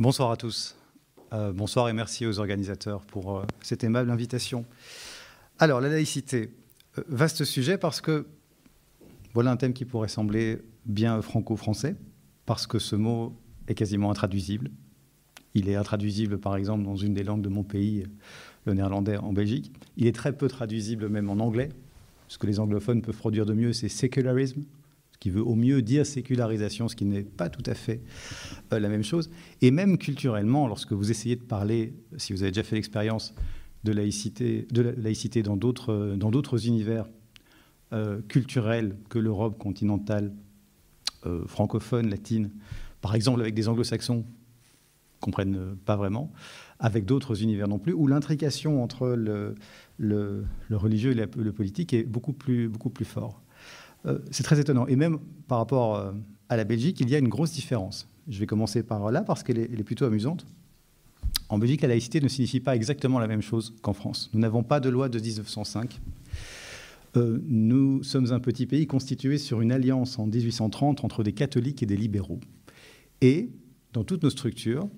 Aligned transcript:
Bonsoir 0.00 0.32
à 0.32 0.36
tous. 0.36 0.74
Euh, 1.32 1.52
bonsoir 1.52 1.88
et 1.88 1.92
merci 1.92 2.26
aux 2.26 2.40
organisateurs 2.40 3.02
pour 3.02 3.38
euh, 3.38 3.44
cette 3.62 3.84
aimable 3.84 4.10
invitation. 4.10 4.64
Alors, 5.60 5.80
la 5.80 5.88
laïcité, 5.88 6.50
euh, 6.98 7.02
vaste 7.06 7.44
sujet 7.44 7.78
parce 7.78 8.00
que 8.00 8.26
voilà 9.34 9.52
un 9.52 9.56
thème 9.56 9.72
qui 9.72 9.84
pourrait 9.84 10.08
sembler 10.08 10.62
bien 10.84 11.22
franco-français, 11.22 11.94
parce 12.44 12.66
que 12.66 12.80
ce 12.80 12.96
mot 12.96 13.38
est 13.68 13.74
quasiment 13.74 14.10
intraduisible. 14.10 14.72
Il 15.54 15.68
est 15.68 15.76
intraduisible, 15.76 16.38
par 16.38 16.56
exemple, 16.56 16.82
dans 16.82 16.96
une 16.96 17.14
des 17.14 17.22
langues 17.22 17.42
de 17.42 17.48
mon 17.48 17.62
pays, 17.62 18.04
le 18.64 18.74
néerlandais 18.74 19.16
en 19.16 19.32
Belgique. 19.32 19.70
Il 19.96 20.08
est 20.08 20.14
très 20.14 20.32
peu 20.36 20.48
traduisible 20.48 21.08
même 21.08 21.30
en 21.30 21.38
anglais. 21.38 21.68
Ce 22.26 22.36
que 22.36 22.48
les 22.48 22.58
anglophones 22.58 23.00
peuvent 23.00 23.16
produire 23.16 23.46
de 23.46 23.54
mieux, 23.54 23.72
c'est 23.72 23.88
sécularisme, 23.88 24.64
qui 25.24 25.30
veut 25.30 25.42
au 25.42 25.54
mieux 25.54 25.80
dire 25.80 26.04
sécularisation, 26.04 26.86
ce 26.86 26.94
qui 26.94 27.06
n'est 27.06 27.22
pas 27.22 27.48
tout 27.48 27.62
à 27.64 27.72
fait 27.72 28.02
euh, 28.74 28.78
la 28.78 28.90
même 28.90 29.02
chose. 29.02 29.30
Et 29.62 29.70
même 29.70 29.96
culturellement, 29.96 30.68
lorsque 30.68 30.92
vous 30.92 31.10
essayez 31.10 31.34
de 31.34 31.42
parler, 31.42 31.94
si 32.18 32.34
vous 32.34 32.42
avez 32.42 32.50
déjà 32.50 32.62
fait 32.62 32.76
l'expérience 32.76 33.34
de 33.84 33.92
laïcité, 33.92 34.68
de 34.70 34.82
laïcité 34.82 35.42
dans 35.42 35.56
d'autres, 35.56 36.14
dans 36.18 36.30
d'autres 36.30 36.66
univers 36.66 37.08
euh, 37.94 38.20
culturels 38.28 38.98
que 39.08 39.18
l'Europe 39.18 39.56
continentale, 39.56 40.30
euh, 41.24 41.46
francophone, 41.46 42.10
latine, 42.10 42.50
par 43.00 43.14
exemple 43.14 43.40
avec 43.40 43.54
des 43.54 43.66
anglo-saxons, 43.66 44.26
comprennent 45.20 45.74
pas 45.86 45.96
vraiment, 45.96 46.34
avec 46.80 47.06
d'autres 47.06 47.42
univers 47.42 47.66
non 47.66 47.78
plus, 47.78 47.94
où 47.94 48.06
l'intrication 48.08 48.82
entre 48.82 49.08
le, 49.08 49.54
le, 49.96 50.44
religieux 50.70 51.12
et 51.12 51.14
le 51.14 51.52
politique 51.52 51.94
est 51.94 52.02
beaucoup 52.02 52.34
plus, 52.34 52.68
beaucoup 52.68 52.90
plus 52.90 53.06
fort. 53.06 53.40
Euh, 54.06 54.18
c'est 54.30 54.42
très 54.42 54.60
étonnant. 54.60 54.86
Et 54.86 54.96
même 54.96 55.18
par 55.48 55.58
rapport 55.58 55.96
euh, 55.96 56.12
à 56.48 56.56
la 56.56 56.64
Belgique, 56.64 57.00
il 57.00 57.08
y 57.08 57.14
a 57.14 57.18
une 57.18 57.28
grosse 57.28 57.52
différence. 57.52 58.08
Je 58.28 58.38
vais 58.38 58.46
commencer 58.46 58.82
par 58.82 59.10
là 59.10 59.22
parce 59.22 59.42
qu'elle 59.42 59.58
est, 59.58 59.84
plutôt 59.84 60.04
amusante. 60.04 60.46
En 61.48 61.58
Belgique, 61.58 61.82
la 61.82 61.88
laïcité 61.88 62.20
ne 62.20 62.28
signifie 62.28 62.60
pas 62.60 62.74
exactement 62.74 63.18
la 63.18 63.26
même 63.26 63.42
chose 63.42 63.74
qu'en 63.82 63.92
France. 63.92 64.30
Nous 64.32 64.40
n'avons 64.40 64.62
pas 64.62 64.80
de 64.80 64.88
loi 64.88 65.08
de 65.08 65.18
1905. 65.18 66.00
Euh, 67.16 67.40
nous 67.46 68.02
sommes 68.02 68.32
un 68.32 68.40
petit 68.40 68.66
pays 68.66 68.86
constitué 68.86 69.38
sur 69.38 69.60
une 69.60 69.72
alliance 69.72 70.18
en 70.18 70.26
1830 70.26 71.04
entre 71.04 71.22
des 71.22 71.32
catholiques 71.32 71.82
et 71.82 71.86
des 71.86 71.96
libéraux. 71.96 72.40
Et 73.20 73.50
dans 73.92 74.04
toutes 74.04 74.22
nos 74.22 74.30
structures, 74.30 74.88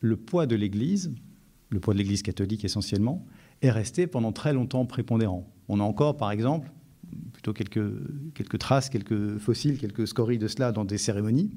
le 0.00 0.16
poids 0.16 0.46
de 0.46 0.54
l'Église, 0.54 1.12
le 1.70 1.80
poids 1.80 1.94
de 1.94 1.98
l'Église 1.98 2.22
catholique 2.22 2.64
essentiellement, 2.64 3.24
est 3.62 3.70
resté 3.70 4.06
pendant 4.06 4.32
très 4.32 4.52
longtemps 4.52 4.86
prépondérant. 4.86 5.50
On 5.68 5.80
a 5.80 5.82
encore, 5.82 6.16
par 6.16 6.30
exemple, 6.30 6.70
plutôt 7.32 7.52
quelques, 7.52 7.92
quelques 8.34 8.58
traces, 8.58 8.90
quelques 8.90 9.38
fossiles, 9.38 9.78
quelques 9.78 10.06
scories 10.06 10.38
de 10.38 10.48
cela 10.48 10.72
dans 10.72 10.84
des 10.84 10.98
cérémonies. 10.98 11.50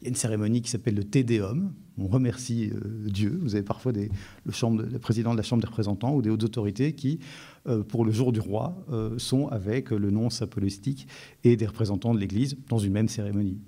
Il 0.00 0.04
y 0.04 0.06
a 0.06 0.08
une 0.10 0.14
cérémonie 0.14 0.62
qui 0.62 0.70
s'appelle 0.70 0.94
le 0.94 1.04
Tédéum. 1.04 1.72
On 1.98 2.06
remercie 2.06 2.70
euh, 2.72 3.08
Dieu. 3.08 3.38
Vous 3.42 3.54
avez 3.54 3.64
parfois 3.64 3.92
le, 3.92 4.52
chambre, 4.52 4.82
le, 4.82 4.98
président 4.98 5.32
de 5.32 5.36
la 5.36 5.42
Chambre 5.42 5.62
des 5.62 5.66
représentants 5.66 6.14
ou 6.14 6.22
des 6.22 6.30
hautes 6.30 6.44
autorités 6.44 6.92
qui, 6.92 7.18
euh, 7.66 7.82
pour 7.82 8.04
le 8.04 8.12
jour 8.12 8.32
du 8.32 8.38
roi, 8.38 8.84
euh, 8.92 9.18
sont 9.18 9.48
avec 9.48 9.90
le 9.90 10.10
nom 10.10 10.28
apologétique 10.40 11.08
et 11.42 11.56
des 11.56 11.66
représentants 11.66 12.14
de 12.14 12.20
l'Église 12.20 12.56
dans 12.68 12.78
une 12.78 12.92
même 12.92 13.08
cérémonie. 13.08 13.58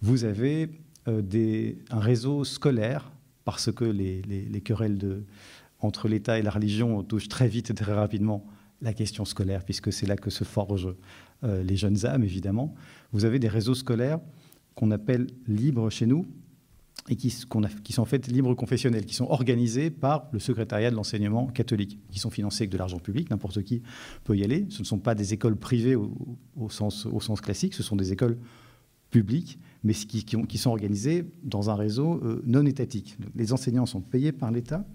Vous 0.00 0.24
avez 0.24 0.70
un 1.06 2.00
réseau 2.00 2.44
scolaire 2.44 3.12
parce 3.44 3.70
que 3.70 3.84
les, 3.84 4.22
les, 4.22 4.46
les 4.46 4.60
querelles 4.62 5.22
entre 5.80 6.08
l'État 6.08 6.38
et 6.38 6.42
la 6.42 6.50
religion 6.50 7.02
touchent 7.02 7.28
très 7.28 7.46
vite 7.46 7.70
et 7.70 7.74
très 7.74 7.92
rapidement 7.92 8.46
la 8.84 8.92
question 8.92 9.24
scolaire, 9.24 9.64
puisque 9.64 9.92
c'est 9.92 10.06
là 10.06 10.16
que 10.16 10.30
se 10.30 10.44
forgent 10.44 10.94
euh, 11.42 11.62
les 11.62 11.76
jeunes 11.76 12.06
âmes, 12.06 12.22
évidemment. 12.22 12.74
Vous 13.12 13.24
avez 13.24 13.38
des 13.38 13.48
réseaux 13.48 13.74
scolaires 13.74 14.20
qu'on 14.74 14.90
appelle 14.90 15.26
libres 15.48 15.90
chez 15.90 16.06
nous, 16.06 16.26
et 17.08 17.16
qui, 17.16 17.28
sont 17.30 17.62
en 17.98 18.04
fait 18.04 18.28
libres 18.28 18.54
confessionnels, 18.54 19.04
qui 19.04 19.14
sont 19.14 19.26
organisés 19.26 19.90
par 19.90 20.28
le 20.32 20.38
secrétariat 20.38 20.90
de 20.90 20.96
l'enseignement 20.96 21.48
catholique, 21.48 21.98
qui 22.10 22.18
sont 22.18 22.30
financés 22.30 22.62
avec 22.62 22.70
de 22.70 22.78
l'argent 22.78 22.98
public, 22.98 23.30
n'importe 23.30 23.62
qui 23.62 23.82
peut 24.24 24.36
y 24.36 24.42
aller. 24.42 24.66
Ce 24.70 24.78
ne 24.78 24.84
sont 24.84 24.98
pas 24.98 25.14
des 25.14 25.34
écoles 25.34 25.56
privées 25.56 25.96
au, 25.96 26.70
sens, 26.70 27.06
classique, 27.42 27.74
ce 27.74 27.82
sont 27.82 27.96
des 27.96 28.12
écoles 28.12 28.38
publiques, 29.10 29.58
mais 29.82 29.92
qui, 29.92 30.24
qui 30.24 30.58
sont 30.58 30.70
organisées 30.70 31.26
dans 31.42 31.68
un 31.68 31.74
réseau 31.74 32.20
euh, 32.24 32.42
non 32.46 32.64
étatique. 32.64 33.18
Les 33.36 33.52
enseignants 33.52 33.86
sont 33.86 34.00
payés 34.00 34.32
par 34.32 34.50
l'État, 34.50 34.86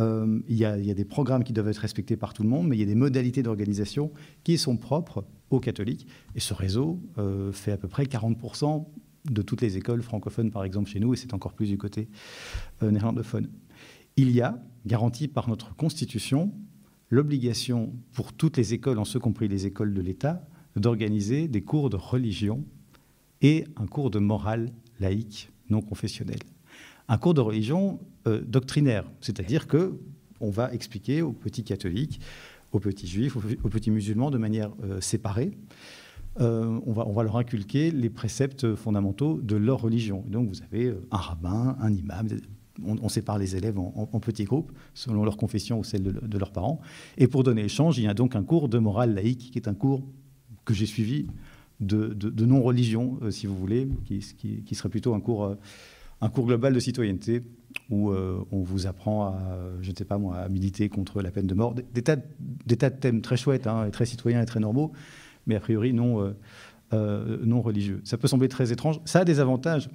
euh, 0.00 0.40
il, 0.48 0.56
y 0.56 0.64
a, 0.64 0.76
des 0.76 1.04
programmes 1.04 1.42
qui 1.42 1.52
doivent 1.52 1.68
être 1.68 1.78
respectés 1.78 2.16
par 2.16 2.34
tout 2.34 2.42
le 2.42 2.48
monde, 2.48 2.68
mais 2.68 2.76
il 2.76 2.80
y 2.80 2.82
a 2.82 2.86
des 2.86 2.94
modalités 2.94 3.42
d'organisation 3.42 4.12
qui 4.44 4.58
sont 4.58 4.76
propres 4.76 5.24
aux 5.50 5.60
catholiques. 5.60 6.06
Et 6.34 6.40
ce 6.40 6.54
réseau 6.54 7.00
euh, 7.18 7.52
fait 7.52 7.72
à 7.72 7.78
peu 7.78 7.88
près 7.88 8.04
40% 8.04 8.86
de 9.30 9.42
toutes 9.42 9.60
les 9.60 9.76
écoles 9.76 10.02
francophones, 10.02 10.50
par 10.50 10.64
exemple, 10.64 10.90
chez 10.90 11.00
nous, 11.00 11.14
et 11.14 11.16
c'est 11.16 11.34
encore 11.34 11.54
plus 11.54 11.68
du 11.68 11.78
côté 11.78 12.08
euh, 12.82 12.90
néerlandophone. 12.90 13.48
Il 14.16 14.30
y 14.30 14.40
a, 14.40 14.62
garanti 14.84 15.28
par 15.28 15.48
notre 15.48 15.74
Constitution, 15.74 16.52
l'obligation 17.10 17.92
pour 18.12 18.32
toutes 18.32 18.56
les 18.56 18.74
écoles, 18.74 18.98
en 18.98 19.04
ce 19.04 19.18
compris 19.18 19.48
les 19.48 19.66
écoles 19.66 19.94
de 19.94 20.00
l'État, 20.00 20.46
d'organiser 20.76 21.48
des 21.48 21.62
cours 21.62 21.88
de 21.90 21.96
religion 21.96 22.64
et 23.40 23.64
un 23.76 23.86
cours 23.86 24.10
de 24.10 24.18
morale 24.18 24.72
laïque 25.00 25.50
non 25.70 25.80
confessionnel 25.80 26.38
un 27.08 27.18
cours 27.18 27.34
de 27.34 27.40
religion 27.40 28.00
euh, 28.26 28.40
doctrinaire, 28.46 29.04
c'est-à-dire 29.20 29.66
que 29.66 29.98
on 30.40 30.50
va 30.50 30.72
expliquer 30.74 31.22
aux 31.22 31.32
petits 31.32 31.64
catholiques, 31.64 32.20
aux 32.72 32.80
petits 32.80 33.06
juifs, 33.06 33.36
aux, 33.36 33.68
petits 33.68 33.90
musulmans 33.90 34.30
de 34.30 34.38
manière 34.38 34.70
euh, 34.84 35.00
séparée. 35.00 35.52
Euh, 36.40 36.78
on, 36.84 36.92
va, 36.92 37.06
on, 37.06 37.12
va, 37.12 37.22
leur 37.22 37.36
inculquer 37.38 37.90
les 37.90 38.10
préceptes 38.10 38.74
fondamentaux 38.74 39.40
de 39.42 39.56
leur 39.56 39.80
religion. 39.80 40.22
donc 40.28 40.48
vous 40.48 40.62
avez 40.62 40.94
un 41.10 41.16
rabbin, 41.16 41.76
un 41.80 41.94
imam, 41.94 42.28
on, 42.84 43.08
sépare 43.08 43.38
les 43.38 43.56
élèves 43.56 43.78
en, 43.78 44.20
petits 44.20 44.44
groupes 44.44 44.70
selon 44.92 45.24
leur 45.24 45.38
confession 45.38 45.78
ou 45.78 45.84
celle 45.84 46.02
de, 46.02 46.38
leurs 46.38 46.52
parents. 46.52 46.82
Et 47.16 47.26
pour 47.26 47.42
donner 47.42 47.64
échange, 47.64 47.96
il 47.96 48.04
y 48.04 48.08
a 48.08 48.12
donc 48.12 48.36
un 48.36 48.42
cours 48.42 48.68
de 48.68 48.76
morale 48.76 49.14
laïque 49.14 49.50
qui 49.50 49.58
est 49.58 49.66
un 49.66 49.72
cours 49.72 50.02
que 50.66 50.74
j'ai 50.74 50.84
suivi 50.84 51.26
de, 51.80 52.44
non-religion, 52.44 53.18
si 53.30 53.46
vous 53.46 53.56
voulez, 53.56 53.88
qui, 54.04 54.18
qui, 54.66 54.74
serait 54.74 54.90
plutôt 54.90 55.14
un 55.14 55.20
cours 55.20 55.56
un 56.20 56.28
cours 56.28 56.46
global 56.46 56.72
de 56.72 56.80
citoyenneté 56.80 57.42
où 57.90 58.10
euh, 58.10 58.44
on 58.50 58.62
vous 58.62 58.86
apprend 58.86 59.26
à, 59.26 59.38
je 59.80 59.90
ne 59.90 59.96
sais 59.96 60.04
pas 60.04 60.18
moi, 60.18 60.36
à 60.36 60.48
militer 60.48 60.88
contre 60.88 61.22
la 61.22 61.30
peine 61.30 61.46
de 61.46 61.54
mort. 61.54 61.74
Des, 61.74 62.02
tas, 62.02 62.16
des 62.38 62.76
tas, 62.76 62.90
de 62.90 62.96
thèmes 62.96 63.22
très 63.22 63.36
chouettes, 63.36 63.66
hein, 63.66 63.88
très 63.90 64.06
citoyens 64.06 64.42
et 64.42 64.46
très 64.46 64.60
normaux, 64.60 64.92
mais 65.46 65.56
a 65.56 65.60
priori 65.60 65.92
non, 65.92 66.22
euh, 66.22 66.36
euh, 66.92 67.38
non 67.44 67.60
religieux. 67.62 68.00
Ça 68.04 68.16
peut 68.16 68.28
sembler 68.28 68.48
très 68.48 68.72
étrange. 68.72 69.00
Ça 69.04 69.20
a 69.20 69.24
des 69.24 69.40
avantages. 69.40 69.88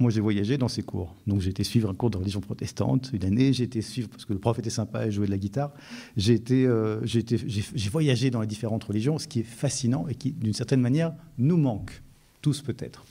Moi, 0.00 0.12
j'ai 0.12 0.20
voyagé 0.20 0.58
dans 0.58 0.68
ces 0.68 0.82
cours. 0.82 1.16
Donc, 1.26 1.40
j'ai 1.40 1.50
été 1.50 1.64
suivre 1.64 1.90
un 1.90 1.94
cours 1.94 2.10
de 2.10 2.18
religion 2.18 2.40
protestante 2.40 3.10
une 3.12 3.24
année. 3.24 3.52
J'ai 3.52 3.64
été 3.64 3.82
suivre, 3.82 4.08
parce 4.08 4.24
que 4.24 4.32
le 4.32 4.38
prof 4.38 4.56
était 4.58 4.70
sympa 4.70 5.06
et 5.06 5.10
jouait 5.10 5.26
de 5.26 5.32
la 5.32 5.38
guitare. 5.38 5.72
J'ai 6.16 6.34
été, 6.34 6.68
j'ai 7.04 7.90
voyagé 7.90 8.30
dans 8.30 8.40
les 8.40 8.46
différentes 8.46 8.84
religions, 8.84 9.18
ce 9.18 9.26
qui 9.26 9.40
est 9.40 9.44
fascinant 9.44 10.06
et 10.06 10.14
qui, 10.14 10.30
d'une 10.30 10.52
certaine 10.52 10.80
manière, 10.80 11.14
nous 11.36 11.56
manque, 11.56 12.00
tous 12.42 12.62
peut-être. 12.62 13.04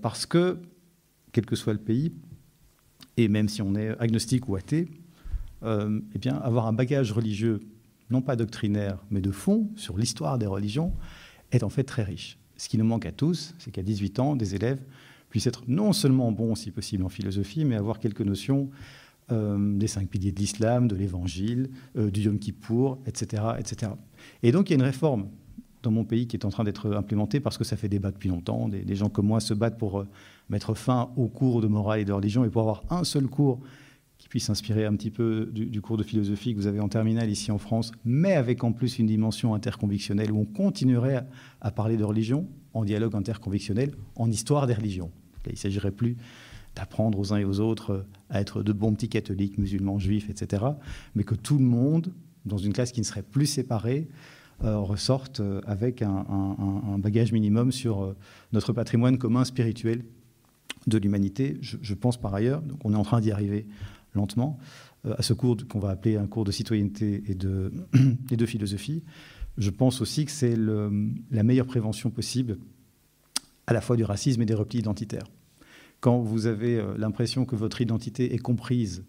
parce 0.00 0.26
que 0.26 0.58
quel 1.32 1.46
que 1.46 1.56
soit 1.56 1.72
le 1.72 1.78
pays, 1.78 2.12
et 3.16 3.28
même 3.28 3.48
si 3.48 3.62
on 3.62 3.74
est 3.74 3.98
agnostique 3.98 4.48
ou 4.48 4.56
athée, 4.56 4.88
euh, 5.62 6.00
eh 6.14 6.18
bien, 6.18 6.36
avoir 6.36 6.66
un 6.66 6.72
bagage 6.72 7.12
religieux, 7.12 7.60
non 8.10 8.22
pas 8.22 8.36
doctrinaire, 8.36 8.98
mais 9.10 9.20
de 9.20 9.30
fond, 9.30 9.70
sur 9.76 9.96
l'histoire 9.96 10.38
des 10.38 10.46
religions, 10.46 10.92
est 11.50 11.62
en 11.62 11.68
fait 11.68 11.84
très 11.84 12.02
riche. 12.02 12.38
Ce 12.56 12.68
qui 12.68 12.78
nous 12.78 12.84
manque 12.84 13.06
à 13.06 13.12
tous, 13.12 13.54
c'est 13.58 13.70
qu'à 13.70 13.82
18 13.82 14.18
ans, 14.18 14.36
des 14.36 14.54
élèves 14.54 14.80
puissent 15.30 15.46
être 15.46 15.64
non 15.66 15.92
seulement 15.92 16.30
bons, 16.32 16.54
si 16.54 16.70
possible, 16.70 17.04
en 17.04 17.08
philosophie, 17.08 17.64
mais 17.64 17.74
avoir 17.74 17.98
quelques 17.98 18.20
notions 18.20 18.70
euh, 19.30 19.78
des 19.78 19.86
cinq 19.86 20.08
piliers 20.08 20.32
de 20.32 20.38
l'islam, 20.38 20.88
de 20.88 20.96
l'évangile, 20.96 21.70
euh, 21.96 22.10
du 22.10 22.22
Yom 22.22 22.38
Kippour, 22.38 22.98
etc., 23.06 23.42
etc. 23.58 23.92
Et 24.42 24.52
donc, 24.52 24.68
il 24.68 24.72
y 24.72 24.74
a 24.74 24.76
une 24.76 24.82
réforme 24.82 25.28
dans 25.82 25.90
mon 25.90 26.04
pays 26.04 26.26
qui 26.26 26.36
est 26.36 26.44
en 26.44 26.50
train 26.50 26.64
d'être 26.64 26.92
implémentée 26.92 27.40
parce 27.40 27.58
que 27.58 27.64
ça 27.64 27.76
fait 27.76 27.88
débat 27.88 28.10
depuis 28.10 28.28
longtemps. 28.28 28.68
Des, 28.68 28.94
gens 28.94 29.08
comme 29.08 29.26
moi 29.26 29.40
se 29.40 29.54
battent 29.54 29.78
pour 29.78 30.04
mettre 30.48 30.74
fin 30.74 31.10
aux 31.16 31.28
cours 31.28 31.60
de 31.60 31.66
morale 31.66 32.00
et 32.00 32.04
de 32.04 32.12
religion 32.12 32.44
et 32.44 32.50
pour 32.50 32.62
avoir 32.62 32.84
un 32.90 33.04
seul 33.04 33.26
cours 33.26 33.60
qui 34.22 34.28
puisse 34.28 34.44
s'inspirer 34.44 34.84
un 34.84 34.94
petit 34.94 35.10
peu 35.10 35.50
du, 35.52 35.80
cours 35.80 35.96
de 35.96 36.04
philosophie 36.04 36.54
que 36.54 36.58
vous 36.60 36.68
avez 36.68 36.78
en 36.78 36.88
terminale 36.88 37.28
ici 37.28 37.50
en 37.50 37.58
France, 37.58 37.90
mais 38.04 38.34
avec 38.34 38.62
en 38.62 38.70
plus 38.70 39.00
une 39.00 39.06
dimension 39.06 39.52
interconvictionnelle 39.52 40.30
où 40.30 40.38
on 40.38 40.44
continuerait 40.44 41.26
à, 41.60 41.70
parler 41.72 41.96
de 41.96 42.04
religion 42.04 42.46
en 42.72 42.84
dialogue 42.84 43.16
interconvictionnel, 43.16 43.90
en 44.14 44.30
histoire 44.30 44.68
des 44.68 44.74
religions. 44.74 45.10
il 45.46 45.52
ne 45.52 45.56
s'agirait 45.56 45.90
plus 45.90 46.16
d'apprendre 46.76 47.18
aux 47.18 47.32
uns 47.32 47.38
et 47.38 47.44
aux 47.44 47.58
autres 47.58 48.06
à 48.30 48.40
être 48.40 48.62
de 48.62 48.72
bons 48.72 48.94
petits 48.94 49.08
catholiques, 49.08 49.58
musulmans, 49.58 49.98
juifs, 49.98 50.30
etc., 50.30 50.66
mais 51.16 51.24
que 51.24 51.34
tout 51.34 51.58
le 51.58 51.64
monde, 51.64 52.12
dans 52.46 52.58
une 52.58 52.72
classe 52.72 52.92
qui 52.92 53.00
ne 53.00 53.04
serait 53.04 53.24
plus 53.24 53.46
séparée, 53.46 54.06
euh, 54.64 54.78
ressorte 54.78 55.42
avec 55.66 56.02
un, 56.02 56.98
bagage 56.98 57.32
minimum 57.32 57.72
sur 57.72 58.04
euh, 58.04 58.16
notre 58.52 58.72
patrimoine 58.72 59.18
commun 59.18 59.44
spirituel 59.44 60.04
de 60.86 60.98
l'humanité. 60.98 61.58
Je, 61.60 61.94
pense 61.94 62.16
par 62.16 62.32
ailleurs, 62.32 62.62
donc 62.62 62.78
on 62.84 62.92
est 62.92 62.96
en 62.96 63.02
train 63.02 63.20
d'y 63.20 63.32
arriver 63.32 63.66
lentement, 64.14 64.58
euh, 65.04 65.14
à 65.18 65.22
ce 65.22 65.32
cours 65.32 65.56
qu'on 65.68 65.80
va 65.80 65.90
appeler 65.90 66.16
un 66.16 66.28
cours 66.28 66.44
de 66.44 66.52
citoyenneté 66.52 67.24
et 67.26 67.34
de, 67.34 67.72
et 68.30 68.36
de 68.36 68.46
philosophie. 68.46 69.02
Je 69.58 69.70
pense 69.70 70.00
aussi 70.00 70.24
que 70.26 70.30
c'est 70.30 70.54
la 70.56 71.42
meilleure 71.42 71.66
prévention 71.66 72.10
possible 72.10 72.58
à 73.66 73.72
la 73.72 73.80
fois 73.80 73.96
du 73.96 74.04
racisme 74.04 74.42
et 74.42 74.46
des 74.46 74.54
replis 74.54 74.78
identitaires. 74.78 75.26
quand 76.00 76.20
vous 76.20 76.46
avez 76.46 76.82
l'impression 76.96 77.44
que 77.44 77.56
votre 77.56 77.80
identité 77.80 78.32
est 78.32 78.38
comprise 78.38 79.04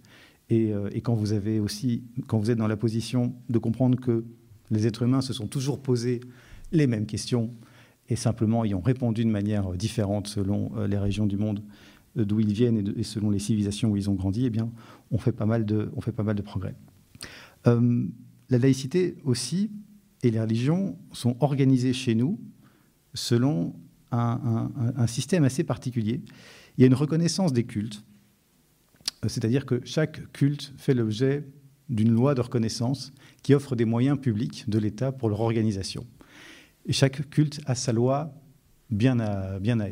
et, 0.49 0.73
quand 1.01 1.13
vous 1.13 1.33
êtes 1.33 2.57
dans 2.57 2.67
la 2.67 2.77
position 2.77 3.35
de 3.49 3.57
comprendre 3.57 3.99
que 3.99 4.25
les 4.73 4.87
êtres 4.87 5.03
humains 5.03 5.21
se 5.21 5.33
sont 5.33 5.47
toujours 5.47 5.81
posés 5.81 6.21
les 6.71 6.87
mêmes 6.87 7.05
questions 7.05 7.53
et 8.09 8.15
simplement 8.15 8.65
y 8.65 8.73
ont 8.73 8.81
répondu 8.81 9.23
de 9.23 9.29
manière 9.29 9.71
différente 9.73 10.27
selon 10.27 10.71
les 10.85 10.97
régions 10.97 11.25
du 11.25 11.37
monde 11.37 11.63
d'où 12.15 12.39
ils 12.39 12.53
viennent 12.53 12.93
et, 12.95 13.03
selon 13.03 13.29
les 13.29 13.39
civilisations 13.39 13.89
où 13.91 13.97
ils 13.97 14.09
ont 14.09 14.13
grandi, 14.13 14.45
eh 14.45 14.49
bien, 14.49 14.71
on 15.11 15.17
fait 15.17 15.31
pas 15.31 15.45
mal 15.45 15.65
de, 15.65 15.91
fait 16.01 16.11
pas 16.11 16.23
mal 16.23 16.35
de 16.35 16.41
progrès. 16.41 16.75
Euh, 17.67 18.07
la 18.49 18.57
laïcité 18.57 19.15
aussi 19.23 19.71
et 20.21 20.31
les 20.31 20.39
religions 20.39 20.97
sont 21.11 21.35
organisées 21.39 21.93
chez 21.93 22.15
nous 22.15 22.39
selon 23.13 23.75
un, 24.11 25.07
système 25.07 25.43
assez 25.43 25.63
particulier. 25.63 26.21
Il 26.77 26.81
y 26.81 26.83
a 26.83 26.87
une 26.87 26.93
reconnaissance 26.93 27.51
des 27.51 27.63
cultes, 27.63 28.03
c'est-à-dire 29.23 29.65
que 29.65 29.81
chaque 29.85 30.31
culte 30.33 30.71
fait 30.77 30.93
l'objet 30.93 31.45
d'une 31.94 32.12
loi 32.12 32.36
de 32.36 32.42
reconnaissance 32.42 33.13
qui 33.42 33.54
offre 33.54 33.75
des 33.75 33.86
moyens 33.86 34.19
publics 34.19 34.69
de 34.69 34.80
l'État 34.80 35.12
pour 35.12 35.30
leur 35.30 35.42
organisation. 35.42 36.06
Et 36.86 36.94
chaque 36.94 37.30
culte 37.30 37.62
a 37.66 37.75
sa 37.75 37.94
loi 37.94 38.34
bien 38.90 39.19
à, 39.19 39.60
bien 39.60 39.80
à 39.80 39.88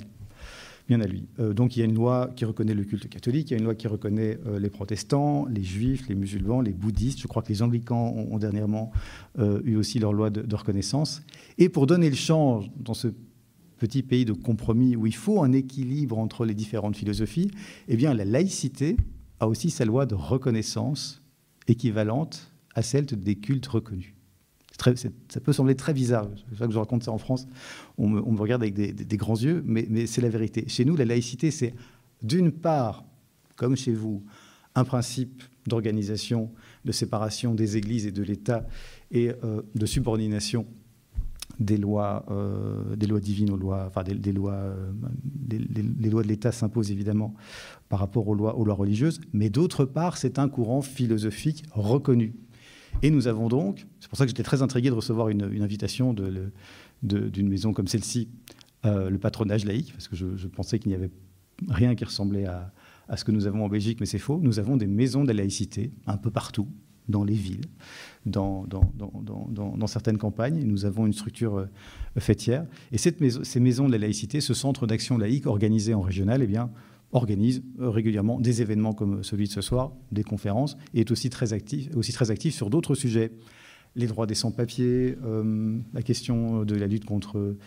lui. 1.08 1.28
Euh, 1.40 1.54
donc 1.54 1.76
il 1.76 1.80
y 1.80 1.82
a 1.84 1.86
une 1.86 1.94
loi 1.94 2.32
qui 2.36 2.46
reconnaît 2.46 2.74
le 2.74 2.84
culte 2.84 3.08
catholique, 3.08 3.52
il 3.52 3.54
y 3.54 3.56
a 3.56 3.60
une 3.60 3.64
loi 3.64 3.76
qui 3.76 3.88
reconnaît 3.88 4.40
euh, 4.46 4.60
les 4.60 4.70
protestants, 4.70 5.46
les 5.46 5.64
juifs, 5.64 6.08
les 6.10 6.16
musulmans, 6.16 6.62
les 6.62 6.74
bouddhistes. 6.74 7.22
Je 7.22 7.28
crois 7.28 7.42
que 7.42 7.50
les 7.50 7.62
anglicans 7.62 8.14
ont, 8.14 8.38
dernièrement 8.38 8.92
euh, 9.40 9.62
eu 9.64 9.76
aussi 9.76 10.00
leur 10.00 10.14
loi 10.14 10.30
de, 10.30 10.56
reconnaissance. 10.56 11.22
Et 11.58 11.70
pour 11.70 11.88
donner 11.88 12.10
le 12.10 12.16
change 12.16 12.70
dans 12.78 12.94
ce 12.94 13.10
petit 13.78 14.04
pays 14.04 14.26
de 14.26 14.34
compromis 14.34 14.96
où 14.96 15.08
il 15.08 15.16
faut 15.16 15.42
un 15.42 15.54
équilibre 15.54 16.18
entre 16.18 16.46
les 16.46 16.54
différentes 16.54 16.96
philosophies, 16.96 17.52
eh 17.88 17.96
bien 17.96 18.14
la 18.14 18.26
laïcité 18.26 18.98
a 19.40 19.48
aussi 19.48 19.70
sa 19.70 19.86
loi 19.86 20.06
de 20.06 20.16
reconnaissance 20.16 21.21
équivalente 21.68 22.52
à 22.76 22.82
celle 22.82 23.06
des 23.06 23.36
cultes 23.36 23.68
reconnus 23.68 24.14
ça 25.30 25.40
peut 25.40 25.54
sembler 25.54 25.76
très 25.76 25.94
bizarre. 25.94 26.28
C'est 26.50 26.58
ça 26.58 26.68
que 26.68 26.74
je 26.74 26.80
raconte 26.80 27.04
ça 27.04 27.12
en 27.12 27.18
France. 27.18 27.48
On 27.98 28.10
me, 28.10 28.40
regarde 28.40 28.62
avec 28.62 28.74
des, 28.74 29.18
grands 29.18 29.36
yeux, 29.36 29.64
mais, 29.66 30.08
c'est 30.08 30.22
la 30.22 30.30
vérité. 30.30 30.66
Chez 30.68 30.86
nous, 30.86 30.96
la 30.96 31.06
laïcité, 31.06 31.52
c'est 31.52 31.74
d'une 32.22 32.52
part, 32.52 33.04
comme 33.56 33.76
chez 33.76 33.94
vous, 33.94 34.24
un 34.76 34.84
principe 34.84 35.44
d'organisation, 35.68 36.52
de 36.86 36.92
séparation 36.92 37.54
des 37.54 37.78
églises 37.78 38.06
et 38.08 38.12
de 38.12 38.24
l'État 38.24 38.66
et 39.12 39.32
euh, 39.44 39.62
de 39.76 39.86
subordination 39.86 40.66
des 41.60 41.78
lois, 41.78 42.26
euh, 42.32 42.96
des 42.96 43.08
lois 43.08 43.20
divines 43.20 43.56
lois, 43.56 43.86
enfin 43.88 44.04
des, 44.04 44.32
lois, 44.32 44.54
euh, 44.54 44.92
les, 45.50 46.10
lois 46.10 46.24
de 46.24 46.28
l'État 46.28 46.52
s'imposent 46.52 46.92
évidemment 46.92 47.34
par 47.90 48.00
rapport 48.00 48.28
aux 48.28 48.36
lois, 48.36 48.54
religieuses, 48.74 49.20
mais 49.34 49.50
d'autre 49.50 49.86
part, 49.86 50.18
c'est 50.18 50.40
un 50.40 50.50
courant 50.50 50.82
philosophique 50.82 51.64
reconnu. 51.72 52.34
Et 53.04 53.10
nous 53.10 53.28
avons 53.28 53.48
donc, 53.48 53.86
c'est 54.00 54.10
pour 54.10 54.18
ça 54.18 54.26
que 54.26 54.30
j'étais 54.30 54.44
très 54.44 54.62
intrigué 54.62 54.90
de 54.90 54.96
recevoir 54.96 55.30
une, 55.30 55.44
invitation 55.62 56.14
d'une 56.14 57.50
maison 57.50 57.74
comme 57.74 57.88
celle-ci, 57.88 58.30
euh, 58.86 59.10
le 59.10 59.18
patronage 59.18 59.66
laïque, 59.66 59.92
parce 59.94 60.08
que 60.08 60.16
je, 60.16 60.48
pensais 60.48 60.80
qu'il 60.80 60.90
n'y 60.90 60.96
avait 60.96 61.12
rien 61.70 61.96
qui 61.96 62.04
ressemblait 62.04 62.46
à, 62.46 62.72
ce 63.16 63.24
que 63.24 63.32
nous 63.32 63.46
avons 63.46 63.66
en 63.66 63.70
Belgique, 63.70 64.00
mais 64.00 64.06
c'est 64.06 64.20
faux. 64.20 64.40
Nous 64.42 64.60
avons 64.60 64.78
des 64.78 64.88
maisons 64.88 65.24
de 65.24 65.28
la 65.28 65.34
laïcité 65.34 65.92
un 66.08 66.18
peu 66.18 66.32
partout, 66.32 66.68
dans 67.12 67.24
les 67.24 67.36
villes, 67.36 67.66
dans, 68.26 68.68
certaines 69.88 70.18
campagnes. 70.18 70.64
Nous 70.64 70.86
avons 70.86 71.06
une 71.06 71.14
structure 71.14 71.58
euh, 71.58 71.68
fêtière. 72.20 72.66
Et 72.92 72.98
cette 72.98 73.22
ces 73.44 73.60
maisons 73.60 73.88
de 73.88 73.92
la 73.92 73.98
laïcité, 73.98 74.42
ce 74.42 74.54
centre 74.54 74.88
d'action 74.88 75.18
laïque 75.18 75.46
organisé 75.46 75.94
en 75.94 76.02
régional, 76.02 76.42
eh 76.42 76.48
bien, 76.48 76.72
organise 77.12 77.64
euh, 77.80 77.90
régulièrement 77.90 78.40
des 78.40 78.62
événements 78.62 78.94
comme 78.94 79.24
celui 79.24 79.48
de 79.48 79.52
ce 79.52 79.62
soir, 79.62 79.92
des 80.12 80.24
conférences, 80.24 80.78
et 80.94 81.02
est 81.02 81.12
aussi 81.12 81.30
très 81.30 81.54
actif, 81.54 81.90
aussi 81.96 82.14
très 82.14 82.32
actif 82.32 82.56
sur 82.56 82.70
d'autres 82.70 82.96
sujets. 82.96 83.32
Les 83.96 84.08
droits 84.08 84.26
des 84.26 84.36
sans-papiers, 84.36 85.18
euh, 85.24 85.78
la 85.94 86.02
question 86.02 86.64
de 86.64 86.76
la 86.76 86.88
lutte 86.88 87.06
contre 87.06 87.58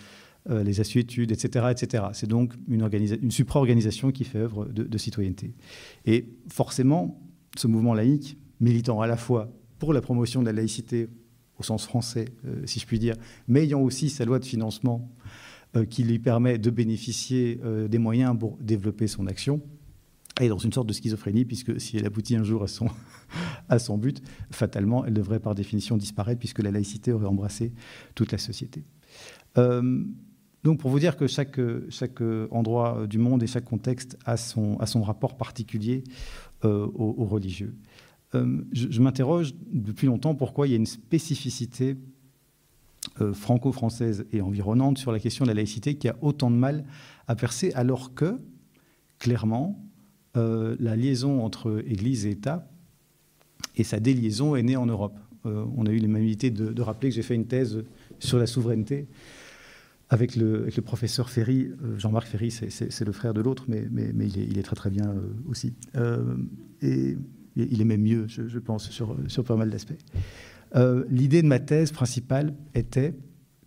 les 0.51 0.79
assuétudes, 0.79 1.33
etc. 1.33 1.69
etc. 1.71 2.05
C'est 2.13 2.27
donc 2.27 2.53
une 2.69 3.31
supra-organisation 3.31 4.13
qui 4.13 4.25
fait 4.25 4.41
œuvre 4.41 4.67
de, 4.67 4.99
citoyenneté. 4.99 5.55
Et 6.05 6.27
forcément, 6.49 7.19
ce 7.57 7.67
mouvement 7.67 7.95
laïque, 7.95 8.37
militant 8.61 9.01
à 9.01 9.07
la 9.07 9.17
fois 9.17 9.51
pour 9.79 9.93
la 9.93 10.01
promotion 10.01 10.41
de 10.41 10.47
la 10.47 10.53
laïcité 10.53 11.09
au 11.59 11.63
sens 11.63 11.87
français, 11.87 12.27
si 12.65 12.81
je 12.81 12.87
puis 12.87 12.99
dire, 12.99 13.15
mais 13.47 13.63
ayant 13.63 13.81
aussi 13.81 14.11
sa 14.11 14.25
loi 14.25 14.41
de 14.41 14.45
financement 14.45 15.09
euh, 15.77 15.85
qui 15.85 16.05
lui 16.05 16.21
permet 16.21 16.57
de 16.57 16.71
bénéficier 16.71 17.61
euh, 17.65 17.89
des 17.89 17.99
moyens 17.99 18.39
pour 18.39 18.57
développer 18.61 19.09
son 19.09 19.27
action, 19.27 19.61
est 20.41 20.49
dans 20.49 20.59
une 20.59 20.73
sorte 20.73 20.87
de 20.87 20.93
schizophrénie, 20.93 21.45
puisque 21.45 21.81
si 21.81 21.97
elle 21.97 22.07
aboutit 22.07 22.37
un 22.37 22.45
jour 22.45 22.63
à 22.63 22.69
son, 22.69 22.87
à 23.69 23.81
son 23.81 23.99
but, 23.99 24.23
fatalement, 24.53 25.05
elle 25.05 25.15
devrait 25.15 25.41
par 25.41 25.57
définition 25.57 25.97
disparaître, 25.97 26.39
puisque 26.39 26.61
la 26.61 26.71
laïcité 26.71 27.11
aurait 27.11 27.27
embrassé 27.27 27.73
toute 28.15 28.31
la 28.31 28.39
société. 28.39 28.85
Euh, 29.59 30.05
donc 30.63 30.79
pour 30.79 30.91
vous 30.91 31.01
dire 31.01 31.17
que 31.17 31.27
chaque, 31.27 31.59
chaque 31.89 32.21
endroit 32.53 33.09
du 33.09 33.19
monde 33.19 33.43
et 33.43 33.49
chaque 33.49 33.65
contexte 33.65 34.17
a 34.25 34.37
son, 34.37 34.77
a 34.79 34.87
son 34.87 35.03
rapport 35.03 35.37
particulier 35.37 36.05
aux, 36.63 37.27
religieux. 37.27 37.75
Je, 38.73 38.91
je 38.91 39.01
m'interroge 39.01 39.55
depuis 39.73 40.07
longtemps 40.07 40.35
pourquoi 40.35 40.67
il 40.67 40.71
y 40.71 40.75
a 40.75 40.77
une 40.77 40.87
spécificité 40.87 41.97
euh, 43.21 43.33
franco-française 43.33 44.25
et 44.33 44.41
environnante 44.41 44.99
sur 44.99 45.13
la 45.13 45.21
question 45.21 45.45
de 45.45 45.51
la 45.51 45.55
laïcité 45.55 45.95
qui 45.95 46.09
a 46.09 46.17
autant 46.23 46.51
de 46.51 46.57
mal 46.57 46.85
à 47.29 47.37
percer, 47.37 47.71
alors 47.75 48.15
que, 48.15 48.41
clairement, 49.19 49.79
euh, 50.37 50.75
la 50.81 50.97
liaison 50.97 51.45
entre 51.45 51.85
Église 51.87 52.27
et 52.27 52.31
État 52.31 52.67
et 53.77 53.85
sa 53.85 54.01
déliaison 54.01 54.57
est 54.57 54.63
née 54.63 54.77
en 54.77 54.87
Europe. 54.87 55.17
Euh, 55.45 55.65
on 55.77 55.87
a 55.87 55.91
eu 55.91 55.99
l'amabilité 55.99 56.51
de, 56.51 56.83
rappeler 56.83 57.11
que 57.11 57.15
j'ai 57.15 57.23
fait 57.23 57.35
une 57.35 57.47
thèse 57.47 57.85
sur 58.19 58.39
la 58.39 58.47
souveraineté 58.47 59.07
avec 60.09 60.35
le, 60.35 60.69
professeur 60.83 61.29
Ferry. 61.29 61.71
Jean-Marc 61.99 62.27
Ferry, 62.27 62.51
c'est 62.51 63.05
le 63.05 63.13
frère 63.13 63.35
de 63.35 63.43
l'autre, 63.43 63.67
mais, 63.69 63.87
mais, 63.93 64.27
il, 64.27 64.59
est, 64.59 64.63
très 64.63 64.77
très 64.77 64.91
bien 64.91 65.15
aussi. 65.47 65.75
et 66.83 67.17
il 67.57 67.81
est 67.81 67.85
même 67.85 68.03
mieux, 68.03 68.27
je, 68.29 68.59
pense, 68.59 68.91
sur, 68.91 69.17
sur 69.29 69.45
pas 69.45 69.57
mal 69.57 69.71
d'aspects. 69.71 69.99
Euh, 70.77 71.05
l'idée 71.09 71.43
de 71.43 71.47
ma 71.47 71.61
thèse 71.61 71.93
principale 71.93 72.55
était 72.75 73.15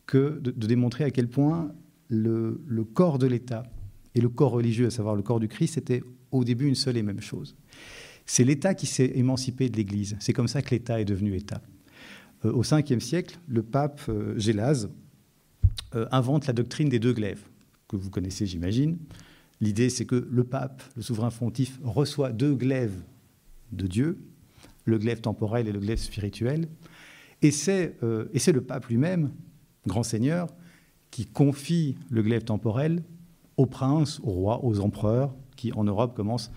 que 0.05 0.39
de, 0.39 0.51
démontrer 0.67 1.03
à 1.03 1.11
quel 1.11 1.27
point 1.27 1.71
le, 2.09 2.59
corps 2.93 3.17
de 3.17 3.27
l'État 3.27 3.63
et 4.15 4.21
le 4.21 4.29
corps 4.29 4.51
religieux, 4.51 4.87
à 4.87 4.89
savoir 4.89 5.15
le 5.15 5.21
corps 5.21 5.39
du 5.39 5.47
Christ, 5.47 5.77
étaient 5.77 6.03
au 6.31 6.43
début 6.43 6.67
une 6.67 6.75
seule 6.75 6.97
et 6.97 7.03
même 7.03 7.21
chose. 7.21 7.55
C'est 8.25 8.43
l'État 8.43 8.73
qui 8.73 8.87
s'est 8.87 9.11
émancipé 9.15 9.69
de 9.69 9.77
l'Église. 9.77 10.17
C'est 10.19 10.33
comme 10.33 10.49
ça 10.49 10.61
que 10.61 10.71
l'État 10.71 10.99
est 10.99 11.05
devenu 11.05 11.35
État. 11.35 11.61
Euh, 12.45 12.51
au 12.51 12.63
5e 12.63 12.99
siècle, 12.99 13.39
le 13.47 13.63
pape 13.63 14.01
euh, 14.09 14.37
Gélase 14.37 14.89
invente 16.11 16.45
la 16.45 16.53
doctrine 16.53 16.89
des 16.89 16.99
deux 16.99 17.13
glaives, 17.13 17.41
que 17.87 17.95
vous 17.95 18.09
connaissez, 18.09 18.45
j'imagine. 18.45 18.97
L'idée, 19.61 19.89
c'est 19.89 20.05
que 20.05 20.27
le 20.29 20.43
pape, 20.43 20.83
le 20.95 21.01
souverain 21.01 21.31
fontif, 21.31 21.79
reçoit 21.83 22.31
deux 22.31 22.53
glaives 22.53 23.01
de 23.71 23.87
Dieu, 23.87 24.19
le 24.85 24.97
glaive 24.97 25.21
temporel 25.21 25.67
et 25.67 25.71
le 25.71 25.79
glaive 25.79 25.99
spirituel, 25.99 26.67
euh, 27.43 28.25
et 28.33 28.39
c'est 28.39 28.51
le 28.51 28.61
pape 28.61 28.87
lui-même, 28.87 29.31
grand 29.85 30.03
seigneur, 30.03 30.47
qui 31.11 31.25
confie 31.25 31.95
le 32.09 32.21
glaive 32.21 32.43
temporel 32.43 33.03
aux 33.57 33.65
princes, 33.65 34.19
aux 34.21 34.31
rois, 34.31 34.63
aux 34.63 34.79
empereurs, 34.79 35.33
qui 35.55 35.71
en 35.73 35.83
Europe 35.83 36.15
commencent 36.15 36.51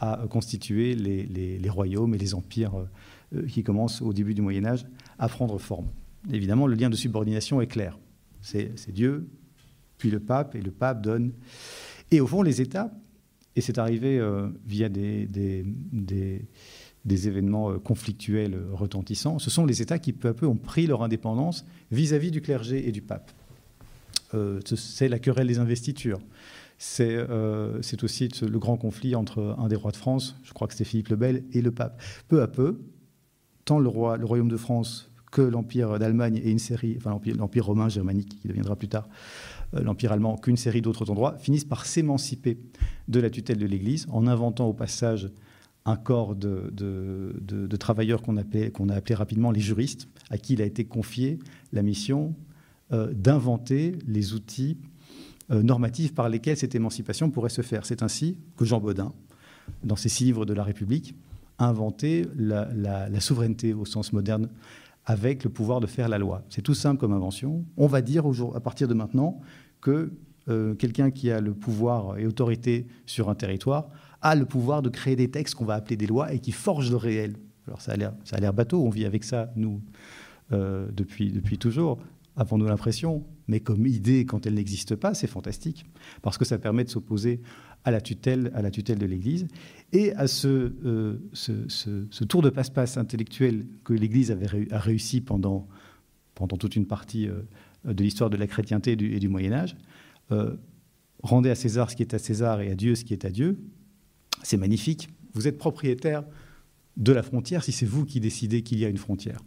à 0.00 0.24
constituer 0.28 0.94
les, 0.94 1.70
royaumes 1.70 2.14
et 2.14 2.18
les 2.18 2.34
empires 2.34 2.72
euh, 3.34 3.46
qui 3.46 3.62
commencent 3.62 4.02
au 4.02 4.12
début 4.12 4.34
du 4.34 4.42
Moyen 4.42 4.64
Âge 4.64 4.84
à 5.18 5.28
prendre 5.28 5.58
forme. 5.58 5.86
Évidemment, 6.30 6.66
le 6.66 6.74
lien 6.74 6.90
de 6.90 6.96
subordination 6.96 7.60
est 7.60 7.68
clair. 7.68 7.98
C'est 8.40 8.90
Dieu, 8.90 9.28
puis 9.98 10.10
le 10.10 10.18
pape, 10.18 10.56
et 10.56 10.60
le 10.60 10.72
pape 10.72 11.02
donne. 11.02 11.32
Et 12.10 12.20
au 12.20 12.26
fond, 12.26 12.42
les 12.42 12.60
États, 12.60 12.92
et 13.56 13.60
c'est 13.60 13.78
arrivé 13.78 14.18
euh, 14.18 14.48
via 14.66 14.88
des, 14.88 15.26
événements 17.06 17.70
euh, 17.70 17.78
conflictuels 17.78 18.54
euh, 18.54 18.68
retentissants, 18.72 19.38
ce 19.38 19.50
sont 19.50 19.66
les 19.66 19.82
États 19.82 19.98
qui 19.98 20.12
peu 20.12 20.28
à 20.28 20.34
peu 20.34 20.46
ont 20.46 20.56
pris 20.56 20.86
leur 20.86 21.02
indépendance 21.02 21.66
vis-à-vis 21.90 22.30
du 22.30 22.40
clergé 22.40 22.88
et 22.88 22.92
du 22.92 23.02
pape. 23.02 23.30
C'est 24.64 25.08
la 25.10 25.18
querelle 25.18 25.46
des 25.46 25.58
investitures. 25.58 26.20
C'est 26.78 27.18
aussi 28.02 28.30
le 28.40 28.58
grand 28.58 28.78
conflit 28.78 29.14
entre 29.14 29.54
un 29.58 29.68
des 29.68 29.76
rois 29.76 29.90
de 29.90 29.96
France, 29.98 30.36
je 30.42 30.54
crois 30.54 30.66
que 30.68 30.72
c'était 30.72 30.88
Philippe 30.88 31.08
le 31.08 31.16
Bel, 31.16 31.44
et 31.52 31.60
le 31.60 31.70
pape. 31.70 32.00
Peu 32.28 32.40
à 32.40 32.48
peu, 32.48 32.80
tant 33.66 33.78
le, 33.78 33.90
le 33.90 34.24
royaume 34.24 34.48
de 34.48 34.56
France 34.56 35.10
que 35.30 35.42
l'empire 35.42 35.98
d'Allemagne 35.98 36.40
et 36.42 36.50
une 36.50 36.58
série, 36.58 36.94
enfin 36.96 37.20
l'empire 37.36 37.66
romain 37.66 37.90
germanique 37.90 38.40
qui 38.40 38.48
deviendra 38.48 38.74
plus 38.74 38.88
tard 38.88 39.06
l'empire 39.72 40.12
allemand, 40.12 40.36
qu'une 40.36 40.56
série 40.56 40.82
d'autres 40.82 41.10
endroits 41.10 41.36
finissent 41.38 41.64
par 41.64 41.86
s'émanciper 41.86 42.58
de 43.08 43.20
la 43.20 43.30
tutelle 43.30 43.58
de 43.58 43.66
l'Église 43.66 44.06
en 44.10 44.26
inventant 44.26 44.66
au 44.66 44.72
passage 44.72 45.30
un 45.84 45.96
corps 45.96 46.36
de, 46.36 47.76
travailleurs 47.78 48.22
qu'on 48.22 48.36
a 48.36 48.94
appelé 48.94 49.14
rapidement 49.14 49.50
les 49.50 49.60
juristes, 49.60 50.08
à 50.30 50.38
qui 50.38 50.52
il 50.54 50.62
a 50.62 50.64
été 50.64 50.84
confié 50.84 51.38
la 51.72 51.82
mission 51.82 52.34
euh, 52.92 53.12
d'inventer 53.12 53.96
les 54.06 54.34
outils 54.34 54.78
normatives 55.50 56.14
par 56.14 56.30
lesquelles 56.30 56.56
cette 56.56 56.74
émancipation 56.74 57.30
pourrait 57.30 57.50
se 57.50 57.60
faire. 57.60 57.84
C'est 57.84 58.02
ainsi 58.02 58.38
que 58.56 58.64
Jean 58.64 58.80
Baudin, 58.80 59.12
dans 59.84 59.96
ses 59.96 60.08
six 60.08 60.24
livres 60.24 60.46
de 60.46 60.54
la 60.54 60.64
République, 60.64 61.14
a 61.58 61.66
inventé 61.66 62.26
la 62.36 63.20
souveraineté 63.20 63.74
au 63.74 63.84
sens 63.84 64.14
moderne 64.14 64.48
avec 65.04 65.44
le 65.44 65.50
pouvoir 65.50 65.80
de 65.80 65.86
faire 65.86 66.08
la 66.08 66.18
loi. 66.18 66.42
C'est 66.48 66.62
tout 66.62 66.74
simple 66.74 67.00
comme 67.00 67.12
invention. 67.12 67.64
On 67.76 67.86
va 67.86 68.02
dire 68.02 68.24
à 68.54 68.60
partir 68.60 68.88
de 68.88 68.94
maintenant 68.94 69.40
que 69.82 70.12
euh, 70.48 70.74
quelqu'un 70.74 71.10
qui 71.10 71.30
a 71.30 71.40
le 71.40 71.52
pouvoir 71.52 72.18
et 72.18 72.26
autorité 72.26 72.86
sur 73.04 73.28
un 73.28 73.34
territoire 73.34 73.90
a 74.22 74.34
le 74.34 74.46
pouvoir 74.46 74.80
de 74.80 74.88
créer 74.88 75.14
des 75.14 75.30
textes 75.30 75.54
qu'on 75.54 75.64
va 75.66 75.74
appeler 75.74 75.96
des 75.96 76.06
lois 76.06 76.32
et 76.32 76.38
qui 76.38 76.52
forgent 76.52 76.90
le 76.90 76.96
réel. 76.96 77.36
Alors 77.66 77.80
ça 77.80 77.92
a 77.92 78.40
l'air 78.40 78.54
bateau, 78.54 78.82
on 78.82 78.88
vit 78.88 79.04
avec 79.04 79.22
ça, 79.24 79.52
nous, 79.54 79.82
euh, 80.52 80.88
depuis, 80.92 81.30
depuis 81.30 81.58
toujours. 81.58 81.98
Avons-nous 82.36 82.66
l'impression 82.66 83.24
Mais 83.46 83.60
comme 83.60 83.86
idée, 83.86 84.24
quand 84.24 84.46
elle 84.46 84.54
n'existe 84.54 84.96
pas, 84.96 85.14
c'est 85.14 85.26
fantastique, 85.26 85.84
parce 86.22 86.38
que 86.38 86.44
ça 86.44 86.58
permet 86.58 86.84
de 86.84 86.88
s'opposer 86.88 87.40
à 87.84 87.90
la 87.90 88.00
tutelle, 88.00 88.50
à 88.54 88.62
la 88.62 88.70
tutelle 88.70 88.98
de 88.98 89.06
l'Église 89.06 89.46
et 89.92 90.12
à 90.14 90.26
ce, 90.26 90.72
euh, 90.84 91.18
ce, 91.32 92.24
tour 92.24 92.42
de 92.42 92.50
passe-passe 92.50 92.96
intellectuel 92.96 93.66
que 93.84 93.92
l'Église 93.92 94.30
avait 94.30 94.72
a 94.72 94.78
réussi 94.78 95.20
pendant, 95.20 95.68
pendant 96.34 96.56
toute 96.56 96.74
une 96.74 96.86
partie 96.86 97.28
de 97.84 98.02
l'histoire 98.02 98.30
de 98.30 98.36
la 98.36 98.46
chrétienté 98.46 98.92
et 98.92 98.96
du, 98.96 99.28
Moyen 99.28 99.52
Âge. 99.52 99.76
Euh, 100.30 100.54
rendez 101.22 101.50
à 101.50 101.54
César 101.54 101.90
ce 101.90 101.96
qui 101.96 102.02
est 102.02 102.14
à 102.14 102.18
César 102.18 102.60
et 102.60 102.70
à 102.70 102.74
Dieu 102.74 102.94
ce 102.94 103.04
qui 103.04 103.12
est 103.12 103.24
à 103.24 103.30
Dieu. 103.30 103.58
C'est 104.42 104.56
magnifique. 104.56 105.08
Vous 105.34 105.48
êtes 105.48 105.58
propriétaire 105.58 106.24
de 106.96 107.12
la 107.12 107.22
frontière 107.22 107.64
si 107.64 107.72
c'est 107.72 107.86
vous 107.86 108.04
qui 108.04 108.20
décidez 108.20 108.62
qu'il 108.62 108.78
y 108.78 108.84
a 108.84 108.88
une 108.88 108.98
frontière. 108.98 109.40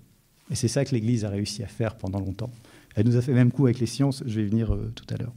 Et 0.52 0.56
c'est 0.56 0.68
ça 0.68 0.86
que 0.86 0.94
l'Église 0.94 1.26
a 1.26 1.30
réussi 1.30 1.64
à 1.64 1.68
faire 1.68 1.98
pendant 1.98 2.20
longtemps. 2.20 2.52
Elle 2.96 3.06
nous 3.06 3.18
a 3.18 3.22
fait 3.22 3.34
même 3.34 3.52
coup 3.52 3.66
avec 3.66 3.80
les 3.80 3.86
sciences, 3.86 4.24
je 4.26 4.36
vais 4.40 4.46
y 4.46 4.50
venir 4.50 4.74
euh, 4.74 4.92
tout 4.96 5.06
à 5.14 5.18
l'heure. 5.18 5.34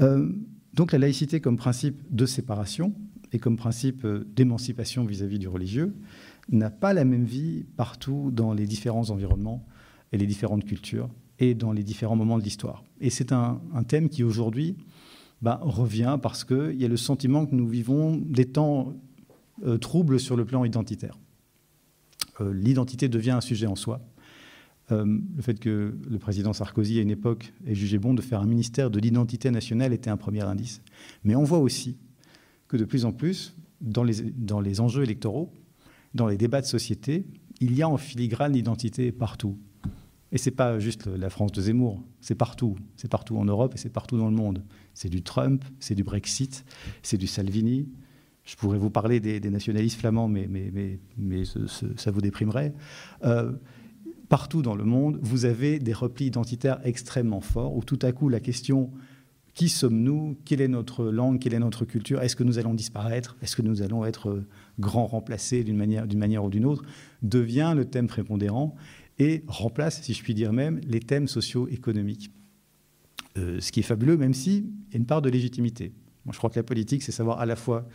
Euh, 0.00 0.32
donc 0.74 0.92
la 0.92 0.98
laïcité 0.98 1.40
comme 1.40 1.56
principe 1.56 2.02
de 2.10 2.26
séparation 2.26 2.94
et 3.32 3.38
comme 3.38 3.56
principe 3.56 4.06
d'émancipation 4.06 5.04
vis-à-vis 5.04 5.38
du 5.38 5.48
religieux 5.48 5.94
n'a 6.50 6.70
pas 6.70 6.92
la 6.92 7.04
même 7.04 7.24
vie 7.24 7.64
partout 7.76 8.30
dans 8.32 8.52
les 8.52 8.66
différents 8.66 9.10
environnements 9.10 9.66
et 10.12 10.18
les 10.18 10.26
différentes 10.26 10.64
cultures 10.64 11.08
et 11.42 11.54
dans 11.54 11.72
les 11.72 11.82
différents 11.82 12.14
moments 12.14 12.38
de 12.38 12.44
l'histoire. 12.44 12.84
Et 13.00 13.10
c'est 13.10 13.32
un, 13.32 13.60
thème 13.88 14.08
qui 14.08 14.22
aujourd'hui 14.22 14.76
bah, 15.42 15.58
revient 15.60 16.16
parce 16.22 16.44
qu'il 16.44 16.80
y 16.80 16.84
a 16.84 16.88
le 16.88 16.96
sentiment 16.96 17.46
que 17.46 17.54
nous 17.56 17.66
vivons 17.66 18.16
des 18.16 18.44
temps 18.44 18.94
euh, 19.64 19.76
troubles 19.76 20.20
sur 20.20 20.36
le 20.36 20.44
plan 20.44 20.64
identitaire. 20.64 21.18
Euh, 22.40 22.54
l'identité 22.54 23.08
devient 23.08 23.32
un 23.32 23.40
sujet 23.40 23.66
en 23.66 23.74
soi. 23.74 24.00
Euh, 24.92 25.04
le 25.04 25.42
fait 25.42 25.58
que 25.58 25.96
le 26.08 26.18
président 26.20 26.52
Sarkozy, 26.52 27.00
à 27.00 27.02
une 27.02 27.10
époque, 27.10 27.52
ait 27.66 27.74
jugé 27.74 27.98
bon 27.98 28.14
de 28.14 28.22
faire 28.22 28.40
un 28.40 28.46
ministère 28.46 28.88
de 28.88 29.00
l'identité 29.00 29.50
nationale 29.50 29.92
était 29.92 30.10
un 30.10 30.16
premier 30.16 30.42
indice. 30.42 30.80
Mais 31.24 31.34
on 31.34 31.42
voit 31.42 31.58
aussi 31.58 31.96
que 32.68 32.76
de 32.76 32.84
plus 32.84 33.04
en 33.04 33.10
plus, 33.10 33.56
dans 33.80 34.04
les, 34.04 34.22
dans 34.22 34.60
les 34.60 34.80
enjeux 34.80 35.02
électoraux, 35.02 35.52
dans 36.14 36.28
les 36.28 36.36
débats 36.36 36.60
de 36.60 36.66
société, 36.66 37.26
il 37.58 37.74
y 37.74 37.82
a 37.82 37.88
en 37.88 37.96
filigrane 37.96 38.52
l'identité 38.52 39.10
partout. 39.10 39.58
Et 40.32 40.38
c'est 40.38 40.50
pas 40.50 40.78
juste 40.78 41.06
la 41.06 41.28
France 41.28 41.52
de 41.52 41.60
Zemmour, 41.60 42.02
c'est 42.20 42.34
partout. 42.34 42.76
C'est 42.96 43.10
partout 43.10 43.36
en 43.36 43.44
Europe 43.44 43.74
et 43.74 43.78
c'est 43.78 43.92
partout 43.92 44.16
dans 44.16 44.30
le 44.30 44.34
monde. 44.34 44.64
C'est 44.94 45.10
du 45.10 45.22
Trump, 45.22 45.62
c'est 45.78 45.94
du 45.94 46.04
Brexit, 46.04 46.64
c'est 47.02 47.18
du 47.18 47.26
Salvini. 47.26 47.88
Je 48.44 48.56
pourrais 48.56 48.78
vous 48.78 48.90
parler 48.90 49.20
des, 49.20 49.40
nationalistes 49.50 50.00
flamands, 50.00 50.28
mais, 50.28 50.48
mais, 50.48 50.98
mais, 51.16 51.42
ça 51.96 52.10
vous 52.10 52.20
déprimerait. 52.20 52.74
Euh, 53.24 53.52
partout 54.28 54.62
dans 54.62 54.74
le 54.74 54.84
monde, 54.84 55.18
vous 55.22 55.44
avez 55.44 55.78
des 55.78 55.92
replis 55.92 56.26
identitaires 56.26 56.80
extrêmement 56.82 57.42
forts, 57.42 57.76
où 57.76 57.84
tout 57.84 57.98
à 58.02 58.10
coup 58.10 58.28
la 58.28 58.40
question 58.40 58.90
qui 59.54 59.68
sommes-nous? 59.68 60.38
Quelle 60.46 60.62
est 60.62 60.68
notre 60.68 61.04
langue? 61.04 61.38
Quelle 61.38 61.52
est 61.52 61.58
notre 61.58 61.84
culture? 61.84 62.22
Est-ce 62.22 62.36
que 62.36 62.42
nous 62.42 62.58
allons 62.58 62.72
disparaître? 62.72 63.36
Est-ce 63.42 63.54
que 63.54 63.60
nous 63.60 63.82
allons 63.82 64.06
être 64.06 64.30
euh, 64.30 64.46
grands 64.80 65.06
remplacés 65.06 65.62
d'une 65.62 65.76
manière 65.76 66.44
ou 66.44 66.48
d'une 66.48 66.64
autre? 66.64 66.84
Devient 67.20 67.74
le 67.76 67.84
thème 67.84 68.06
prépondérant 68.06 68.74
et 69.22 69.44
remplace, 69.46 70.02
si 70.02 70.14
je 70.14 70.22
puis 70.22 70.34
dire 70.34 70.52
même, 70.52 70.80
les 70.84 70.98
thèmes 70.98 71.28
socio-économiques. 71.28 72.32
Euh, 73.38 73.60
ce 73.60 73.70
qui 73.70 73.78
est 73.78 73.84
fabuleux, 73.84 74.16
même 74.16 74.34
s'il 74.34 74.64
y 74.64 74.94
a 74.94 74.96
une 74.96 75.06
part 75.06 75.22
de 75.22 75.30
légitimité. 75.30 75.92
Moi, 76.24 76.32
je 76.32 76.38
crois 76.38 76.50
que 76.50 76.58
la 76.58 76.64
politique, 76.64 77.04
c'est 77.04 77.12
savoir 77.12 77.38
à 77.38 77.46
la 77.46 77.54
fois 77.54 77.88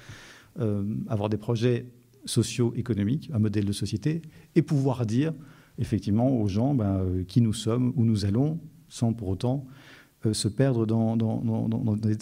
euh, 0.60 0.86
avoir 1.10 1.27
des 1.27 1.36
projets 1.36 1.91
socio-économiques, 2.24 3.29
un 3.34 3.39
modèle 3.39 3.65
de 3.65 3.74
société, 3.74 4.22
et 4.55 4.62
pouvoir 4.62 5.05
dire 5.05 5.34
effectivement 5.79 6.29
aux 6.39 6.48
gens 6.48 6.74
ben, 6.74 7.01
euh, 7.01 7.24
qui 7.25 7.41
nous 7.41 7.53
sommes, 7.53 7.91
où 7.98 8.05
nous 8.05 8.24
allons, 8.24 8.60
sans 8.88 9.12
pour 9.12 9.27
autant 9.27 9.67
se 10.31 10.48
perdre 10.48 10.86
dans, 10.86 11.15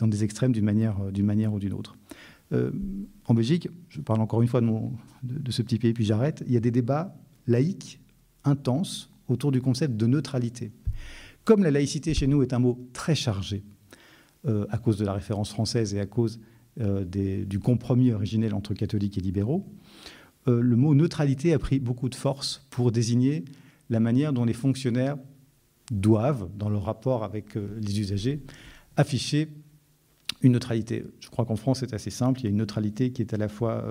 des 0.07 0.23
extrêmes 0.23 0.51
d'une 0.51 0.65
manière, 0.65 0.99
ou 1.53 1.59
d'une 1.59 1.73
autre. 1.73 1.97
en 2.51 3.33
Belgique, 3.33 3.69
je 3.87 4.01
parle 4.01 4.19
encore 4.19 4.41
une 4.41 4.47
fois 4.47 4.61
de, 4.61 4.67
de 5.23 5.51
ce 5.51 5.61
petit 5.61 5.79
pays, 5.79 5.93
puis 5.93 6.05
j'arrête, 6.05 6.43
il 6.45 6.53
y 6.53 6.57
a 6.57 6.59
des 6.59 6.71
débats 6.71 7.15
laïques 7.47 7.99
intense 8.45 9.09
autour 9.27 9.51
du 9.51 9.61
concept 9.61 9.97
de 9.97 10.05
neutralité. 10.05 10.71
Comme 11.43 11.63
la 11.63 11.71
laïcité 11.71 12.13
chez 12.13 12.27
nous 12.27 12.41
est 12.41 12.53
un 12.53 12.59
mot 12.59 12.79
très 12.93 13.15
chargé, 13.15 13.63
euh, 14.47 14.65
à 14.69 14.77
cause 14.77 14.97
de 14.97 15.05
la 15.05 15.13
référence 15.13 15.49
française 15.49 15.95
et 15.95 15.99
à 15.99 16.05
cause 16.05 16.39
euh, 16.79 17.03
du 17.03 17.59
compromis 17.59 18.11
originel 18.11 18.53
entre 18.53 18.75
catholiques 18.75 19.17
et 19.17 19.21
libéraux, 19.21 19.65
euh, 20.47 20.61
le 20.61 20.75
mot 20.75 20.93
neutralité 20.93 21.53
a 21.53 21.59
pris 21.59 21.79
beaucoup 21.79 22.09
de 22.09 22.15
force 22.15 22.63
pour 22.69 22.91
désigner 22.91 23.43
la 23.89 23.99
manière 23.99 24.33
dont 24.33 24.45
les 24.45 24.53
fonctionnaires 24.53 25.17
doivent, 25.91 26.47
dans 26.57 26.69
leur 26.69 26.83
rapport 26.83 27.23
avec 27.23 27.55
les 27.55 27.99
usagers, 27.99 28.41
afficher 28.97 29.49
une 30.41 30.53
neutralité. 30.53 31.05
Je 31.19 31.29
crois 31.29 31.45
qu'en 31.45 31.55
France, 31.55 31.79
c'est 31.79 31.93
assez 31.93 32.09
simple. 32.09 32.41
Il 32.41 32.43
y 32.43 32.47
a 32.47 32.49
une 32.49 32.57
neutralité 32.57 33.11
qui 33.11 33.21
est 33.21 33.33
à 33.33 33.37
la 33.37 33.47
fois 33.47 33.85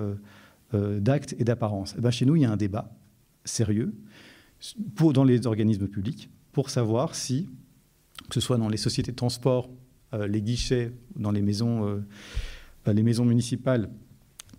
d'acte 0.73 1.35
et 1.39 1.45
d'apparence. 1.45 1.95
Eh 1.97 2.01
ben, 2.01 2.11
chez 2.11 2.25
nous, 2.25 2.35
il 2.35 2.41
y 2.41 2.45
a 2.45 2.51
un 2.51 2.57
débat 2.57 2.93
sérieux 3.45 3.93
dans 5.13 5.23
les 5.23 5.47
organismes 5.47 5.87
publics 5.87 6.29
pour 6.51 6.69
savoir 6.69 7.15
si, 7.15 7.49
que 8.29 8.33
ce 8.33 8.39
soit 8.39 8.57
dans 8.57 8.69
les 8.69 8.77
sociétés 8.77 9.11
de 9.11 9.15
transport, 9.15 9.69
euh, 10.13 10.27
les 10.27 10.41
guichets, 10.41 10.91
dans 11.15 11.31
les 11.31 11.41
maisons, 11.41 11.87
euh, 11.87 11.99
euh, 12.87 12.93
les 12.93 13.03
maisons 13.03 13.25
municipales 13.25 13.89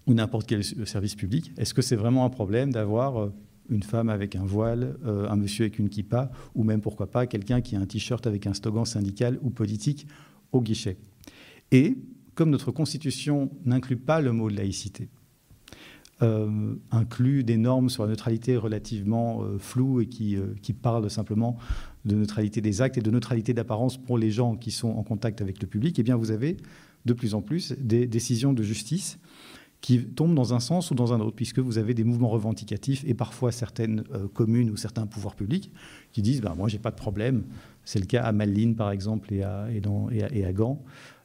ou 0.07 0.15
n'importe 0.15 0.47
quel 0.47 0.63
service 0.63 1.15
public, 1.15 1.53
est-ce 1.57 1.75
que 1.75 1.83
c'est 1.83 1.97
vraiment 1.97 2.25
un 2.25 2.31
problème 2.31 2.73
d'avoir 2.73 3.31
une 3.69 3.83
femme 3.83 4.09
avec 4.09 4.37
un 4.37 4.45
voile, 4.45 4.97
un 5.05 5.35
monsieur 5.35 5.65
avec 5.65 5.81
une 5.81 5.89
kippa, 5.89 6.31
ou 6.55 6.63
même 6.63 6.81
pourquoi 6.81 7.11
pas 7.11 7.27
quelqu'un 7.27 7.61
qui 7.61 7.75
a 7.75 7.81
un 7.81 7.87
t-shirt 7.87 8.25
avec 8.25 8.47
un 8.47 8.55
slogan 8.55 8.85
syndical 8.85 9.37
ou 9.43 9.51
politique 9.51 10.07
au 10.53 10.61
guichet? 10.61 10.97
Et 11.73 11.97
comme 12.37 12.51
notre 12.51 12.71
Constitution 12.71 13.51
n'inclut 13.65 13.97
pas 13.97 14.21
le 14.21 14.31
mot 14.31 14.49
de 14.49 14.55
laïcité, 14.55 15.09
euh, 16.23 16.75
inclut 16.93 17.45
des 17.45 17.59
normes 17.59 17.91
sur 17.91 18.05
la 18.05 18.09
neutralité 18.09 18.57
relativement 18.57 19.43
euh, 19.43 19.59
floues 19.59 20.01
et 20.01 20.07
qui, 20.07 20.35
euh, 20.37 20.55
qui, 20.63 20.73
parlent 20.73 21.11
simplement 21.11 21.59
de 22.07 22.15
neutralité 22.15 22.63
des 22.63 22.81
actes 22.81 22.97
et 22.97 23.03
de 23.03 23.11
neutralité 23.11 23.53
d'apparence 23.53 23.99
pour 23.99 24.17
les 24.17 24.31
gens 24.31 24.57
qui 24.57 24.71
sont 24.71 24.89
en 24.89 25.03
contact 25.03 25.43
avec 25.43 25.61
le 25.61 25.69
public, 25.69 25.99
eh 25.99 26.03
bien 26.03 26.17
vous 26.17 26.31
avez 26.31 26.57
de 27.05 27.13
plus 27.13 27.35
en 27.35 27.43
plus 27.43 27.73
des 27.73 28.07
décisions 28.07 28.55
de 28.55 28.63
justice 28.63 29.19
qui 29.83 30.07
tombent 30.07 30.35
dans 30.35 30.55
un 30.55 30.61
sens 30.61 30.91
ou 30.91 30.95
dans 30.95 31.13
un 31.13 31.21
autre, 31.21 31.37
puisque 31.37 31.59
vous 31.59 31.77
avez 31.77 31.93
des 31.93 32.03
mouvements 32.03 32.31
revendicatifs 32.31 33.05
et 33.07 33.13
parfois 33.13 33.53
certaines 33.53 34.03
communes 34.33 34.71
ou 34.71 34.77
certains 34.79 35.07
pouvoirs 35.07 35.35
publics 35.35 35.71
qui 36.13 36.23
disent 36.23 36.41
ben, 36.41 36.55
Moi, 36.55 36.69
j'ai 36.69 36.79
pas 36.79 36.91
de 36.91 36.97
problème. 36.97 37.45
C'est 37.85 37.99
le 37.99 38.07
cas 38.07 38.23
à 38.23 38.33
Malines, 38.33 38.75
par 38.75 38.91
exemple, 38.91 39.35
et 39.35 39.43
à, 39.43 39.69
et 39.71 40.53
Gand. 40.55 40.83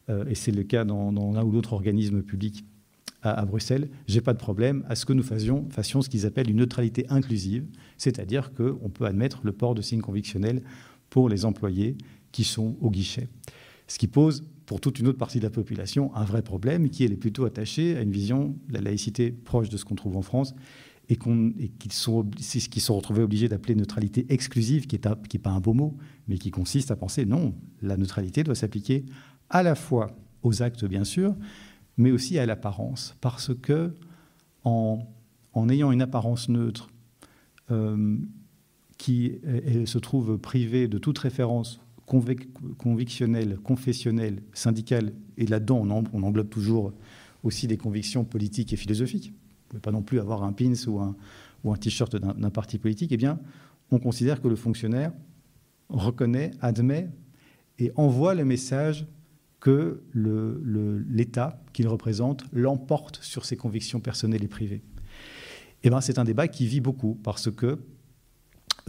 et 0.10 0.36
c'est 0.36 0.52
le 0.52 0.64
cas 0.64 0.84
dans, 0.84 1.14
dans 1.14 1.32
l'un 1.32 1.44
ou 1.46 1.52
l'autre 1.52 1.72
organisme 1.72 2.22
public 2.22 2.66
à, 3.22 3.40
à 3.40 3.46
Bruxelles, 3.46 3.90
j'ai 4.08 4.22
pas 4.22 4.34
de 4.34 4.40
problème 4.40 4.86
à 4.88 4.96
ce 4.96 5.06
que 5.06 5.14
nous 5.14 5.24
fassions, 5.24 5.68
ce 5.70 6.10
qu'ils 6.10 6.26
appellent 6.26 6.50
une 6.50 6.58
neutralité 6.58 7.06
inclusive, 7.10 7.66
c'est-à-dire 7.98 8.54
qu'on 8.54 8.90
peut 8.90 9.06
admettre 9.06 9.42
le 9.44 9.52
port 9.52 9.76
de 9.76 9.82
signes 9.82 10.02
convictionnels 10.02 10.62
pour 11.10 11.30
les 11.30 11.46
employés 11.46 11.98
qui 12.32 12.44
sont 12.44 12.78
au 12.82 12.90
guichet. 12.90 13.30
Ce 13.88 14.00
qui 14.00 14.08
pose 14.08 14.46
pour 14.66 14.80
toute 14.80 15.00
une 15.00 15.08
autre 15.08 15.18
partie 15.18 15.40
de 15.40 15.44
la 15.44 15.50
population 15.50 16.16
un 16.16 16.24
vrai 16.24 16.42
problème 16.42 16.90
qui 16.90 17.04
est 17.04 17.10
plutôt 17.10 17.46
attaché 17.46 17.98
à 17.98 18.02
une 18.02 18.12
vision 18.12 18.56
de 18.70 18.74
la 18.74 18.82
laïcité 18.82 19.32
proche 19.32 19.70
de 19.70 19.76
ce 19.76 19.84
qu'on 19.84 19.96
trouve 19.96 20.16
en 20.16 20.22
France 20.22 20.56
et, 21.10 21.18
qu'ils 21.18 21.92
sont, 21.92 22.24
qui 22.24 22.80
sont 22.80 22.96
retrouvés 22.96 23.22
obligés 23.22 23.50
d'appeler 23.50 23.76
neutralité 23.76 24.26
exclusive, 24.30 24.88
qui 24.88 24.96
n'est 24.96 25.40
pas 25.40 25.50
un 25.50 25.60
beau 25.60 25.74
mot, 25.74 25.98
mais 26.30 26.38
qui 26.38 26.52
consiste 26.52 26.90
à 26.90 26.96
penser 26.96 27.26
non, 27.26 27.54
la 27.82 27.98
neutralité 27.98 28.44
doit 28.44 28.56
s'appliquer 28.56 29.06
à 29.50 29.62
la 29.62 29.76
fois 29.76 30.16
aux 30.42 30.64
actes, 30.64 30.86
bien 30.86 31.04
sûr, 31.04 31.36
mais 32.02 32.12
aussi 32.12 32.40
à 32.40 32.46
l'apparence, 32.46 33.16
parce 33.22 33.52
que 33.54 33.94
en, 34.64 35.06
ayant 35.70 35.92
une 35.92 36.02
apparence 36.02 36.50
neutre 36.50 36.90
euh, 37.70 38.18
qui 38.98 39.40
se 39.86 39.98
trouve 39.98 40.38
privée 40.38 40.88
de 40.88 40.98
toute 40.98 41.18
référence 41.18 41.82
convictionnelle, 42.06 43.58
confessionnelle, 43.60 44.44
syndicale, 44.54 45.14
et 45.38 45.46
là-dedans 45.46 45.86
on, 45.88 46.04
on, 46.14 46.24
englobe 46.24 46.50
toujours 46.50 46.94
aussi 47.44 47.68
des 47.68 47.78
convictions 47.78 48.24
politiques 48.24 48.74
et 48.74 48.76
philosophiques. 48.76 49.30
Vous 49.30 49.34
ne 49.34 49.70
pouvez 49.70 49.82
pas 49.82 49.92
non 49.92 50.02
plus 50.02 50.20
avoir 50.20 50.44
un 50.44 50.54
pins 50.54 50.74
ou 50.88 51.00
un, 51.00 51.16
ou 51.64 51.72
un 51.72 51.78
t-shirt 51.78 52.16
d'un 52.16 52.50
parti 52.50 52.78
politique. 52.78 53.12
Eh 53.12 53.18
bien, 53.18 53.40
on 53.92 54.00
considère 54.00 54.42
que 54.42 54.48
le 54.48 54.56
fonctionnaire 54.56 55.14
reconnaît, 55.90 56.52
admet 56.62 57.10
et 57.80 57.92
envoie 57.96 58.36
le 58.36 58.46
message 58.46 59.08
que 59.62 60.04
l'État 60.14 61.62
qu'il 61.72 61.88
représente 61.88 62.44
l'emporte 62.52 63.20
sur 63.22 63.46
ses 63.46 63.56
convictions 63.56 64.02
personnelles 64.02 64.44
et 64.44 64.50
privées. 64.50 64.82
Eh 65.84 65.90
ben, 65.90 66.02
c'est 66.02 66.20
un 66.20 66.24
débat 66.24 66.48
qui 66.48 66.68
vit 66.68 66.82
beaucoup 66.82 67.16
parce 67.24 67.50
que, 67.50 67.80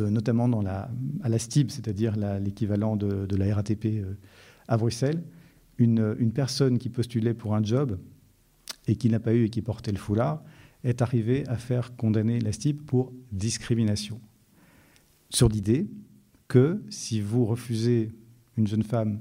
euh, 0.01 0.11
notamment 0.11 0.49
dans 0.49 0.63
la, 0.63 0.91
à 1.23 1.29
la 1.29 1.39
STIB, 1.39 1.71
c'est-à-dire 1.71 2.17
l'équivalent 2.41 2.97
de, 2.97 3.37
la 3.37 3.55
RATP 3.55 3.85
euh, 3.85 4.15
à 4.67 4.77
Bruxelles, 4.77 5.23
une, 5.79 6.17
une, 6.19 6.33
personne 6.33 6.79
qui 6.79 6.89
postulait 6.89 7.35
pour 7.35 7.55
un 7.55 7.63
job 7.63 7.99
et 8.87 8.97
qui 8.97 9.09
n'a 9.09 9.21
pas 9.21 9.35
eu 9.35 9.45
et 9.45 9.49
qui 9.51 9.63
portait 9.63 9.93
le 9.93 9.99
foulard 9.99 10.43
est 10.85 11.03
arrivée 11.03 11.47
à 11.49 11.57
faire 11.57 11.97
condamner 11.97 12.41
la 12.41 12.53
STIB 12.53 12.83
pour 12.83 13.13
discrimination. 13.31 14.21
Sur 15.31 15.49
l'idée 15.49 15.89
que 16.49 16.83
si 16.89 17.21
vous 17.21 17.45
refusez 17.45 18.11
une 18.57 18.67
jeune 18.67 18.83
femme 18.83 19.21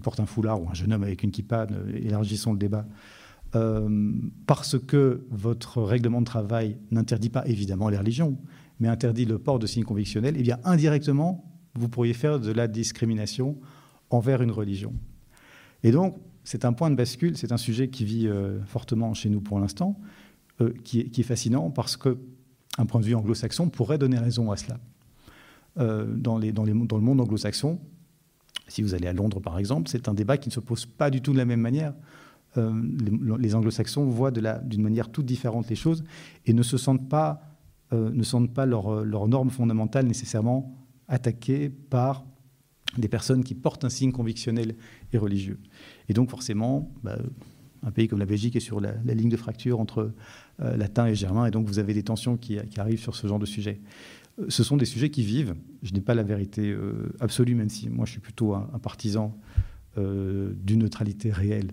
porte 0.00 0.20
un 0.20 0.26
foulard 0.26 0.62
ou 0.62 0.68
un 0.68 0.74
jeune 0.74 0.92
homme 0.92 1.02
avec 1.02 1.22
une 1.22 1.30
kippa, 1.30 1.66
élargissons 1.94 2.52
le 2.52 2.58
débat, 2.58 2.86
euh, 3.54 4.12
parce 4.46 4.78
que 4.78 5.26
votre 5.30 5.82
règlement 5.82 6.20
de 6.20 6.26
travail 6.26 6.76
n'interdit 6.90 7.30
pas 7.30 7.46
évidemment 7.46 7.88
les 7.88 7.96
religions, 7.96 8.38
mais 8.78 8.88
interdit 8.88 9.24
le 9.24 9.38
port 9.38 9.58
de 9.58 9.66
signes 9.66 9.84
convictionnels, 9.84 10.34
eh 10.36 10.42
bien 10.42 10.58
indirectement, 10.64 11.44
vous 11.74 11.88
pourriez 11.88 12.12
faire 12.12 12.40
de 12.40 12.52
la 12.52 12.68
discrimination 12.68 13.58
envers 14.10 14.42
une 14.42 14.50
religion. 14.50 14.92
Et 15.82 15.92
donc, 15.92 16.18
c'est 16.44 16.64
un 16.64 16.72
point 16.72 16.90
de 16.90 16.94
bascule, 16.94 17.36
c'est 17.38 17.52
un 17.52 17.56
sujet 17.56 17.88
qui 17.88 18.04
vit 18.04 18.28
euh, 18.28 18.62
fortement 18.64 19.14
chez 19.14 19.30
nous 19.30 19.40
pour 19.40 19.58
l'instant, 19.58 19.98
euh, 20.60 20.74
qui, 20.84 21.00
est, 21.00 21.22
fascinant 21.22 21.70
parce 21.70 21.96
que, 21.96 22.18
un 22.76 22.84
point 22.84 23.00
de 23.00 23.06
vue 23.06 23.14
anglo-saxon 23.14 23.70
pourrait 23.70 23.98
donner 23.98 24.18
raison 24.18 24.50
à 24.50 24.56
cela. 24.56 24.78
dans 25.76 26.38
le 26.38 27.00
monde 27.00 27.20
anglo-saxon, 27.20 27.80
si 28.68 28.82
vous 28.82 28.94
allez 28.94 29.06
à 29.08 29.12
Londres, 29.12 29.40
par 29.40 29.58
exemple, 29.58 29.88
c'est 29.88 30.08
un 30.08 30.14
débat 30.14 30.36
qui 30.36 30.48
ne 30.48 30.52
se 30.52 30.60
pose 30.60 30.86
pas 30.86 31.10
du 31.10 31.20
tout 31.20 31.32
de 31.32 31.38
la 31.38 31.44
même 31.44 31.60
manière. 31.60 31.94
Euh, 32.56 32.72
les, 33.38 33.54
anglo-saxons 33.54 34.04
voient 34.04 34.30
d'une 34.30 34.82
manière 34.82 35.10
toute 35.10 35.26
différente 35.26 35.68
les 35.68 35.76
choses 35.76 36.04
et 36.46 36.52
ne 36.52 36.62
se 36.62 36.78
sentent 36.78 37.08
pas, 37.08 37.42
euh, 37.92 38.10
ne 38.10 38.22
sentent 38.22 38.54
pas 38.54 38.64
leurs 38.64 39.04
leur 39.04 39.28
normes 39.28 39.50
fondamentales 39.50 40.06
nécessairement 40.06 40.74
attaquées 41.08 41.68
par 41.68 42.24
des 42.96 43.08
personnes 43.08 43.44
qui 43.44 43.54
portent 43.54 43.84
un 43.84 43.90
signe 43.90 44.12
convictionnel 44.12 44.76
et 45.12 45.18
religieux. 45.18 45.60
Et 46.08 46.14
donc 46.14 46.30
forcément, 46.30 46.90
bah, 47.02 47.18
un 47.82 47.90
pays 47.90 48.08
comme 48.08 48.18
la 48.18 48.26
Belgique 48.26 48.56
est 48.56 48.60
sur 48.60 48.80
la, 48.80 48.94
ligne 49.04 49.28
de 49.28 49.36
fracture 49.36 49.78
entre 49.78 50.12
euh, 50.60 50.76
latin 50.76 51.06
et 51.06 51.14
germain, 51.14 51.46
et 51.46 51.50
donc 51.50 51.66
vous 51.66 51.78
avez 51.78 51.92
des 51.92 52.02
tensions 52.02 52.36
qui 52.36 52.58
arrivent 52.78 53.00
sur 53.00 53.14
ce 53.14 53.26
genre 53.26 53.38
de 53.38 53.46
sujet 53.46 53.80
ce 54.48 54.62
sont 54.62 54.76
des 54.76 54.84
sujets 54.84 55.10
qui 55.10 55.22
vivent. 55.22 55.54
Je 55.82 55.92
n'ai 55.92 56.00
pas 56.00 56.14
la 56.14 56.22
vérité 56.22 56.70
euh, 56.70 57.12
absolue, 57.20 57.54
même 57.54 57.68
si 57.68 57.88
moi 57.88 58.06
je 58.06 58.12
suis 58.12 58.20
plutôt 58.20 58.54
un, 58.54 58.78
partisan 58.80 59.36
euh, 59.96 60.52
d'une 60.62 60.80
neutralité 60.80 61.32
réelle 61.32 61.72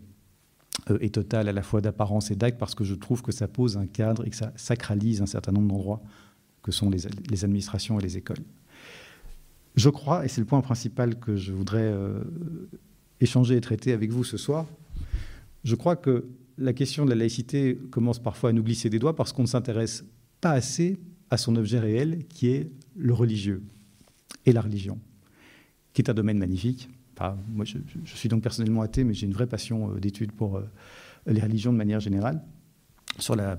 euh, 0.90 0.98
et 1.02 1.10
totale, 1.10 1.48
à 1.48 1.54
la 1.54 1.62
fois 1.62 1.82
d'apparence 1.82 2.32
et 2.32 2.36
d'acte, 2.36 2.58
parce 2.58 2.74
que 2.74 2.84
je 2.84 2.96
trouve 2.96 3.22
que 3.22 3.32
ça 3.32 3.48
pose 3.48 3.78
un 3.78 3.86
cadre 3.86 4.26
et 4.26 4.30
que 4.30 4.36
ça 4.36 4.52
sacralise 4.56 5.22
un 5.22 5.28
certain 5.28 5.52
nombre 5.52 5.68
d'endroits 5.68 6.02
que 6.64 6.72
sont 6.72 6.90
les, 6.90 7.06
administrations 7.44 8.00
et 8.00 8.02
les 8.02 8.18
écoles. 8.18 8.44
Je 9.76 9.90
crois, 9.90 10.26
et 10.26 10.28
c'est 10.28 10.42
le 10.42 10.48
point 10.48 10.62
principal 10.62 11.20
que 11.20 11.36
je 11.36 11.54
voudrais 11.54 11.94
échanger 13.20 13.56
et 13.56 13.62
traiter 13.62 13.92
avec 13.92 14.10
vous 14.10 14.24
ce 14.24 14.38
soir, 14.38 14.66
je 15.64 15.76
crois 15.76 15.96
que 15.96 16.26
la 16.58 16.74
question 16.74 17.06
de 17.06 17.12
la 17.12 17.16
laïcité 17.16 17.78
commence 17.92 18.18
parfois 18.18 18.50
à 18.50 18.54
nous 18.54 18.64
glisser 18.64 18.90
des 18.90 18.98
doigts 18.98 19.16
parce 19.16 19.32
qu'on 19.32 19.44
ne 19.44 19.48
s'intéresse 19.48 20.06
pas 20.42 20.52
assez 20.52 20.98
à 21.30 21.38
son 21.38 21.56
objet 21.56 21.80
réel, 21.80 22.26
qui 22.28 22.48
est 22.48 22.70
le 22.96 23.14
religieux 23.14 23.64
et 24.46 24.52
la 24.52 24.62
religion, 24.62 25.00
qui 25.94 26.02
est 26.02 26.10
un 26.10 26.14
domaine 26.14 26.38
magnifique. 26.38 26.90
moi, 27.48 27.66
je, 27.66 27.78
suis 28.06 28.30
donc 28.30 28.44
personnellement 28.44 28.82
athée, 28.82 29.04
mais 29.04 29.14
j'ai 29.14 29.26
une 29.26 29.34
vraie 29.34 29.48
passion 29.48 29.92
euh, 29.92 30.00
d'étude 30.00 30.32
pour 30.32 30.58
euh, 30.58 30.70
les 31.26 31.42
religions 31.42 31.74
de 31.74 31.78
manière 31.78 32.00
générale, 32.00 32.42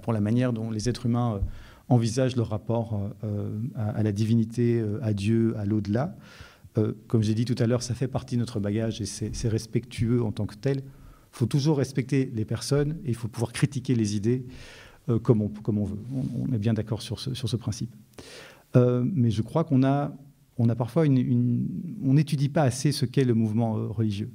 pour 0.02 0.12
la 0.12 0.20
manière 0.20 0.52
dont 0.52 0.70
les 0.70 0.88
êtres 0.88 1.06
humains 1.06 1.34
euh, 1.34 1.40
envisagent 1.88 2.36
leur 2.36 2.48
rapport 2.48 3.00
à, 3.76 4.02
la 4.02 4.10
divinité, 4.10 4.84
à 5.02 5.12
Dieu, 5.12 5.54
à 5.56 5.64
l'au-delà. 5.64 6.16
comme 7.06 7.22
j'ai 7.22 7.32
dit 7.32 7.44
tout 7.44 7.54
à 7.60 7.68
l'heure, 7.68 7.84
ça 7.84 7.94
fait 7.94 8.08
partie 8.08 8.34
de 8.34 8.40
notre 8.40 8.58
bagage 8.58 9.00
et 9.00 9.06
c'est 9.06 9.48
respectueux 9.48 10.20
en 10.20 10.32
tant 10.32 10.46
que 10.46 10.56
tel. 10.56 10.78
Il 10.78 11.38
faut 11.38 11.46
toujours 11.46 11.78
respecter 11.78 12.28
les 12.34 12.44
personnes 12.44 12.96
et 13.04 13.10
il 13.10 13.14
faut 13.14 13.28
pouvoir 13.28 13.52
critiquer 13.52 13.94
les 13.94 14.16
idées. 14.16 14.44
Euh, 15.08 15.20
comme, 15.20 15.40
on, 15.40 15.48
veut. 15.84 15.98
On, 16.34 16.52
est 16.52 16.58
bien 16.58 16.74
d'accord 16.74 17.00
sur 17.00 17.20
ce, 17.20 17.56
principe. 17.56 17.94
Euh, 18.74 19.04
mais 19.04 19.30
je 19.30 19.40
crois 19.42 19.62
qu'on 19.62 19.84
a, 19.84 20.12
on 20.58 20.68
a 20.68 20.74
parfois 20.74 21.06
une, 21.06 21.68
on 22.02 22.14
n'étudie 22.14 22.48
pas 22.48 22.62
assez 22.62 22.90
ce 22.90 23.06
qu'est 23.06 23.24
le 23.24 23.34
mouvement 23.34 23.78
euh, 23.78 23.86
religieux 23.86 24.30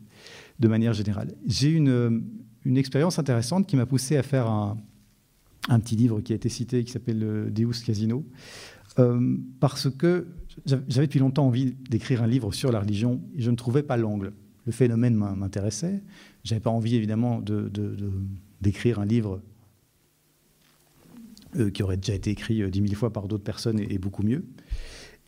de 0.59 0.67
manière 0.69 0.93
générale. 0.93 1.33
J'ai 1.45 1.71
une, 1.71 2.23
une 2.63 2.77
expérience 2.77 3.19
intéressante 3.19 3.67
qui 3.67 3.75
m'a 3.75 3.85
poussé 3.85 4.15
à 4.15 4.23
faire 4.23 4.47
un, 4.47 4.77
petit 5.79 5.97
livre 5.97 6.21
qui 6.21 6.31
a 6.31 6.37
été 6.37 6.47
cité 6.47 6.85
qui 6.85 6.91
s'appelle 6.91 7.51
Deus 7.51 7.83
Casino, 7.85 8.25
parce 9.59 9.89
que 9.89 10.27
j'avais 10.65 11.07
depuis 11.07 11.19
longtemps 11.19 11.47
envie 11.47 11.73
d'écrire 11.89 12.23
un 12.23 12.27
livre 12.27 12.51
sur 12.51 12.71
la 12.71 12.79
religion 12.79 13.21
et 13.35 13.41
je 13.41 13.51
ne 13.51 13.55
trouvais 13.55 13.83
pas 13.83 13.97
l'angle. 13.97 14.33
Le 14.65 14.71
phénomène 14.71 15.15
m'intéressait. 15.15 16.01
J'avais 16.43 16.61
pas 16.61 16.69
envie 16.69 16.95
évidemment 16.95 17.41
d'écrire 17.41 18.99
de, 18.99 19.01
de, 19.01 19.01
un 19.01 19.05
livre 19.05 19.41
qui 21.73 21.83
aurait 21.83 21.97
déjà 21.97 22.13
été 22.13 22.31
écrit 22.31 22.61
euh, 22.61 22.69
dix 22.69 22.81
mille 22.81 22.95
fois 22.95 23.11
par 23.11 23.27
d'autres 23.27 23.43
personnes 23.43 23.79
et, 23.79 23.97
beaucoup 23.97 24.23
mieux. 24.23 24.45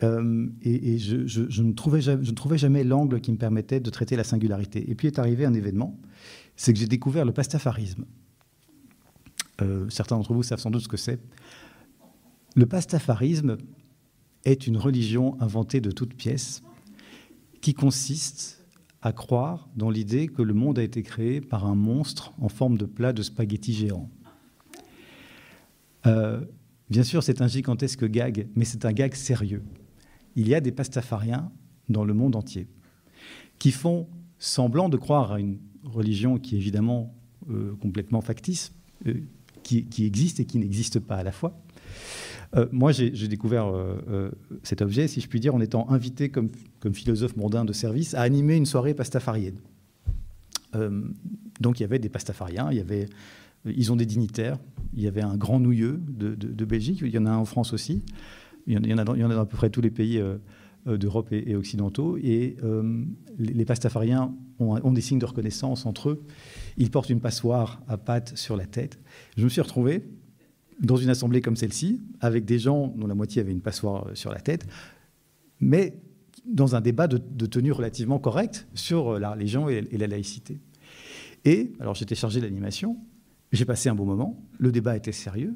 Euh, 0.02 0.48
et, 0.62 0.98
je, 0.98 1.62
ne 1.62 1.72
trouvais 1.74 2.02
jamais, 2.02 2.32
trouvais 2.34 2.58
jamais, 2.58 2.84
l'angle 2.84 3.22
qui 3.22 3.32
me 3.32 3.38
permettait 3.38 3.80
de 3.80 3.90
traiter 3.90 4.16
la 4.16 4.24
singularité. 4.24 4.90
Et 4.90 4.96
puis 4.96 5.08
est 5.08 5.20
arrivé 5.20 5.46
un 5.46 5.54
événement, 5.54 6.00
c'est 6.56 6.74
que 6.74 6.80
j'ai 6.80 6.88
découvert 6.88 7.26
le 7.26 7.32
pastafarisme. 7.32 8.06
certains 9.90 10.18
d'entre 10.18 10.34
vous 10.34 10.44
savent 10.44 10.60
sans 10.60 10.72
doute 10.72 10.84
ce 10.84 10.88
que 10.88 10.98
c'est. 10.98 11.20
Le 12.56 12.66
pastafarisme 12.66 13.58
est 14.46 14.68
une 14.68 14.78
religion 14.78 15.40
inventée 15.42 15.80
de 15.80 15.92
toutes 15.92 16.14
pièces 16.16 16.64
qui 17.62 17.74
consiste 17.74 18.64
à 19.02 19.12
croire 19.12 19.70
dans 19.76 19.90
l'idée 19.90 20.28
que 20.28 20.42
le 20.42 20.54
monde 20.54 20.80
a 20.80 20.84
été 20.84 21.04
créé 21.04 21.42
par 21.42 21.66
un 21.66 21.76
monstre 21.76 22.34
en 22.40 22.50
forme 22.50 22.78
de 22.78 22.86
plat 22.86 23.14
de 23.14 23.22
spaghettis 23.22 23.74
géant. 23.74 24.10
Euh, 26.06 26.42
bien 26.90 27.04
sûr, 27.04 27.24
c'est 27.24 27.42
un 27.42 27.48
gigantesque 27.48 28.06
gag, 28.06 28.48
mais 28.56 28.66
c'est 28.66 28.86
un 28.86 28.92
gag 28.92 29.14
sérieux. 29.16 29.64
Il 30.36 30.48
y 30.48 30.56
a 30.56 30.62
des 30.62 30.72
pastafariens 30.72 31.52
dans 31.90 32.04
le 32.04 32.14
monde 32.14 32.36
entier 32.36 32.68
qui 33.60 33.72
font 33.72 34.08
semblant 34.40 34.90
de 34.90 34.98
croire 34.98 35.32
à 35.32 35.40
une 35.40 35.60
religion 35.84 36.38
qui 36.38 36.56
est 36.56 36.58
évidemment 36.58 37.14
euh, 37.50 37.76
complètement 37.82 38.22
factice, 38.22 38.74
euh, 39.08 39.14
qui, 39.64 39.88
existe 40.00 40.40
et 40.40 40.46
qui 40.46 40.58
n'existe 40.58 41.00
pas 41.00 41.16
à 41.16 41.24
la 41.24 41.32
fois. 41.32 41.58
moi, 42.74 42.92
j'ai 42.92 43.28
découvert 43.30 43.72
cet 44.62 44.82
objet, 44.82 45.08
si 45.08 45.22
je 45.22 45.28
puis 45.30 45.40
dire, 45.40 45.56
en 45.56 45.62
étant 45.62 45.90
invité 45.90 46.30
comme, 46.30 46.50
comme, 46.82 46.94
philosophe 46.94 47.38
mondain 47.38 47.64
de 47.64 47.72
service 47.72 48.14
à 48.14 48.22
animer 48.22 48.58
une 48.58 48.66
soirée 48.66 48.94
pastafarienne. 48.94 49.58
donc 51.62 51.80
il 51.80 51.84
y 51.84 51.86
avait 51.86 51.98
des 51.98 52.10
pastafariens, 52.10 52.68
il 52.72 52.78
y 52.78 52.82
avait 52.82 53.08
ils 53.66 53.92
ont 53.92 53.96
des 53.96 54.06
dignitaires. 54.06 54.58
Il 54.94 55.02
y 55.02 55.08
avait 55.08 55.22
un 55.22 55.38
grand 55.38 55.60
nouilleux 55.60 56.00
de, 56.08 56.66
Belgique. 56.66 57.00
Il 57.02 57.10
y 57.10 57.18
en 57.18 57.26
a 57.26 57.32
un 57.32 57.38
en 57.38 57.46
France 57.46 57.74
aussi. 57.74 58.04
Il 58.68 58.74
y 58.74 58.94
en 58.94 58.98
a, 58.98 59.04
dans 59.04 59.14
à 59.14 59.46
peu 59.46 59.58
près 59.58 59.70
tous 59.70 59.82
les 59.82 59.90
pays 59.90 60.20
euh, 60.20 60.38
euh, 60.88 60.98
d'Europe 60.98 61.32
et, 61.32 61.56
occidentaux. 61.56 62.18
Et 62.18 62.56
euh, 62.64 63.04
les, 63.38 63.66
pastafariens 63.66 64.34
ont, 64.60 64.92
des 64.92 65.02
signes 65.02 65.20
de 65.20 65.26
reconnaissance 65.26 65.86
entre 65.86 66.10
eux. 66.10 66.24
Ils 66.78 66.92
portent 66.92 67.10
une 67.10 67.20
passoire 67.20 67.82
à 67.88 67.98
pattes 67.98 68.38
sur 68.38 68.56
la 68.56 68.66
tête. 68.66 69.00
Je 69.38 69.44
me 69.44 69.50
suis 69.50 69.62
retrouvé 69.62 70.04
dans 70.82 70.98
une 70.98 71.10
assemblée 71.10 71.42
comme 71.42 71.56
celle-ci, 71.56 72.02
avec 72.20 72.46
des 72.46 72.60
gens 72.60 72.88
dont 72.88 73.08
la 73.08 73.16
moitié 73.16 73.42
avait 73.42 73.52
une 73.52 73.62
passoire 73.62 74.08
sur 74.16 74.32
la 74.32 74.40
tête, 74.40 74.66
mais 75.60 76.02
dans 76.46 76.76
un 76.76 76.82
débat 76.82 77.08
de, 77.08 77.46
tenue 77.46 77.72
relativement 77.72 78.20
correcte 78.20 78.68
sur 78.74 79.20
la 79.20 79.32
religion 79.32 79.70
et, 79.70 79.88
et 79.92 79.98
la 79.98 80.08
laïcité. 80.08 80.60
Et, 81.46 81.74
alors 81.80 81.94
j'étais 81.94 82.16
chargé 82.16 82.40
de 82.40 82.46
l'animation, 82.46 82.98
j'ai 83.54 83.66
passé 83.66 83.88
un 83.88 83.96
bon 83.96 84.06
moment, 84.06 84.44
le 84.58 84.72
débat 84.72 84.98
était 84.98 85.12
sérieux, 85.12 85.56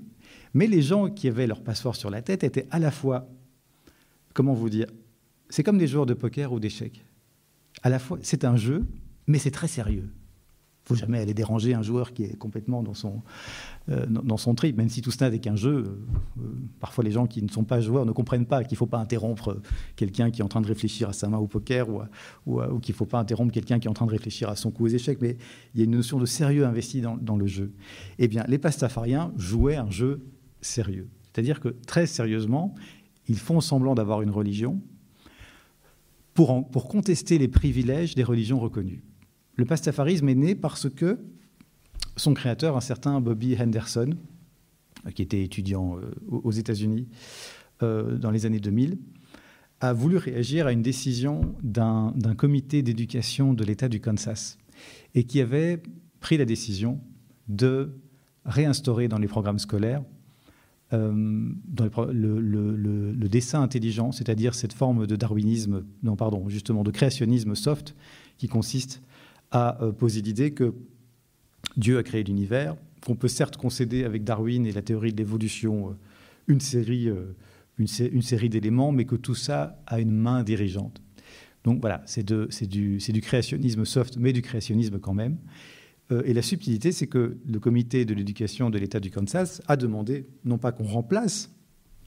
mais 0.53 0.67
les 0.67 0.81
gens 0.81 1.09
qui 1.09 1.27
avaient 1.27 1.47
leur 1.47 1.61
passeport 1.61 1.95
sur 1.95 2.09
la 2.09 2.21
tête 2.21 2.43
étaient 2.43 2.67
à 2.71 2.79
la 2.79 2.91
fois, 2.91 3.27
comment 4.33 4.53
vous 4.53 4.69
dire, 4.69 4.87
c'est 5.49 5.63
comme 5.63 5.77
des 5.77 5.87
joueurs 5.87 6.05
de 6.05 6.13
poker 6.13 6.53
ou 6.53 6.59
d'échecs. 6.59 7.03
À 7.81 7.89
la 7.89 7.99
fois, 7.99 8.19
c'est 8.21 8.45
un 8.45 8.55
jeu, 8.55 8.85
mais 9.25 9.39
c'est 9.39 9.51
très 9.51 9.67
sérieux 9.67 10.09
faut 10.87 10.95
jamais 10.95 11.19
aller 11.19 11.33
déranger 11.33 11.73
un 11.73 11.81
joueur 11.81 12.13
qui 12.13 12.23
est 12.23 12.37
complètement 12.37 12.81
dans 12.81 12.93
son, 12.93 13.21
euh, 13.89 14.05
dans 14.07 14.37
son 14.37 14.55
trip, 14.55 14.77
même 14.77 14.89
si 14.89 15.01
tout 15.01 15.11
cela 15.11 15.29
n'est 15.29 15.39
qu'un 15.39 15.55
jeu. 15.55 15.83
Euh, 15.85 16.41
euh, 16.41 16.43
parfois, 16.79 17.03
les 17.03 17.11
gens 17.11 17.27
qui 17.27 17.43
ne 17.43 17.49
sont 17.49 17.65
pas 17.65 17.81
joueurs 17.81 18.05
ne 18.05 18.11
comprennent 18.11 18.45
pas 18.45 18.63
qu'il 18.63 18.75
ne 18.75 18.77
faut 18.77 18.85
pas 18.85 18.99
interrompre 18.99 19.59
quelqu'un 19.95 20.31
qui 20.31 20.41
est 20.41 20.43
en 20.43 20.47
train 20.47 20.61
de 20.61 20.67
réfléchir 20.67 21.09
à 21.09 21.13
sa 21.13 21.27
main 21.27 21.37
au 21.37 21.47
poker 21.47 21.87
ou, 21.89 22.01
ou, 22.45 22.79
qu'il 22.79 22.93
ne 22.93 22.97
faut 22.97 23.05
pas 23.05 23.19
interrompre 23.19 23.51
quelqu'un 23.51 23.79
qui 23.79 23.87
est 23.87 23.89
en 23.89 23.93
train 23.93 24.05
de 24.05 24.11
réfléchir 24.11 24.49
à 24.49 24.55
son 24.55 24.71
coup 24.71 24.85
aux 24.85 24.89
échecs. 24.89 25.19
Mais 25.21 25.37
il 25.73 25.79
y 25.79 25.81
a 25.81 25.85
une 25.85 25.91
notion 25.91 26.19
de 26.19 26.25
sérieux 26.25 26.65
investi 26.65 27.01
dans, 27.01 27.17
dans 27.17 27.35
le 27.35 27.47
jeu. 27.47 27.73
Eh 28.17 28.27
bien, 28.27 28.45
les 28.47 28.57
pastafariens 28.57 29.33
jouaient 29.37 29.75
un 29.75 29.91
jeu 29.91 30.25
sérieux. 30.61 31.09
C'est-à-dire 31.33 31.59
que 31.59 31.69
très 31.85 32.07
sérieusement, 32.07 32.73
ils 33.27 33.37
font 33.37 33.59
semblant 33.59 33.93
d'avoir 33.93 34.21
une 34.21 34.31
religion 34.31 34.81
pour, 36.33 36.69
pour 36.69 36.87
contester 36.87 37.37
les 37.37 37.47
privilèges 37.47 38.15
des 38.15 38.23
religions 38.23 38.59
reconnues 38.59 39.03
le 39.57 39.65
pastafarisme 39.65 40.29
est 40.29 40.35
né 40.35 40.55
parce 40.55 40.89
que 40.89 41.19
son 42.15 42.33
créateur, 42.33 42.77
un 42.77 42.81
certain 42.81 43.19
Bobby 43.19 43.55
Henderson, 43.59 44.11
qui 45.13 45.21
était 45.21 45.43
étudiant 45.43 45.97
aux 46.27 46.51
États-Unis 46.51 47.07
dans 47.81 48.31
les 48.31 48.45
années 48.45 48.59
2000, 48.59 48.97
a 49.79 49.93
voulu 49.93 50.17
réagir 50.17 50.67
à 50.67 50.71
une 50.71 50.81
décision 50.81 51.55
d'un 51.61 52.13
comité 52.35 52.81
d'éducation 52.81 53.53
de 53.53 53.63
l'État 53.63 53.89
du 53.89 53.99
Kansas 53.99 54.57
et 55.13 55.23
qui 55.23 55.41
avait 55.41 55.81
pris 56.19 56.37
la 56.37 56.45
décision 56.45 56.99
de 57.47 57.91
réinstaurer 58.45 59.07
dans 59.07 59.19
les 59.19 59.27
programmes 59.27 59.59
scolaires 59.59 60.03
euh, 60.93 61.11
le, 62.11 63.27
dessin 63.27 63.61
intelligent, 63.61 64.11
c'est-à-dire 64.13 64.55
cette 64.55 64.73
forme 64.73 65.05
de 65.05 65.15
darwinisme, 65.15 65.83
non 66.01 66.15
pardon, 66.15 66.47
justement 66.47 66.83
de 66.83 66.91
créationnisme 66.91 67.55
soft, 67.55 67.93
qui 68.37 68.47
consiste 68.47 69.01
à 69.51 69.81
euh, 69.83 69.91
poser 69.91 70.21
l'idée 70.21 70.51
que 70.51 70.73
Dieu 71.75 71.97
a 71.97 72.03
créé 72.03 72.23
l'univers, 72.23 72.75
qu'on 73.05 73.15
peut 73.15 73.27
certes 73.27 73.57
concéder 73.57 74.03
avec 74.03 74.23
Darwin 74.23 74.65
et 74.65 74.71
la 74.71 74.81
théorie 74.81 75.11
de 75.11 75.17
l'évolution 75.17 75.89
euh, 75.89 75.93
une 76.47 76.61
série 76.61 77.09
une, 77.77 78.21
série 78.21 78.49
d'éléments, 78.49 78.91
mais 78.91 79.05
que 79.05 79.15
tout 79.15 79.35
ça 79.35 79.79
a 79.85 79.99
une 79.99 80.11
main 80.11 80.43
dirigeante. 80.43 81.01
Donc 81.63 81.81
voilà, 81.81 82.01
c'est 82.05 82.23
du, 82.23 82.47
du, 82.97 83.21
créationnisme 83.21 83.85
soft, 83.85 84.17
mais 84.17 84.33
du 84.33 84.41
créationnisme 84.41 84.99
quand 84.99 85.13
même. 85.13 85.37
Euh, 86.11 86.23
et 86.25 86.33
la 86.33 86.41
subtilité, 86.41 86.91
c'est 86.91 87.07
que 87.07 87.37
le 87.45 87.59
comité 87.59 88.05
de 88.05 88.13
l'éducation 88.13 88.69
de 88.69 88.77
l'État 88.77 88.99
du 88.99 89.11
Kansas 89.11 89.61
a 89.67 89.75
demandé, 89.75 90.27
non 90.45 90.57
pas 90.57 90.71
qu'on 90.71 90.85
remplace 90.85 91.53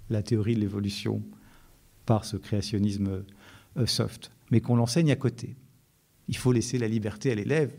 la 0.08 0.22
théorie 0.22 0.54
de 0.54 0.60
l'évolution 0.60 1.22
par 2.06 2.24
ce 2.24 2.36
créationnisme 2.36 3.22
euh, 3.76 3.86
soft, 3.86 4.32
mais 4.50 4.60
qu'on 4.60 4.76
l'enseigne 4.76 5.12
à 5.12 5.16
côté. 5.16 5.56
Il 6.30 6.36
faut 6.36 6.52
laisser 6.52 6.78
la 6.78 6.86
liberté 6.86 7.32
à 7.32 7.34
l'élève. 7.34 7.72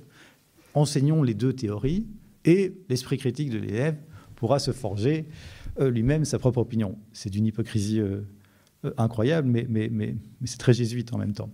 Enseignons 0.73 1.23
les 1.23 1.33
deux 1.33 1.53
théories 1.53 2.05
et 2.43 2.73
l'esprit 2.89 3.17
critique 3.17 3.49
de 3.49 3.57
l'élève 3.57 3.95
pourra 4.35 4.59
se 4.59 4.71
forger 4.71 5.25
euh, 5.79 5.89
lui-même 5.89 6.25
sa 6.25 6.37
propre 6.37 6.57
opinion. 6.57 6.97
C'est 7.13 7.29
d'une 7.29 7.45
hypocrisie 7.45 8.01
euh, 8.01 8.21
euh, 8.83 8.91
incroyable, 8.97 9.47
mais, 9.47 10.15
c'est 10.43 10.57
très 10.57 10.73
jésuite 10.73 11.13
en 11.13 11.17
même 11.17 11.31
temps. 11.31 11.49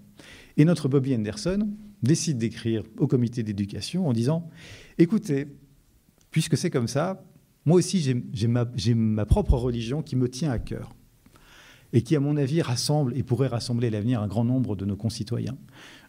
Et 0.58 0.66
notre 0.66 0.90
Bobby 0.90 1.14
Anderson 1.14 1.70
décide 2.02 2.40
d'écrire 2.40 2.82
au 2.98 3.06
comité 3.06 3.44
d'éducation 3.44 4.08
en 4.08 4.14
disant, 4.14 4.50
écoutez, 4.98 5.46
puisque 6.32 6.58
c'est 6.58 6.72
comme 6.72 6.88
ça, 6.88 7.24
moi 7.66 7.78
aussi 7.78 8.00
j'ai 8.34 8.48
ma, 8.48 8.66
ma 8.96 9.26
propre 9.28 9.54
religion 9.54 10.02
qui 10.02 10.16
me 10.16 10.30
tient 10.30 10.50
à 10.50 10.58
cœur 10.58 10.96
et 11.94 12.02
qui, 12.02 12.16
à 12.16 12.20
mon 12.20 12.38
avis, 12.38 12.62
rassemble 12.62 13.16
et 13.16 13.24
pourrait 13.24 13.48
rassembler 13.48 13.88
à 13.88 13.92
l'avenir 13.92 14.22
un 14.22 14.28
grand 14.28 14.44
nombre 14.44 14.76
de 14.76 14.86
nos 14.86 14.96
concitoyens. 14.96 15.58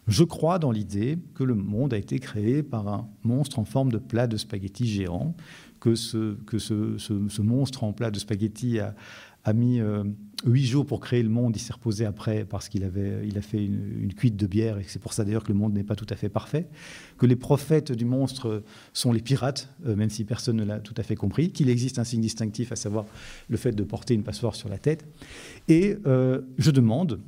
Je 0.09 0.23
crois 0.23 0.57
dans 0.57 0.71
l'idée 0.71 1.19
que 1.35 1.43
le 1.43 1.53
monde 1.53 1.93
a 1.93 1.97
été 1.97 2.17
créé 2.17 2.63
par 2.63 2.87
un 2.87 3.07
monstre 3.23 3.59
en 3.59 3.63
forme 3.63 3.91
de 3.91 3.99
plat 3.99 4.25
de 4.25 4.37
spaghettis 4.37 4.87
géant, 4.87 5.35
que 5.79 5.93
ce, 5.93 7.41
monstre 7.41 7.83
en 7.83 7.93
plat 7.93 8.09
de 8.09 8.17
spaghettis 8.17 8.79
a, 8.79 9.53
mis 9.53 9.79
euh, 9.79 10.03
huit 10.45 10.65
jours 10.65 10.87
pour 10.87 10.99
créer 10.99 11.21
le 11.21 11.29
monde. 11.29 11.55
Il 11.55 11.59
s'est 11.59 11.73
reposé 11.73 12.05
après 12.05 12.43
parce 12.43 12.69
qu'il 12.69 12.83
a 12.83 13.41
fait 13.41 13.63
une, 13.63 14.11
cuite 14.15 14.35
de 14.35 14.47
bière 14.47 14.79
et 14.79 14.83
c'est 14.87 14.99
pour 14.99 15.13
ça 15.13 15.23
d'ailleurs 15.23 15.43
que 15.43 15.51
le 15.51 15.59
monde 15.59 15.73
n'est 15.73 15.83
pas 15.83 15.95
tout 15.95 16.07
à 16.09 16.15
fait 16.15 16.29
parfait. 16.29 16.67
Que 17.19 17.27
les 17.27 17.35
prophètes 17.35 17.91
du 17.91 18.05
monstre 18.05 18.63
sont 18.93 19.11
les 19.11 19.21
pirates, 19.21 19.69
euh, 19.85 19.95
même 19.95 20.09
si 20.09 20.25
personne 20.25 20.55
ne 20.55 20.63
l'a 20.63 20.79
tout 20.79 20.95
à 20.97 21.03
fait 21.03 21.15
compris. 21.15 21.51
Qu'il 21.51 21.69
existe 21.69 21.99
un 21.99 22.03
signe 22.03 22.21
distinctif, 22.21 22.71
à 22.71 22.75
savoir 22.75 23.05
le 23.47 23.57
fait 23.57 23.73
de 23.73 23.83
porter 23.83 24.15
une 24.15 24.23
passoire 24.23 24.55
sur 24.55 24.69
la 24.69 24.79
tête. 24.79 25.05
Et 25.67 25.97
euh, 26.07 26.41
je 26.57 26.71
demande 26.71 27.19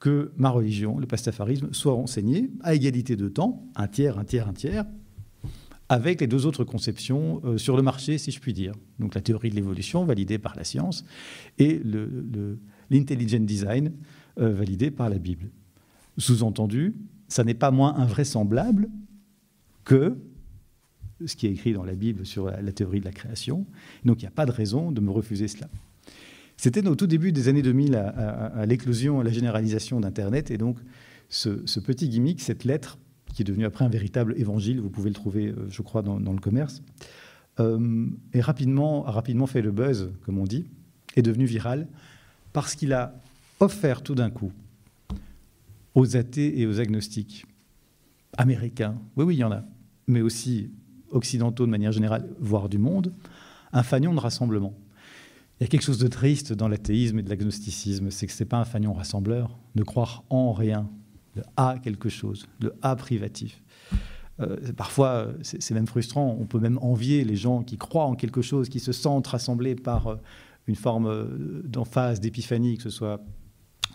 que 0.00 0.32
ma 0.36 0.48
religion, 0.48 0.98
le 0.98 1.06
pastafarisme, 1.06 1.72
soit 1.72 1.94
enseignée 1.94 2.50
à 2.62 2.74
égalité 2.74 3.16
de 3.16 3.28
temps, 3.28 3.62
un 3.76 3.86
tiers, 3.86 4.18
un 4.18 4.24
tiers, 4.24 4.48
un 4.48 4.54
tiers, 4.54 4.86
avec 5.90 6.20
les 6.20 6.26
deux 6.26 6.46
autres 6.46 6.64
conceptions 6.64 7.42
euh, 7.44 7.58
sur 7.58 7.76
le 7.76 7.82
marché, 7.82 8.16
si 8.16 8.30
je 8.30 8.40
puis 8.40 8.52
dire. 8.52 8.72
Donc 8.98 9.14
la 9.14 9.20
théorie 9.20 9.50
de 9.50 9.56
l'évolution 9.56 10.04
validée 10.04 10.38
par 10.38 10.56
la 10.56 10.64
science 10.64 11.04
et 11.58 11.82
l'intelligent 12.90 13.40
design 13.40 13.92
euh, 14.38 14.52
validé 14.52 14.90
par 14.90 15.10
la 15.10 15.18
Bible. 15.18 15.50
Sous-entendu, 16.16 16.94
ça 17.28 17.44
n'est 17.44 17.54
pas 17.54 17.70
moins 17.70 17.96
invraisemblable 17.96 18.88
que 19.84 20.16
ce 21.26 21.36
qui 21.36 21.46
est 21.46 21.50
écrit 21.50 21.72
dans 21.72 21.84
la 21.84 21.94
Bible 21.94 22.24
sur 22.24 22.46
la, 22.46 22.72
théorie 22.72 23.00
de 23.00 23.04
la 23.04 23.12
création. 23.12 23.66
Donc 24.04 24.22
il 24.22 24.24
n'y 24.24 24.28
a 24.28 24.32
pas 24.32 24.46
de 24.46 24.52
raison 24.52 24.92
de 24.92 25.00
me 25.00 25.10
refuser 25.10 25.48
cela. 25.48 25.68
C'était 26.62 26.86
au 26.86 26.94
tout 26.94 27.06
début 27.06 27.32
des 27.32 27.48
années 27.48 27.62
2000, 27.62 27.94
à, 27.94 28.66
l'éclosion, 28.66 29.18
à 29.20 29.24
la 29.24 29.30
généralisation 29.30 29.98
d'Internet, 29.98 30.50
et 30.50 30.58
donc 30.58 30.76
ce, 31.30 31.80
petit 31.80 32.10
gimmick, 32.10 32.42
cette 32.42 32.64
lettre, 32.64 32.98
qui 33.32 33.40
est 33.40 33.46
devenu 33.46 33.64
après 33.64 33.86
un 33.86 33.88
véritable 33.88 34.34
évangile, 34.36 34.78
vous 34.78 34.90
pouvez 34.90 35.08
le 35.08 35.14
trouver, 35.14 35.46
euh, 35.46 35.70
je 35.70 35.80
crois, 35.80 36.02
dans, 36.02 36.18
le 36.18 36.38
commerce, 36.38 36.82
euh, 37.60 38.06
et 38.34 38.42
rapidement, 38.42 39.06
a 39.06 39.10
rapidement 39.10 39.46
fait 39.46 39.62
le 39.62 39.70
buzz, 39.70 40.10
comme 40.26 40.36
on 40.36 40.44
dit, 40.44 40.66
est 41.16 41.22
devenu 41.22 41.46
viral, 41.46 41.88
parce 42.52 42.74
qu'il 42.74 42.92
a 42.92 43.14
offert 43.60 44.02
tout 44.02 44.14
d'un 44.14 44.28
coup 44.28 44.52
aux 45.94 46.14
athées 46.14 46.60
et 46.60 46.66
aux 46.66 46.78
agnostiques 46.78 47.46
américains, 48.36 48.98
oui, 49.16 49.24
oui, 49.24 49.36
il 49.36 49.38
y 49.38 49.44
en 49.44 49.52
a, 49.52 49.64
mais 50.08 50.20
aussi 50.20 50.70
occidentaux 51.10 51.64
de 51.64 51.70
manière 51.70 51.92
générale, 51.92 52.28
voire 52.38 52.68
du 52.68 52.76
monde, 52.76 53.14
un 53.72 53.82
fanion 53.82 54.12
de 54.12 54.20
rassemblement. 54.20 54.74
Il 55.60 55.64
y 55.64 55.66
a 55.66 55.68
quelque 55.68 55.82
chose 55.82 55.98
de 55.98 56.08
triste 56.08 56.54
dans 56.54 56.68
l'athéisme 56.68 57.18
et 57.18 57.22
de 57.22 57.28
l'agnosticisme, 57.28 58.10
c'est 58.10 58.26
que 58.26 58.32
ce 58.32 58.42
n'est 58.42 58.48
pas 58.48 58.56
un 58.56 58.64
fanion 58.64 58.94
rassembleur, 58.94 59.58
de 59.74 59.82
croire 59.82 60.24
en 60.30 60.54
rien, 60.54 60.88
le 61.34 61.42
A 61.58 61.78
quelque 61.82 62.08
chose, 62.08 62.48
le 62.60 62.74
A 62.80 62.96
privatif. 62.96 63.62
Euh, 64.40 64.56
parfois, 64.74 65.28
c'est 65.42 65.74
même 65.74 65.86
frustrant. 65.86 66.34
On 66.40 66.46
peut 66.46 66.60
même 66.60 66.78
envier 66.80 67.24
les 67.24 67.36
gens 67.36 67.62
qui 67.62 67.76
croient 67.76 68.06
en 68.06 68.14
quelque 68.14 68.40
chose, 68.40 68.70
qui 68.70 68.80
se 68.80 68.92
sentent 68.92 69.26
rassemblés 69.26 69.74
par 69.74 70.06
euh, 70.06 70.16
une 70.66 70.76
forme 70.76 71.06
euh, 71.06 71.62
d'emphase, 71.64 72.20
d'épiphanie, 72.20 72.78
que 72.78 72.84
ce 72.84 72.90
soit 72.90 73.20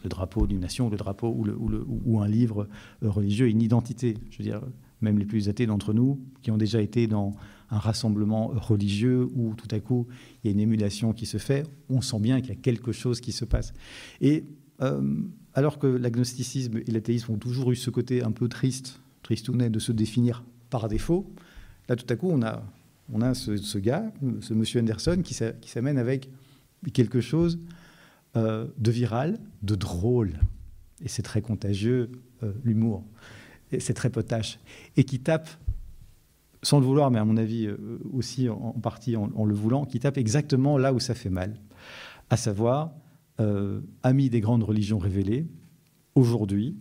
le 0.04 0.10
drapeau 0.10 0.45
d'une 0.45 0.60
nation, 0.60 0.91
le 0.91 0.97
drapeau 0.97 1.36
ou, 1.36 2.21
un 2.21 2.28
livre 2.28 2.67
religieux, 3.01 3.47
une 3.47 3.63
identité. 3.63 4.15
Je 4.30 4.38
veux 4.38 4.43
dire, 4.43 4.62
même 5.01 5.17
les 5.17 5.25
plus 5.25 5.49
athées 5.49 5.65
d'entre 5.65 5.93
nous, 5.93 6.21
qui 6.43 6.51
ont 6.51 6.58
déjà 6.58 6.80
été 6.80 7.08
dans 7.08 7.34
un 7.75 7.79
rassemblement 7.79 8.47
religieux 8.47 9.27
où 9.35 9.53
tout 9.55 9.67
à 9.71 9.79
coup 9.79 10.07
il 10.43 10.47
y 10.47 10.49
a 10.49 10.51
une 10.53 10.59
émulation 10.59 11.13
qui 11.13 11.25
se 11.25 11.38
fait, 11.38 11.67
on 11.89 12.01
sent 12.01 12.19
bien 12.19 12.41
qu'il 12.41 12.49
y 12.49 12.57
a 12.57 12.61
quelque 12.61 12.91
chose 12.91 13.21
qui 13.21 13.31
se 13.31 13.45
passe. 13.45 13.73
Et 14.21 14.45
alors 15.53 15.79
que 15.79 15.88
l'agnosticisme 15.88 16.77
et 16.77 16.91
l'athéisme 16.91 17.31
ont 17.31 17.38
toujours 17.38 17.71
eu 17.71 17.75
ce 17.77 17.89
côté 17.89 18.23
un 18.23 18.31
peu 18.31 18.49
triste, 18.49 18.99
tristounet, 19.23 19.69
de 19.69 19.79
se 19.79 19.93
définir 19.93 20.43
par 20.69 20.89
défaut, 20.89 21.25
là 21.88 21.95
tout 21.95 22.05
à 22.09 22.15
coup 22.15 22.29
on 22.29 22.41
a, 22.41 22.61
on 23.13 23.21
a 23.21 23.33
ce, 23.33 23.77
gars, 23.77 24.11
ce 24.41 24.53
monsieur 24.53 24.81
Anderson, 24.81 25.21
qui 25.23 25.69
s'amène 25.69 25.97
avec 25.97 26.29
quelque 26.93 27.21
chose 27.21 27.59
euh, 28.35 28.67
de 28.77 28.91
viral, 28.91 29.39
de 29.63 29.75
drôle. 29.75 30.33
Et 31.01 31.07
c'est 31.07 31.21
très 31.21 31.41
contagieux, 31.41 32.11
euh, 32.43 32.51
l'humour. 32.65 33.03
C'est 33.79 33.93
très 33.93 34.09
potache. 34.09 34.59
Et 34.97 35.05
qui 35.05 35.19
tape, 35.19 35.49
sans 36.65 36.80
le 36.80 36.86
vouloir, 36.86 37.12
mais 37.12 37.19
à 37.19 37.25
mon 37.25 37.38
avis 37.38 37.67
euh, 37.67 37.99
aussi 38.12 38.49
en, 38.49 38.71
partie 38.71 39.15
en, 39.15 39.45
le 39.45 39.54
voulant, 39.54 39.86
qui 39.86 39.99
tape 39.99 40.17
exactement 40.17 40.80
là 40.80 40.93
où 40.93 40.99
ça 40.99 41.13
fait 41.13 41.30
mal. 41.30 41.60
À 42.32 42.38
savoir, 42.38 42.91
euh, 43.39 43.82
amis 44.01 44.32
des 44.32 44.41
grandes 44.41 44.63
religions 44.63 44.97
révélées, 44.97 45.45
aujourd'hui, 46.15 46.75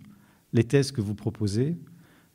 les 0.54 0.64
thèses 0.64 0.90
que 0.90 1.02
vous 1.02 1.14
proposez 1.14 1.76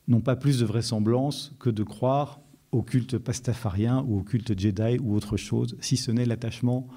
n'ont 0.08 0.22
pas 0.22 0.36
plus 0.36 0.60
de 0.60 0.66
vraisemblance 0.66 1.56
que 1.60 1.72
de 1.72 1.82
croire 1.84 2.40
au 2.72 2.84
culte 2.84 3.18
pastafarien 3.18 4.06
ou 4.08 4.20
au 4.20 4.24
culte 4.24 4.60
Jedi 4.60 5.00
ou 5.02 5.16
autre 5.16 5.36
chose, 5.36 5.76
si 5.80 5.98
ce 5.98 6.12
n'est 6.12 6.26
l'attachement 6.26 6.88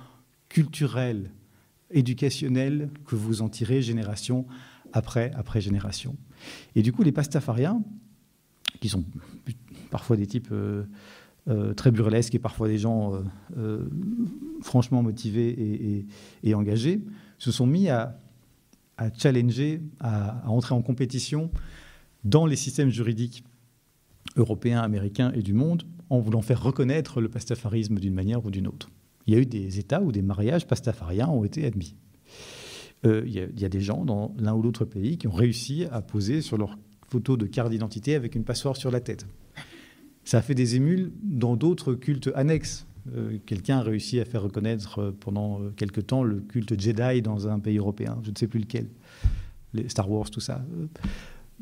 culturel, 0.50 1.30
éducationnel 1.90 2.90
que 3.06 3.16
vous 3.16 3.40
en 3.40 3.48
tirez 3.48 3.80
génération 3.80 4.46
après, 4.92 5.30
après 5.34 5.62
génération. 5.62 6.14
Et 6.74 6.82
du 6.82 6.92
coup, 6.92 7.02
les 7.02 7.12
pastafariens, 7.12 7.82
qui 8.80 8.88
sont 8.88 9.04
parfois 9.92 10.16
des 10.16 10.26
types 10.26 10.48
euh, 10.50 10.82
euh, 11.48 11.74
très 11.74 11.92
burlesques 11.92 12.34
et 12.34 12.40
parfois 12.40 12.66
des 12.66 12.78
gens 12.78 13.22
euh, 13.56 13.84
franchement 14.62 15.02
motivés 15.02 16.06
et, 16.42 16.54
engagés, 16.54 17.00
se 17.38 17.52
sont 17.52 17.66
mis 17.66 17.88
à, 17.88 18.18
challenger, 19.16 19.80
à, 20.00 20.48
entrer 20.48 20.74
en 20.74 20.82
compétition 20.82 21.50
dans 22.24 22.46
les 22.46 22.56
systèmes 22.56 22.90
juridiques 22.90 23.44
européens, 24.36 24.80
américains 24.80 25.32
et 25.32 25.42
du 25.42 25.52
monde 25.52 25.84
en 26.08 26.20
voulant 26.20 26.42
faire 26.42 26.62
reconnaître 26.62 27.20
le 27.20 27.28
pastafarisme 27.28 27.98
d'une 27.98 28.14
manière 28.14 28.44
ou 28.44 28.50
d'une 28.50 28.66
autre. 28.66 28.90
Il 29.26 29.34
y 29.34 29.36
a 29.36 29.40
eu 29.40 29.46
des 29.46 29.78
États 29.78 30.02
où 30.02 30.10
des 30.10 30.22
mariages 30.22 30.66
pastafariens 30.66 31.28
ont 31.28 31.44
été 31.44 31.64
admis. 31.66 31.96
il, 33.04 33.10
y 33.28 33.40
a, 33.40 33.44
il, 33.44 33.60
y 33.60 33.64
a, 33.64 33.68
des 33.68 33.80
gens 33.80 34.04
dans 34.04 34.34
l'un 34.38 34.54
ou 34.54 34.62
l'autre 34.62 34.84
pays 34.84 35.18
qui 35.18 35.26
ont 35.26 35.32
réussi 35.32 35.86
à 35.90 36.00
poser 36.02 36.40
sur 36.40 36.56
leur 36.56 36.78
photo 37.08 37.36
de 37.36 37.46
carte 37.46 37.70
d'identité 37.70 38.14
avec 38.14 38.34
une 38.34 38.44
passoire 38.44 38.76
sur 38.76 38.90
la 38.90 39.00
tête. 39.00 39.26
Ça 40.24 40.38
a 40.38 40.42
fait 40.42 40.54
des 40.54 40.76
émules 40.76 41.12
dans 41.22 41.56
d'autres 41.56 41.94
cultes 41.94 42.30
annexes. 42.34 42.86
Euh, 43.16 43.38
quelqu'un 43.46 43.78
a 43.78 43.82
réussi 43.82 44.20
à 44.20 44.24
faire 44.24 44.42
reconnaître 44.42 45.00
euh, 45.00 45.16
pendant 45.18 45.60
euh, 45.60 45.70
quelque 45.70 46.00
temps 46.00 46.22
le 46.22 46.40
culte 46.40 46.80
Jedi 46.80 47.20
dans 47.20 47.48
un 47.48 47.58
pays 47.58 47.78
européen, 47.78 48.20
je 48.22 48.30
ne 48.30 48.36
sais 48.36 48.46
plus 48.46 48.60
lequel, 48.60 48.88
les 49.74 49.88
Star 49.88 50.08
Wars, 50.08 50.30
tout 50.30 50.40
ça. 50.40 50.64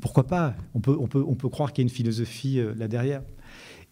pourquoi 0.00 0.26
pas? 0.26 0.54
On 0.74 0.80
peut, 0.80 0.96
on, 1.00 1.06
peut, 1.06 1.24
on 1.26 1.34
peut 1.34 1.48
croire 1.48 1.72
qu'il 1.72 1.82
y 1.82 1.86
a 1.86 1.88
une 1.88 1.94
philosophie 1.94 2.60
là 2.76 2.88
derrière. 2.88 3.22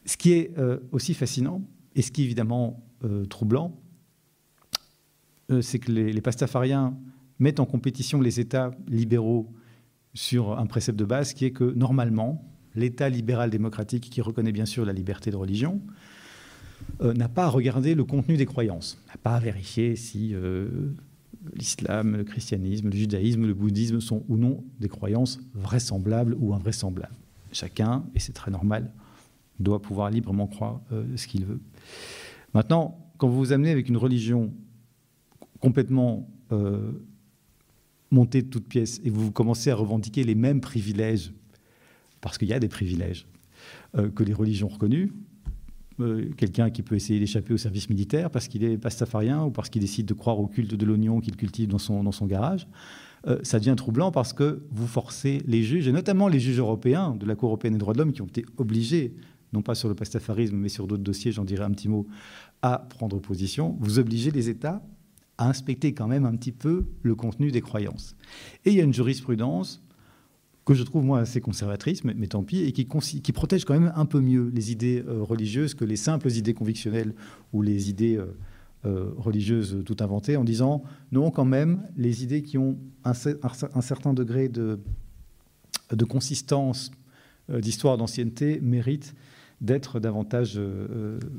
Ce 0.04 0.16
qui 0.16 0.32
est 0.32 0.52
aussi 0.90 1.14
fascinant, 1.14 1.62
et 1.94 2.02
ce 2.02 2.10
qui 2.10 2.22
est 2.22 2.24
évidemment 2.24 2.82
troublant, 3.30 3.78
c'est 5.60 5.78
que 5.78 5.92
les, 5.92 6.12
les 6.12 6.20
pastafariens 6.20 6.96
mettent 7.38 7.60
en 7.60 7.66
compétition 7.66 8.20
les 8.20 8.40
États 8.40 8.72
libéraux 8.88 9.52
sur 10.14 10.58
un 10.58 10.66
précepte 10.66 10.98
de 10.98 11.04
base 11.04 11.32
qui 11.32 11.44
est 11.44 11.52
que 11.52 11.64
normalement, 11.64 12.44
l'État 12.78 13.08
libéral 13.08 13.50
démocratique, 13.50 14.08
qui 14.08 14.20
reconnaît 14.20 14.52
bien 14.52 14.66
sûr 14.66 14.84
la 14.84 14.92
liberté 14.92 15.30
de 15.30 15.36
religion, 15.36 15.82
euh, 17.00 17.12
n'a 17.12 17.28
pas 17.28 17.44
à 17.44 17.48
regarder 17.48 17.94
le 17.94 18.04
contenu 18.04 18.36
des 18.36 18.46
croyances, 18.46 19.02
n'a 19.08 19.16
pas 19.22 19.34
à 19.34 19.40
vérifier 19.40 19.96
si 19.96 20.34
euh, 20.34 20.68
l'islam, 21.54 22.16
le 22.16 22.24
christianisme, 22.24 22.88
le 22.88 22.96
judaïsme, 22.96 23.46
le 23.46 23.54
bouddhisme 23.54 24.00
sont 24.00 24.24
ou 24.28 24.36
non 24.36 24.64
des 24.80 24.88
croyances 24.88 25.38
vraisemblables 25.54 26.36
ou 26.38 26.54
invraisemblables. 26.54 27.14
Chacun, 27.52 28.04
et 28.14 28.20
c'est 28.20 28.32
très 28.32 28.50
normal, 28.50 28.90
doit 29.58 29.82
pouvoir 29.82 30.10
librement 30.10 30.46
croire 30.46 30.80
euh, 30.92 31.04
ce 31.16 31.26
qu'il 31.26 31.44
veut. 31.44 31.60
Maintenant, 32.54 32.98
quand 33.18 33.28
vous 33.28 33.38
vous 33.38 33.52
amenez 33.52 33.70
avec 33.70 33.88
une 33.88 33.96
religion 33.96 34.52
complètement 35.60 36.28
montée 38.10 38.40
de 38.40 38.46
toutes 38.48 38.66
pièces 38.66 39.02
et 39.04 39.10
vous 39.10 39.30
commencez 39.30 39.70
à 39.70 39.74
revendiquer 39.74 40.24
les 40.24 40.34
mêmes 40.34 40.62
privilèges 40.62 41.32
parce 42.20 42.38
qu'il 42.38 42.48
y 42.48 42.52
a 42.52 42.60
des 42.60 42.68
privilèges 42.68 43.26
euh, 43.96 44.10
que 44.10 44.22
les 44.22 44.34
religions 44.34 44.68
reconnues. 44.68 45.12
Euh, 46.00 46.30
quelqu'un 46.36 46.70
qui 46.70 46.82
peut 46.82 46.94
essayer 46.94 47.18
d'échapper 47.18 47.52
au 47.52 47.56
service 47.56 47.90
militaire 47.90 48.30
parce 48.30 48.46
qu'il 48.46 48.62
est 48.62 48.78
pastafarien 48.78 49.44
ou 49.44 49.50
parce 49.50 49.68
qu'il 49.68 49.80
décide 49.80 50.06
de 50.06 50.14
croire 50.14 50.38
au 50.38 50.46
culte 50.46 50.72
de 50.74 50.86
l'oignon 50.86 51.20
qu'il 51.20 51.36
cultive 51.36 51.68
dans 51.68 51.78
son, 51.78 52.04
dans 52.04 52.26
garage. 52.26 52.68
Euh, 53.26 53.38
ça 53.42 53.58
devient 53.58 53.74
troublant 53.76 54.12
parce 54.12 54.32
que 54.32 54.62
vous 54.70 54.86
forcez 54.86 55.42
les 55.46 55.64
juges, 55.64 55.88
et 55.88 55.92
notamment 55.92 56.28
les 56.28 56.38
juges 56.38 56.58
européens 56.60 57.16
de 57.16 57.26
la 57.26 57.34
Cour 57.34 57.48
européenne 57.48 57.72
des 57.72 57.78
droits 57.80 57.94
de 57.94 57.98
l'homme, 57.98 58.12
qui 58.12 58.22
ont 58.22 58.26
été 58.26 58.44
obligés, 58.58 59.12
non 59.52 59.60
pas 59.60 59.74
sur 59.74 59.88
le 59.88 59.96
pastafarisme, 59.96 60.56
mais 60.56 60.68
sur 60.68 60.86
d'autres 60.86 61.02
dossiers, 61.02 61.32
j'en 61.32 61.44
dirai 61.44 61.64
un 61.64 61.72
petit 61.72 61.88
mot, 61.88 62.06
à 62.62 62.78
prendre 62.78 63.18
position. 63.18 63.76
Vous 63.80 63.98
obligez 63.98 64.30
les 64.30 64.48
États 64.48 64.82
à 65.36 65.48
inspecter 65.48 65.94
quand 65.94 66.06
même 66.06 66.26
un 66.26 66.36
petit 66.36 66.52
peu 66.52 66.86
le 67.02 67.14
contenu 67.16 67.50
des 67.50 67.60
croyances. 67.60 68.14
Et 68.64 68.70
il 68.70 68.76
y 68.76 68.80
a 68.80 68.84
une 68.84 68.94
jurisprudence 68.94 69.82
que 70.68 70.74
je 70.74 70.82
trouve 70.82 71.02
moi 71.02 71.20
assez 71.20 71.40
conservatrice, 71.40 72.04
mais, 72.04 72.26
tant 72.26 72.42
pis, 72.42 72.58
et 72.58 72.72
qui, 72.72 73.32
protège 73.32 73.64
quand 73.64 73.72
même 73.72 73.90
un 73.96 74.04
peu 74.04 74.20
mieux 74.20 74.50
les 74.54 74.70
idées 74.70 75.02
euh, 75.08 75.22
religieuses 75.22 75.72
que 75.72 75.86
les 75.86 75.96
simples 75.96 76.30
idées 76.30 76.52
convictionnelles 76.52 77.14
ou 77.54 77.62
les 77.62 77.88
idées 77.88 78.18
euh, 78.18 78.36
euh, 78.84 79.10
religieuses 79.16 79.78
tout 79.86 79.96
inventées, 80.00 80.36
en 80.36 80.44
disant 80.44 80.82
non, 81.10 81.30
quand 81.30 81.46
même, 81.46 81.84
les 81.96 82.22
idées 82.22 82.42
qui 82.42 82.58
ont 82.58 82.76
un, 83.04 83.12
un 83.74 83.80
certain 83.80 84.12
degré 84.12 84.50
de, 84.50 84.78
de 85.90 86.04
consistance, 86.04 86.90
d'histoire, 87.48 87.96
d'ancienneté, 87.96 88.60
méritent 88.60 89.14
d'être 89.62 90.00
davantage 90.00 90.60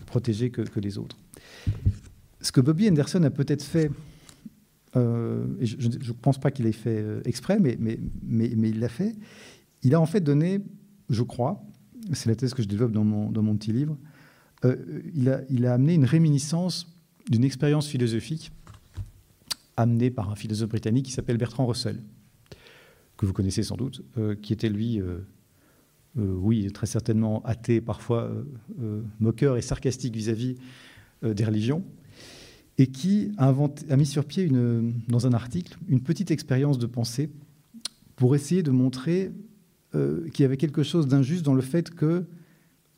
protégées 0.08 0.50
que, 0.50 0.64
que 0.64 0.80
les 0.80 0.98
autres. 0.98 1.18
Ce 2.42 2.52
que 2.52 2.62
Bobby 2.62 2.90
Anderson 2.90 3.22
a 3.22 3.30
peut-être 3.30 3.62
fait 3.62 3.92
euh, 4.96 5.46
je 5.62 5.88
ne 5.88 6.14
pense 6.14 6.40
pas 6.40 6.52
qu'il 6.52 6.66
ait 6.66 6.72
fait 6.72 6.98
euh, 7.00 7.22
exprès, 7.26 7.60
mais, 7.60 8.00
il 8.32 8.80
l'a 8.80 8.90
fait. 8.90 9.16
Il 9.84 9.94
a 9.94 10.02
en 10.02 10.06
fait 10.06 10.22
donné, 10.22 10.62
je 11.10 11.24
crois, 11.24 11.64
c'est 12.14 12.30
la 12.30 12.36
thèse 12.36 12.54
que 12.54 12.64
je 12.64 12.68
développe 12.68 12.92
dans 12.92 13.04
mon, 13.04 13.56
petit 13.56 13.72
livre, 13.72 13.98
euh, 14.66 14.76
il, 15.14 15.30
a, 15.30 15.74
amené 15.74 15.94
une 15.94 16.06
réminiscence 16.06 16.92
d'une 17.30 17.44
expérience 17.44 17.88
philosophique 17.88 18.52
amenée 19.78 20.10
par 20.10 20.30
un 20.30 20.36
philosophe 20.36 20.70
britannique 20.70 21.06
qui 21.06 21.12
s'appelle 21.12 21.38
Bertrand 21.38 21.66
Russell, 21.66 22.02
que 23.16 23.26
vous 23.26 23.34
connaissez 23.34 23.64
sans 23.64 23.78
doute, 23.78 24.04
qui 24.42 24.52
était 24.52 24.68
lui, 24.68 25.02
oui, 26.16 26.70
très 26.74 26.88
certainement 26.88 27.42
athée, 27.46 27.80
parfois 27.80 28.30
moqueur 29.22 29.56
et 29.56 29.62
sarcastique 29.62 30.14
vis-à-vis 30.16 30.56
-vis, 31.24 31.34
des 31.34 31.46
religions, 31.46 31.86
et 32.80 32.88
qui 32.88 33.34
a, 33.38 33.54
mis 33.98 34.06
sur 34.06 34.24
pied, 34.24 34.50
dans 35.10 35.28
un 35.28 35.34
article, 35.34 35.78
une 35.90 36.00
petite 36.00 36.32
expérience 36.32 36.80
de 36.80 36.86
pensée 36.86 37.30
pour 38.16 38.36
essayer 38.36 38.64
de 38.64 38.72
montrer 38.72 39.32
euh, 39.96 40.30
qu'il 40.30 40.44
y 40.44 40.46
avait 40.46 40.56
quelque 40.56 40.82
chose 40.82 41.08
d'injuste 41.08 41.44
dans 41.44 41.54
le 41.54 41.62
fait 41.62 41.90
que, 41.90 42.26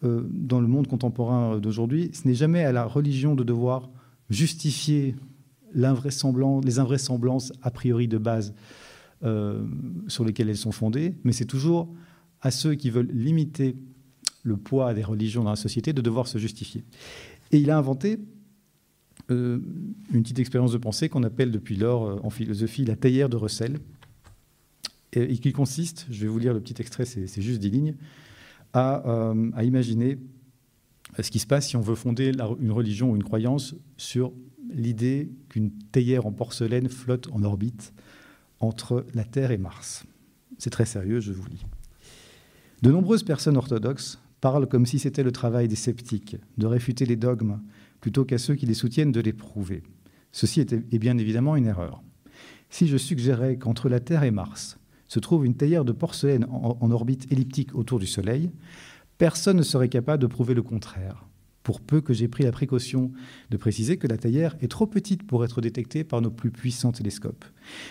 euh, 0.03 0.23
dans 0.29 0.61
le 0.61 0.67
monde 0.67 0.87
contemporain 0.87 1.57
d'aujourd'hui, 1.57 2.11
ce 2.13 2.27
n'est 2.27 2.35
jamais 2.35 2.63
à 2.63 2.71
la 2.71 2.85
religion 2.85 3.33
de 3.33 3.43
devoir 3.43 3.89
justifier 4.29 5.15
les 5.73 5.85
invraisemblances 5.85 7.53
a 7.63 7.71
priori 7.71 8.07
de 8.07 8.19
base 8.19 8.53
euh, 9.23 9.65
sur 10.07 10.23
lesquelles 10.25 10.49
elles 10.49 10.57
sont 10.57 10.71
fondées, 10.71 11.15
mais 11.23 11.31
c'est 11.31 11.45
toujours 11.45 11.91
à 12.41 12.51
ceux 12.51 12.75
qui 12.75 12.91
veulent 12.91 13.11
limiter 13.11 13.75
le 14.43 14.57
poids 14.57 14.93
des 14.93 15.03
religions 15.03 15.43
dans 15.43 15.51
la 15.51 15.55
société 15.55 15.91
de 15.91 16.01
devoir 16.01 16.27
se 16.27 16.37
justifier. 16.37 16.83
Et 17.51 17.57
il 17.57 17.71
a 17.71 17.77
inventé 17.77 18.19
euh, 19.29 19.59
une 20.13 20.23
petite 20.23 20.39
expérience 20.39 20.71
de 20.71 20.77
pensée 20.77 21.09
qu'on 21.09 21.23
appelle 21.23 21.51
depuis 21.51 21.75
lors 21.75 22.05
euh, 22.05 22.19
en 22.23 22.29
philosophie 22.29 22.85
la 22.85 22.95
théière 22.95 23.29
de 23.29 23.37
Russell, 23.37 23.79
et, 25.13 25.37
qui 25.37 25.51
consiste, 25.51 26.07
je 26.09 26.21
vais 26.21 26.27
vous 26.27 26.39
lire 26.39 26.53
le 26.53 26.61
petit 26.61 26.81
extrait, 26.81 27.05
c'est 27.05 27.41
juste 27.41 27.59
des 27.61 27.69
lignes, 27.69 27.95
à, 28.73 29.05
euh, 29.07 29.51
imaginer 29.61 30.17
ce 31.19 31.29
qui 31.29 31.39
se 31.39 31.47
passe 31.47 31.67
si 31.67 31.75
on 31.75 31.81
veut 31.81 31.95
fonder 31.95 32.31
une 32.59 32.71
religion 32.71 33.11
ou 33.11 33.15
une 33.17 33.23
croyance 33.23 33.75
sur 33.97 34.31
l'idée 34.73 35.29
qu'une 35.49 35.71
théière 35.91 36.25
en 36.25 36.31
porcelaine 36.31 36.87
flotte 36.87 37.27
en 37.33 37.43
orbite 37.43 37.93
entre 38.61 39.05
la 39.13 39.25
Terre 39.25 39.51
et 39.51 39.57
Mars. 39.57 40.05
C'est 40.57 40.69
très 40.69 40.85
sérieux, 40.85 41.19
je 41.19 41.33
vous 41.33 41.45
lis. 41.49 41.65
De 42.81 42.91
nombreuses 42.91 43.23
personnes 43.23 43.57
orthodoxes 43.57 44.19
parlent 44.39 44.67
comme 44.67 44.85
si 44.85 44.99
c'était 44.99 45.23
le 45.23 45.31
travail 45.31 45.67
des 45.67 45.75
sceptiques 45.75 46.37
de 46.57 46.65
réfuter 46.65 47.05
les 47.05 47.15
dogmes 47.15 47.59
plutôt 48.01 48.25
qu'à 48.25 48.37
ceux 48.37 48.55
qui 48.55 48.65
les 48.65 48.73
soutiennent 48.73 49.11
de 49.11 49.21
les 49.21 49.31
prouver. 49.31 49.83
Ceci 50.31 50.59
est 50.59 50.99
bien 50.99 51.17
évidemment 51.17 51.55
une 51.55 51.67
erreur. 51.67 52.03
Si 52.69 52.87
je 52.87 52.97
suggérais 52.97 53.57
qu'entre 53.57 53.89
la 53.89 53.99
Terre 53.99 54.23
et 54.23 54.31
Mars 54.31 54.77
se 55.07 55.19
trouve 55.19 55.45
une 55.45 55.55
théière 55.55 55.85
de 55.85 55.91
porcelaine 55.91 56.45
en, 56.49 56.91
orbite 56.91 57.31
elliptique 57.31 57.75
autour 57.75 57.99
du 57.99 58.07
Soleil, 58.07 58.49
personne 59.17 59.57
ne 59.57 59.61
serait 59.61 59.89
capable 59.89 60.21
de 60.21 60.27
prouver 60.27 60.53
le 60.53 60.63
contraire, 60.63 61.27
pour 61.63 61.81
peu 61.81 61.99
que 61.99 62.13
j'ai 62.13 62.29
pris 62.29 62.45
la 62.45 62.53
précaution 62.53 63.11
de 63.49 63.57
préciser 63.57 63.97
que 63.97 64.07
la 64.07 64.17
théière 64.17 64.55
est 64.61 64.71
trop 64.71 64.87
petite 64.87 65.27
pour 65.27 65.43
être 65.43 65.59
détectée 65.59 66.05
par 66.05 66.21
nos 66.21 66.31
plus 66.31 66.49
puissants 66.49 66.93
télescopes. 66.93 67.43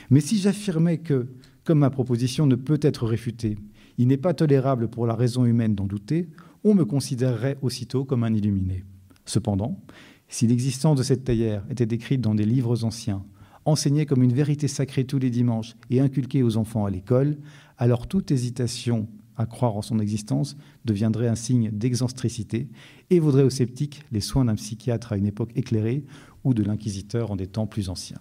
Mais 0.09 0.20
si 0.20 0.38
j'affirmais 0.38 0.99
que, 0.99 1.29
comme 1.64 1.81
ma 1.81 1.90
proposition 1.90 2.46
ne 2.46 2.57
peut 2.57 2.81
être 2.81 3.07
réfutée, 3.07 3.59
il 3.99 4.09
n'est 4.09 4.16
pas 4.16 4.33
tolérable 4.33 4.88
pour 4.88 5.07
la 5.07 5.14
raison 5.14 5.44
humaine 5.44 5.75
d'en 5.75 5.87
douter, 5.87 6.31
on 6.64 6.75
me 6.75 6.87
considérerait 6.87 7.59
aussitôt 7.61 8.07
comme 8.07 8.25
un 8.25 8.33
illuminé. 8.33 8.85
Cependant, 9.31 9.81
si 10.29 10.49
l'existence 10.49 10.99
de 10.99 11.05
cette 11.05 11.23
théière 11.23 11.64
était 11.71 11.87
décrite 11.87 12.21
dans 12.21 12.35
des 12.35 12.45
livres 12.45 12.85
anciens, 12.85 13.25
enseignée 13.64 14.05
comme 14.05 14.25
une 14.25 14.33
vérité 14.33 14.66
sacrée 14.66 15.05
tous 15.05 15.21
les 15.21 15.31
dimanches 15.31 15.77
et 15.88 16.01
inculquée 16.01 16.43
aux 16.43 16.57
enfants 16.57 16.85
à 16.85 16.90
l'école, 16.90 17.37
alors 17.79 18.09
toute 18.09 18.33
hésitation 18.33 19.07
à 19.37 19.47
croire 19.47 19.77
en 19.77 19.83
son 19.83 20.01
existence 20.01 20.57
deviendrait 20.85 21.29
un 21.29 21.37
signe 21.37 21.71
d'excentricité 21.71 22.66
et 23.11 23.21
vaudrait 23.21 23.45
aux 23.45 23.51
sceptiques 23.51 24.03
les 24.11 24.21
soins 24.21 24.47
d'un 24.47 24.57
psychiatre 24.57 25.12
à 25.12 25.16
une 25.16 25.27
époque 25.27 25.53
éclairée 25.55 26.03
ou 26.43 26.53
de 26.53 26.64
l'inquisiteur 26.64 27.31
en 27.31 27.37
des 27.37 27.47
temps 27.47 27.69
plus 27.69 27.88
anciens. 27.88 28.21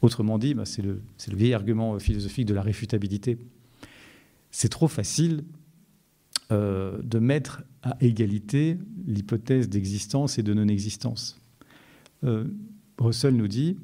Autrement 0.00 0.38
dit, 0.38 0.54
bah, 0.54 0.64
c'est 0.64 0.80
le, 0.82 1.02
vieil 1.28 1.52
argument 1.52 1.98
philosophique 1.98 2.46
de 2.46 2.54
la 2.54 2.62
réfutabilité. 2.62 3.36
C'est 4.50 4.70
trop 4.70 4.88
facile 4.88 5.44
euh, 6.50 6.98
de 7.02 7.18
mettre 7.18 7.62
à 7.86 7.96
égalité 8.00 8.78
l'hypothèse 9.06 9.68
d'existence 9.68 10.38
et 10.38 10.42
de 10.42 10.52
non-existence. 10.52 11.40
Euh, 12.24 12.48
Russell 12.98 13.36
nous 13.36 13.46
dit 13.46 13.76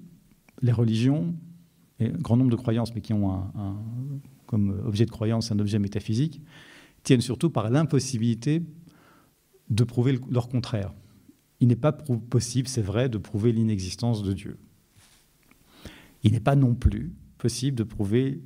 les 0.61 0.73
religions, 0.73 1.35
un 2.01 2.09
grand 2.09 2.37
nombre 2.37 2.51
de 2.51 2.57
croyances, 2.57 2.93
mais 2.97 3.01
qui 3.01 3.13
ont 3.13 3.33
un, 3.33 3.77
comme 4.47 4.71
objet 4.85 5.07
de 5.07 5.11
croyance 5.11 5.53
un 5.53 5.59
objet 5.61 5.79
métaphysique, 5.79 6.41
tiennent 7.05 7.21
surtout 7.21 7.49
par 7.49 7.71
l'impossibilité 7.71 8.65
de 9.71 9.85
prouver 9.85 10.19
leur 10.29 10.49
contraire. 10.49 10.93
Il 11.61 11.69
n'est 11.69 11.77
pas 11.77 11.93
possible, 11.93 12.67
c'est 12.67 12.83
vrai, 12.83 13.09
de 13.09 13.19
prouver 13.19 13.53
l'inexistence 13.53 14.25
de 14.25 14.33
Dieu. 14.33 14.59
Il 16.25 16.33
n'est 16.33 16.41
pas 16.41 16.57
non 16.57 16.75
plus 16.75 17.13
possible 17.39 17.77
de 17.77 17.85
prouver 17.85 18.43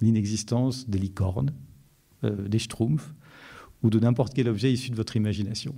l'inexistence 0.00 0.88
des 0.88 0.98
licornes, 0.98 1.52
euh, 2.22 2.46
des 2.46 2.60
schtroumpfs, 2.60 3.12
ou 3.84 3.90
de 3.90 4.00
n'importe 4.00 4.34
quel 4.34 4.48
objet 4.48 4.72
issu 4.72 4.90
de 4.90 4.96
votre 4.96 5.14
imagination. 5.14 5.76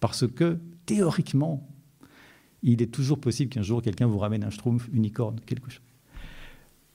Parce 0.00 0.26
que, 0.26 0.58
théoriquement, 0.86 1.68
il 2.62 2.80
est 2.80 2.86
toujours 2.86 3.18
possible 3.18 3.50
qu'un 3.50 3.62
jour 3.62 3.82
quelqu'un 3.82 4.06
vous 4.06 4.18
ramène 4.18 4.44
un 4.44 4.50
schtroumpf, 4.50 4.88
une 4.92 5.02
licorne, 5.02 5.40
quelque 5.44 5.68
chose. 5.68 5.82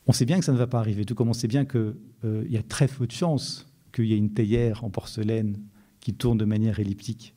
On 0.08 0.14
sait 0.14 0.26
bien 0.26 0.40
que 0.40 0.46
ça 0.46 0.54
ne 0.54 0.58
va 0.58 0.66
pas 0.66 0.80
arriver, 0.80 1.04
tout 1.04 1.16
comme 1.16 1.28
on 1.28 1.34
sait 1.34 1.50
bien 1.50 1.66
qu'il 1.66 1.96
euh, 2.24 2.46
y 2.50 2.56
a 2.56 2.64
très 2.64 2.88
peu 2.88 3.06
de 3.06 3.12
chances 3.12 3.68
qu'il 3.92 4.06
y 4.06 4.14
ait 4.14 4.18
une 4.18 4.34
théière 4.34 4.86
en 4.86 4.90
porcelaine 4.90 5.58
qui 6.00 6.14
tourne 6.14 6.38
de 6.38 6.46
manière 6.46 6.80
elliptique 6.80 7.36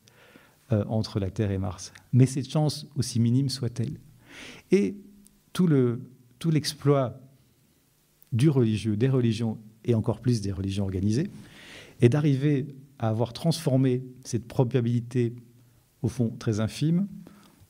euh, 0.71 0.85
entre 0.87 1.19
la 1.19 1.29
Terre 1.29 1.51
et 1.51 1.57
Mars. 1.57 1.91
Mais 2.13 2.25
cette 2.25 2.49
chance, 2.49 2.87
aussi 2.95 3.19
minime 3.19 3.49
soit-elle. 3.49 3.99
Et 4.71 4.95
tout 5.51 5.67
l'exploit 6.49 7.19
du 8.31 8.47
religieux, 8.47 8.95
des 8.95 9.09
religions 9.09 9.57
et 9.83 9.95
encore 9.95 10.21
plus 10.21 10.39
des 10.39 10.53
religions 10.53 10.85
organisées, 10.85 11.29
et 11.99 12.07
d'arriver 12.07 12.67
à 13.01 13.09
avoir 13.09 13.33
transformé 13.33 14.03
cette 14.23 14.47
probabilité, 14.47 15.33
au 16.03 16.07
fond 16.07 16.29
très 16.29 16.59
infime, 16.59 17.07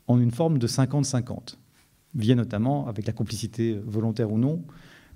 en 0.07 0.19
une 0.19 0.31
forme 0.31 0.59
de 0.59 0.67
50-50, 0.67 1.55
via 2.15 2.35
notamment, 2.35 2.87
avec 2.87 3.07
la 3.07 3.13
complicité 3.13 3.79
volontaire 3.85 4.31
ou 4.31 4.37
non, 4.37 4.63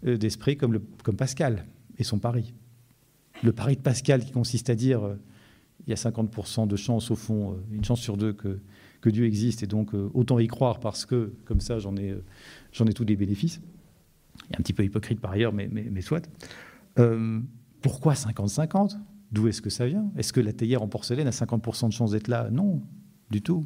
euh, 0.07 0.17
d'esprits 0.17 0.55
comme, 0.55 0.79
comme 1.03 1.17
Pascal 1.17 1.65
et 1.97 2.05
son 2.05 2.17
pari. 2.17 2.53
Le 3.43 3.51
pari 3.51 3.75
de 3.75 3.81
Pascal 3.81 4.23
qui 4.23 4.31
consiste 4.31 4.69
à 4.69 4.75
dire 4.75 5.05
euh, 5.05 5.19
il 5.85 5.89
y 5.89 5.93
a 5.93 5.97
50% 5.97 6.65
de 6.65 6.75
chance, 6.77 7.11
au 7.11 7.15
fond, 7.15 7.51
euh, 7.51 7.55
une 7.73 7.83
chance 7.83 7.99
sur 7.99 8.15
deux 8.15 8.31
que, 8.31 8.61
que 9.01 9.09
Dieu 9.09 9.25
existe, 9.25 9.63
et 9.63 9.67
donc 9.67 9.93
autant 10.13 10.39
y 10.39 10.47
croire 10.47 10.79
parce 10.79 11.05
que, 11.05 11.33
comme 11.43 11.59
ça, 11.59 11.77
j'en 11.77 11.95
ai, 11.97 12.15
ai 12.15 12.93
tous 12.93 13.03
les 13.03 13.17
bénéfices. 13.17 13.59
Il 14.49 14.55
un 14.55 14.63
petit 14.63 14.73
peu 14.73 14.83
hypocrite 14.83 15.19
par 15.19 15.31
ailleurs, 15.31 15.51
mais, 15.51 15.67
mais 15.67 16.01
soit. 16.01 16.27
pourquoi 17.81 18.13
50-50 18.13 18.97
D'où 19.31 19.47
est-ce 19.47 19.61
que 19.61 19.69
ça 19.69 19.87
vient? 19.87 20.11
Est-ce 20.15 20.31
que 20.33 20.39
la 20.39 20.53
théière 20.53 20.81
en 20.81 20.87
porcelaine 20.87 21.27
a 21.27 21.31
50% 21.31 21.87
de 21.87 21.93
chance 21.93 22.11
d'être 22.11 22.27
là? 22.27 22.49
Non, 22.51 22.81
du 23.31 23.41
tout. 23.41 23.65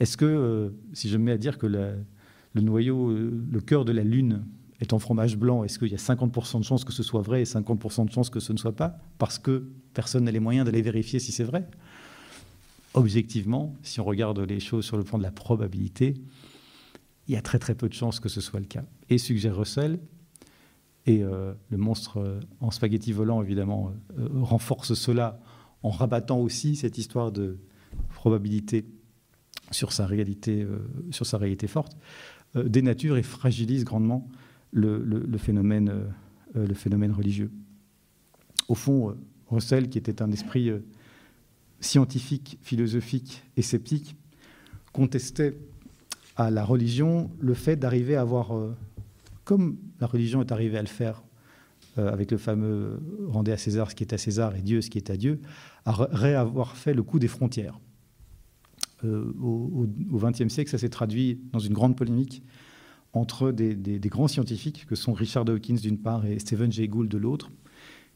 Est-ce 0.00 0.16
que, 0.16 0.74
si 0.92 1.08
je 1.08 1.16
me 1.16 1.24
mets 1.24 1.32
à 1.32 1.38
dire 1.38 1.58
que 1.58 1.66
le 1.66 2.60
noyau, 2.60 3.12
le 3.12 3.60
cœur 3.60 3.84
de 3.84 3.92
la 3.92 4.02
Lune 4.02 4.44
est 4.80 4.92
en 4.92 4.98
fromage 4.98 5.36
blanc, 5.36 5.62
est-ce 5.62 5.78
qu'il 5.78 5.88
y 5.88 5.94
a 5.94 5.98
50% 5.98 6.58
de 6.58 6.64
chances 6.64 6.84
que 6.84 6.92
ce 6.92 7.02
soit 7.02 7.22
vrai 7.22 7.42
et 7.42 7.44
50% 7.44 8.06
de 8.06 8.10
chances 8.10 8.30
que 8.30 8.40
ce 8.40 8.52
ne 8.52 8.58
soit 8.58 8.74
pas? 8.74 8.98
Parce 9.18 9.38
que 9.38 9.68
personne 9.94 10.24
n'a 10.24 10.32
les 10.32 10.40
moyens 10.40 10.66
d'aller 10.66 10.82
vérifier 10.82 11.20
si 11.20 11.30
c'est 11.30 11.44
vrai 11.44 11.68
Objectivement, 12.94 13.74
si 13.82 14.00
on 14.00 14.04
regarde 14.04 14.40
les 14.40 14.60
choses 14.60 14.84
sur 14.84 14.96
le 14.96 15.04
plan 15.04 15.18
de 15.18 15.22
la 15.22 15.30
probabilité, 15.30 16.14
il 17.28 17.34
y 17.34 17.36
a 17.36 17.42
très 17.42 17.58
très 17.58 17.74
peu 17.74 17.88
de 17.88 17.94
chances 17.94 18.20
que 18.20 18.28
ce 18.28 18.40
soit 18.40 18.60
le 18.60 18.66
cas. 18.66 18.84
Et 19.08 19.18
suggère 19.18 19.56
Russell, 19.56 20.00
et 21.06 21.22
euh, 21.22 21.52
le 21.70 21.76
monstre 21.76 22.18
euh, 22.18 22.40
en 22.60 22.70
spaghetti 22.70 23.12
volant, 23.12 23.42
évidemment, 23.42 23.92
euh, 24.18 24.28
renforce 24.40 24.94
cela 24.94 25.40
en 25.82 25.90
rabattant 25.90 26.38
aussi 26.38 26.76
cette 26.76 26.96
histoire 26.98 27.32
de 27.32 27.58
probabilité 28.14 28.86
sur 29.72 29.92
sa 29.92 30.06
réalité, 30.06 30.66
sur 31.10 31.26
sa 31.26 31.38
réalité 31.38 31.66
forte, 31.66 31.96
dénature 32.54 33.16
et 33.16 33.22
fragilise 33.22 33.84
grandement 33.84 34.28
le, 34.72 35.38
phénomène, 35.38 35.88
euh, 35.88 36.04
euh, 36.56 36.66
le 36.66 36.74
phénomène 36.74 37.12
religieux. 37.12 37.50
Au 38.68 38.74
fond, 38.74 39.16
Russell, 39.50 39.88
qui 39.88 39.98
était 39.98 40.22
un 40.22 40.30
esprit 40.30 40.70
scientifique, 41.80 42.58
philosophique 42.62 43.42
et 43.56 43.62
sceptique, 43.62 44.16
contestait 44.92 45.56
à 46.36 46.50
la 46.50 46.64
religion 46.64 47.30
le 47.40 47.54
fait 47.54 47.76
d'arriver 47.76 48.14
à 48.16 48.22
avoir, 48.22 48.52
comme 49.44 49.76
la 50.02 50.06
religion 50.06 50.42
est 50.42 50.52
arrivée 50.52 50.76
à 50.76 50.82
le 50.82 50.88
faire 50.88 51.22
avec 51.96 52.30
le 52.30 52.38
fameux 52.38 53.00
rendez 53.28 53.52
à 53.52 53.56
César 53.56 53.90
ce 53.90 53.94
qui 53.94 54.04
est 54.04 54.12
à 54.12 54.18
César 54.18 54.54
et 54.56 54.62
Dieu 54.62 54.80
ce 54.80 54.90
qui 54.90 54.98
est 54.98 55.10
à 55.10 55.16
Dieu, 55.16 55.40
à 55.84 55.92
réavoir 55.92 56.76
fait 56.76 56.94
le 56.94 57.02
coup 57.02 57.18
des 57.18 57.28
frontières. 57.28 57.80
au 59.04 59.86
XXe 60.12 60.48
siècle, 60.48 60.70
ça 60.70 60.78
s'est 60.78 60.88
traduit 60.88 61.40
dans 61.52 61.58
une 61.58 61.72
grande 61.72 61.96
polémique 61.96 62.42
entre 63.12 63.52
des, 63.52 64.00
grands 64.08 64.28
scientifiques 64.28 64.86
que 64.86 64.94
sont 64.94 65.12
Richard 65.12 65.44
Dawkins 65.44 65.76
d'une 65.76 65.98
part 65.98 66.24
et 66.24 66.38
Stephen 66.38 66.72
Jay 66.72 66.88
Gould 66.88 67.08
de 67.08 67.18
l'autre. 67.18 67.50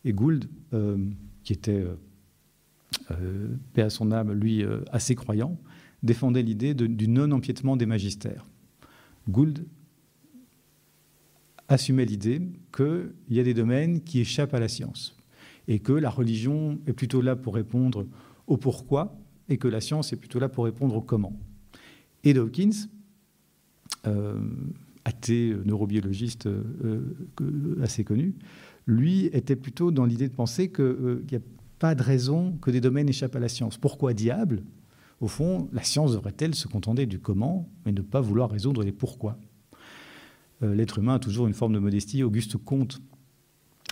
Et 0.04 0.12
Gould, 0.12 0.48
euh, 0.72 0.96
qui 1.42 1.52
était, 1.52 1.72
euh, 1.72 1.96
euh, 3.10 3.48
paix 3.74 3.82
à 3.82 3.90
son 3.90 4.10
âme, 4.10 4.32
lui, 4.32 4.64
assez 4.90 5.14
croyant, 5.14 5.58
défendait 6.02 6.42
l'idée 6.42 6.74
du 6.74 7.08
non-empiètement 7.08 7.76
des 7.76 7.86
magistères. 7.86 8.46
Gould 9.28 9.66
assumait 11.68 12.04
l'idée 12.04 12.40
qu'il 12.74 13.12
y 13.30 13.40
a 13.40 13.42
des 13.42 13.54
domaines 13.54 14.00
qui 14.02 14.20
échappent 14.20 14.54
à 14.54 14.60
la 14.60 14.68
science 14.68 15.16
et 15.68 15.80
que 15.80 15.92
la 15.92 16.10
religion 16.10 16.78
est 16.86 16.92
plutôt 16.92 17.20
là 17.20 17.36
pour 17.36 17.54
répondre 17.54 18.06
au 18.46 18.56
pourquoi 18.56 19.18
et 19.48 19.58
que 19.58 19.68
la 19.68 19.80
science 19.80 20.12
est 20.12 20.16
plutôt 20.16 20.38
là 20.38 20.48
pour 20.48 20.64
répondre 20.64 20.94
au 20.96 21.00
comment. 21.00 21.32
Et 22.24 22.34
Dawkins, 22.34 22.88
athée, 25.06 25.50
euh, 25.50 25.62
neurobiologiste 25.64 26.46
euh, 26.46 27.16
euh, 27.40 27.80
assez 27.82 28.04
connu, 28.04 28.34
lui 28.86 29.26
était 29.26 29.56
plutôt 29.56 29.90
dans 29.90 30.04
l'idée 30.04 30.28
de 30.28 30.34
penser 30.34 30.70
qu'il 30.70 31.22
n'y 31.30 31.36
a 31.36 31.40
pas 31.78 31.94
de 31.94 32.02
raison 32.02 32.52
que 32.60 32.70
des 32.70 32.80
domaines 32.80 33.08
échappent 33.08 33.36
à 33.36 33.40
la 33.40 33.48
science. 33.48 33.78
Pourquoi 33.78 34.14
diable? 34.14 34.62
Au 35.20 35.28
fond, 35.28 35.68
la 35.72 35.82
science 35.82 36.12
devrait-elle 36.12 36.54
se 36.54 36.68
contenter 36.68 37.06
du 37.06 37.20
comment, 37.20 37.68
mais 37.84 37.92
ne 37.92 38.02
pas 38.02 38.20
vouloir 38.20 38.50
résoudre 38.50 38.82
les 38.82 38.92
pourquoi? 38.92 39.38
L'être 40.62 40.98
humain 40.98 41.14
a 41.14 41.18
toujours 41.18 41.46
une 41.46 41.54
forme 41.54 41.74
de 41.74 41.78
modestie. 41.78 42.22
Auguste 42.22 42.56
Comte 42.56 43.02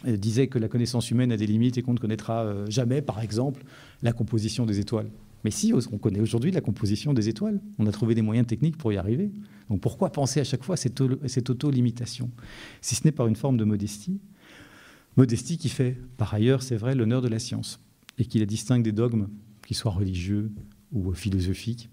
disait 0.07 0.47
que 0.47 0.59
la 0.59 0.69
connaissance 0.69 1.11
humaine 1.11 1.31
a 1.31 1.37
des 1.37 1.47
limites 1.47 1.77
et 1.77 1.83
qu'on 1.83 1.93
ne 1.95 1.99
connaîtra 1.99 2.55
jamais, 2.69 3.03
par 3.03 3.21
exemple, 3.21 3.65
la 4.03 4.13
composition 4.13 4.65
des 4.65 4.81
étoiles. 4.81 5.11
Mais 5.45 5.51
si, 5.51 5.75
on 5.75 5.99
connaît 5.99 6.21
aujourd'hui 6.21 6.51
la 6.51 6.63
composition 6.63 7.13
des 7.13 7.29
étoiles. 7.29 7.61
On 7.79 7.87
a 7.87 7.93
trouvé 7.93 8.15
des 8.15 8.23
moyens 8.23 8.47
techniques 8.47 8.79
pour 8.79 8.93
y 8.93 8.97
arriver. 8.97 9.31
Donc 9.69 9.81
pourquoi 9.81 10.11
penser 10.11 10.41
à 10.41 10.45
chaque 10.45 10.65
fois 10.65 10.75
à 10.75 10.77
cette, 10.79 11.51
auto-limitation? 11.51 12.31
Si 12.81 12.95
ce 12.95 13.05
n'est 13.05 13.13
par 13.13 13.27
une 13.27 13.37
forme 13.37 13.59
de 13.59 13.65
modestie, 13.65 14.21
modestie 15.19 15.59
qui 15.59 15.69
fait, 15.69 15.99
par 16.17 16.33
ailleurs, 16.33 16.63
c'est 16.63 16.77
vrai, 16.77 16.95
l'honneur 16.95 17.21
de 17.21 17.29
la 17.29 17.39
science, 17.39 17.79
et 18.19 18.25
qui 18.25 18.39
la 18.39 18.47
distingue 18.47 18.83
des 18.83 18.93
dogmes, 18.93 19.29
qu'ils 19.67 19.77
soient 19.77 19.93
religieux 19.93 20.51
ou 20.93 21.13
philosophiques, 21.13 21.91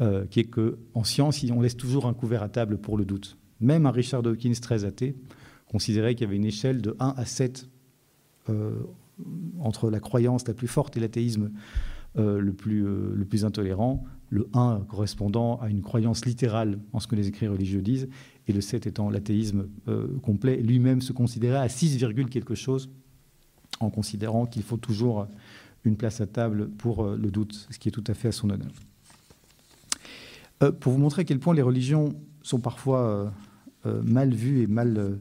euh, 0.00 0.26
qui 0.26 0.40
est 0.40 0.44
qu'en 0.44 1.04
science, 1.04 1.44
on 1.52 1.60
laisse 1.60 1.76
toujours 1.76 2.06
un 2.06 2.14
couvert 2.14 2.42
à 2.42 2.48
table 2.48 2.78
pour 2.78 2.98
le 2.98 3.04
doute. 3.04 3.38
Même 3.60 3.86
un 3.86 3.90
Richard 3.90 4.22
Dawkins 4.22 4.54
très 4.60 4.84
athée 4.84 5.14
considérait 5.70 6.14
qu'il 6.14 6.24
y 6.24 6.28
avait 6.28 6.36
une 6.36 6.44
échelle 6.44 6.82
de 6.82 6.96
1 6.98 7.14
à 7.16 7.24
7 7.24 7.68
euh, 8.48 8.72
entre 9.60 9.90
la 9.90 10.00
croyance 10.00 10.48
la 10.48 10.54
plus 10.54 10.66
forte 10.66 10.96
et 10.96 11.00
l'athéisme 11.00 11.50
euh, 12.18 12.40
le, 12.40 12.52
plus, 12.52 12.86
euh, 12.86 13.12
le 13.14 13.24
plus 13.24 13.44
intolérant, 13.44 14.02
le 14.30 14.48
1 14.54 14.86
correspondant 14.88 15.60
à 15.60 15.68
une 15.68 15.82
croyance 15.82 16.24
littérale 16.24 16.78
en 16.92 17.00
ce 17.00 17.06
que 17.06 17.14
les 17.14 17.28
écrits 17.28 17.46
religieux 17.46 17.82
disent, 17.82 18.08
et 18.48 18.52
le 18.52 18.60
7 18.60 18.86
étant 18.86 19.10
l'athéisme 19.10 19.68
complet, 20.22 20.56
lui-même 20.56 21.02
se 21.02 21.12
considérait 21.12 21.58
à 21.58 21.68
6, 21.68 22.04
quelque 22.30 22.54
chose, 22.54 22.90
en 23.78 23.90
considérant 23.90 24.46
qu'il 24.46 24.62
faut 24.62 24.76
toujours 24.76 25.28
une 25.84 25.96
place 25.96 26.20
à 26.20 26.26
table 26.26 26.68
pour 26.68 27.04
le 27.04 27.30
doute, 27.30 27.68
ce 27.70 27.78
qui 27.78 27.88
est 27.88 27.92
tout 27.92 28.04
à 28.06 28.14
fait 28.14 28.28
à 28.28 28.32
son 28.32 28.50
honneur. 28.50 28.72
pour 30.80 30.92
vous 30.92 30.98
montrer 30.98 31.22
à 31.22 31.24
quel 31.24 31.38
point 31.38 31.54
les 31.54 31.62
religions 31.62 32.14
sont 32.42 32.58
parfois 32.58 33.32
mal 33.84 34.34
vues 34.34 34.62
et 34.62 34.66
mal, 34.66 35.20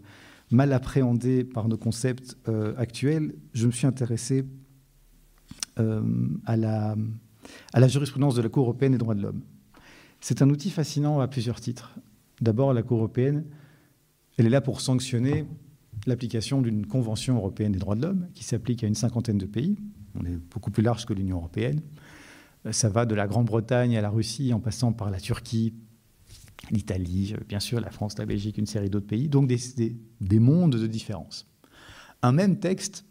mal 0.52 0.74
appréhendées 0.74 1.43
par 1.43 1.67
nos 1.67 1.78
concepts 1.78 2.38
actuels, 2.78 3.36
je 3.54 3.67
me 3.67 3.72
suis 3.72 3.88
intéressé 3.88 4.45
euh, 5.80 6.02
à, 6.45 6.58
la, 6.58 6.95
à 7.72 7.80
la 7.80 7.88
jurisprudence 7.88 8.36
de 8.36 8.41
la 8.41 8.50
Cour 8.50 8.63
européenne 8.63 8.91
des 8.91 8.98
droits 8.98 9.15
de 9.15 9.22
l'homme. 9.22 9.41
C'est 10.19 10.41
un 10.41 10.50
outil 10.50 10.69
fascinant 10.72 11.22
à 11.22 11.28
plusieurs 11.30 11.62
titres. 11.62 11.95
D'abord, 12.41 12.74
la 12.74 12.84
Cour 12.84 12.98
européenne, 12.98 13.45
elle 14.38 14.45
est 14.45 14.50
là 14.50 14.60
pour 14.60 14.82
sanctionner 14.82 15.45
l'application 16.06 16.62
d'une 16.62 16.86
convention 16.86 17.38
européenne 17.38 17.72
des 17.72 17.80
droits 17.80 17.95
de 17.95 18.02
l'homme 18.02 18.28
qui 18.34 18.43
s'applique 18.43 18.84
à 18.84 18.88
une 18.88 18.95
cinquantaine 18.95 19.38
de 19.38 19.45
pays. 19.45 19.78
On 20.19 20.26
est 20.26 20.38
beaucoup 20.52 20.72
plus 20.72 20.84
large 20.84 21.06
que 21.06 21.13
l'Union 21.13 21.38
européenne. 21.38 21.82
Ça 22.72 22.89
va 22.89 23.06
de 23.06 23.15
la 23.15 23.28
Grande-Bretagne 23.28 23.95
à 23.95 24.02
la 24.02 24.10
Russie 24.10 24.54
en 24.54 24.60
passant 24.60 24.91
par 24.91 25.10
la 25.12 25.19
Turquie, 25.19 25.74
l'Italie, 26.72 27.36
bien 27.48 27.60
sûr, 27.60 27.80
la 27.80 27.91
France, 27.91 28.17
la 28.17 28.26
Belgique, 28.26 28.58
une 28.58 28.65
série 28.65 28.89
d'autres 28.89 29.08
pays. 29.08 29.28
Donc 29.30 29.48
des, 29.48 29.58
des, 29.76 29.95
des 30.22 30.39
mondes 30.39 30.76
de 30.76 30.88
différence. 30.88 31.48
Un 32.22 32.32
même 32.32 32.60
texte 32.60 33.06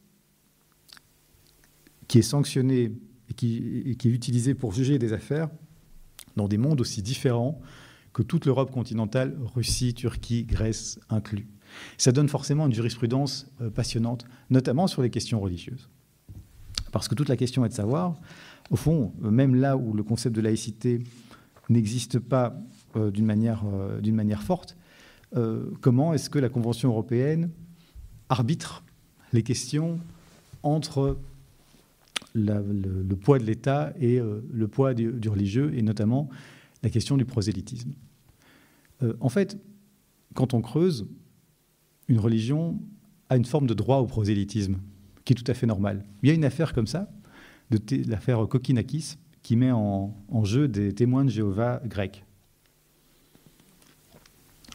qui 2.08 2.18
est 2.18 2.22
sanctionné 2.22 2.92
et 3.30 3.34
qui, 3.34 3.96
est 4.08 4.10
utilisé 4.10 4.54
pour 4.54 4.72
juger 4.72 4.98
des 4.98 5.12
affaires 5.12 5.48
dans 6.36 6.48
des 6.48 6.58
mondes 6.58 6.80
aussi 6.80 7.02
différents 7.02 7.60
que 8.12 8.22
toute 8.22 8.46
l'Europe 8.46 8.70
continentale, 8.70 9.36
Russie, 9.54 9.94
Turquie, 9.94 10.44
Grèce 10.44 10.98
inclus. 11.10 11.46
Ça 11.98 12.10
donne 12.10 12.28
forcément 12.28 12.66
une 12.66 12.72
jurisprudence 12.72 13.46
euh, 13.60 13.70
passionnante, 13.70 14.24
notamment 14.48 14.86
sur 14.86 15.02
les 15.02 15.10
questions 15.10 15.40
religieuses. 15.40 15.88
Parce 16.90 17.06
que 17.06 17.14
toute 17.14 17.28
la 17.28 17.36
question 17.36 17.64
est 17.66 17.68
de 17.68 17.74
savoir, 17.74 18.18
au 18.70 18.76
fond, 18.76 19.12
euh, 19.22 19.30
même 19.30 19.54
là 19.54 19.76
où 19.76 19.92
le 19.92 20.02
concept 20.02 20.34
de 20.34 20.40
laïcité 20.40 21.02
n'existe 21.68 22.18
pas 22.18 22.46
euh, 22.46 22.77
d'une 22.94 23.26
manière, 23.26 23.62
forte, 24.42 24.76
comment 25.80 26.14
est-ce 26.14 26.30
que 26.30 26.38
la 26.38 26.48
Convention 26.48 26.90
européenne 26.90 27.50
arbitre 28.28 28.84
les 29.32 29.42
questions 29.42 29.98
entre 30.62 31.18
le, 32.34 33.14
poids 33.14 33.38
de 33.38 33.44
l'État 33.44 33.92
et 34.00 34.18
euh, 34.18 34.40
le 34.52 34.68
poids 34.68 34.94
du, 34.94 35.28
religieux, 35.28 35.72
et 35.74 35.82
notamment 35.82 36.28
la 36.82 36.90
question 36.90 37.16
du 37.16 37.24
prosélytisme. 37.24 37.92
Euh, 39.02 39.14
en 39.20 39.28
fait, 39.28 39.58
quand 40.34 40.54
on 40.54 40.60
creuse, 40.60 41.08
une 42.08 42.18
religion 42.18 42.78
a 43.28 43.36
une 43.36 43.44
forme 43.44 43.66
de 43.66 43.74
droit 43.74 43.98
au 43.98 44.06
prosélytisme, 44.06 44.76
qui 45.24 45.32
est 45.32 45.36
tout 45.36 45.50
à 45.50 45.54
fait 45.54 45.66
normal. 45.66 46.04
Il 46.22 46.28
y 46.28 46.32
a 46.32 46.34
une 46.34 46.44
affaire 46.44 46.72
comme 46.72 46.86
ça, 46.86 47.10
l'affaire 48.06 48.46
Kokinakis, 48.48 49.16
qui 49.42 49.56
met 49.56 49.72
en, 49.72 50.14
jeu 50.44 50.68
des 50.68 50.94
témoins 50.94 51.24
de 51.24 51.30
Jéhovah 51.30 51.82
grecs. 51.84 52.24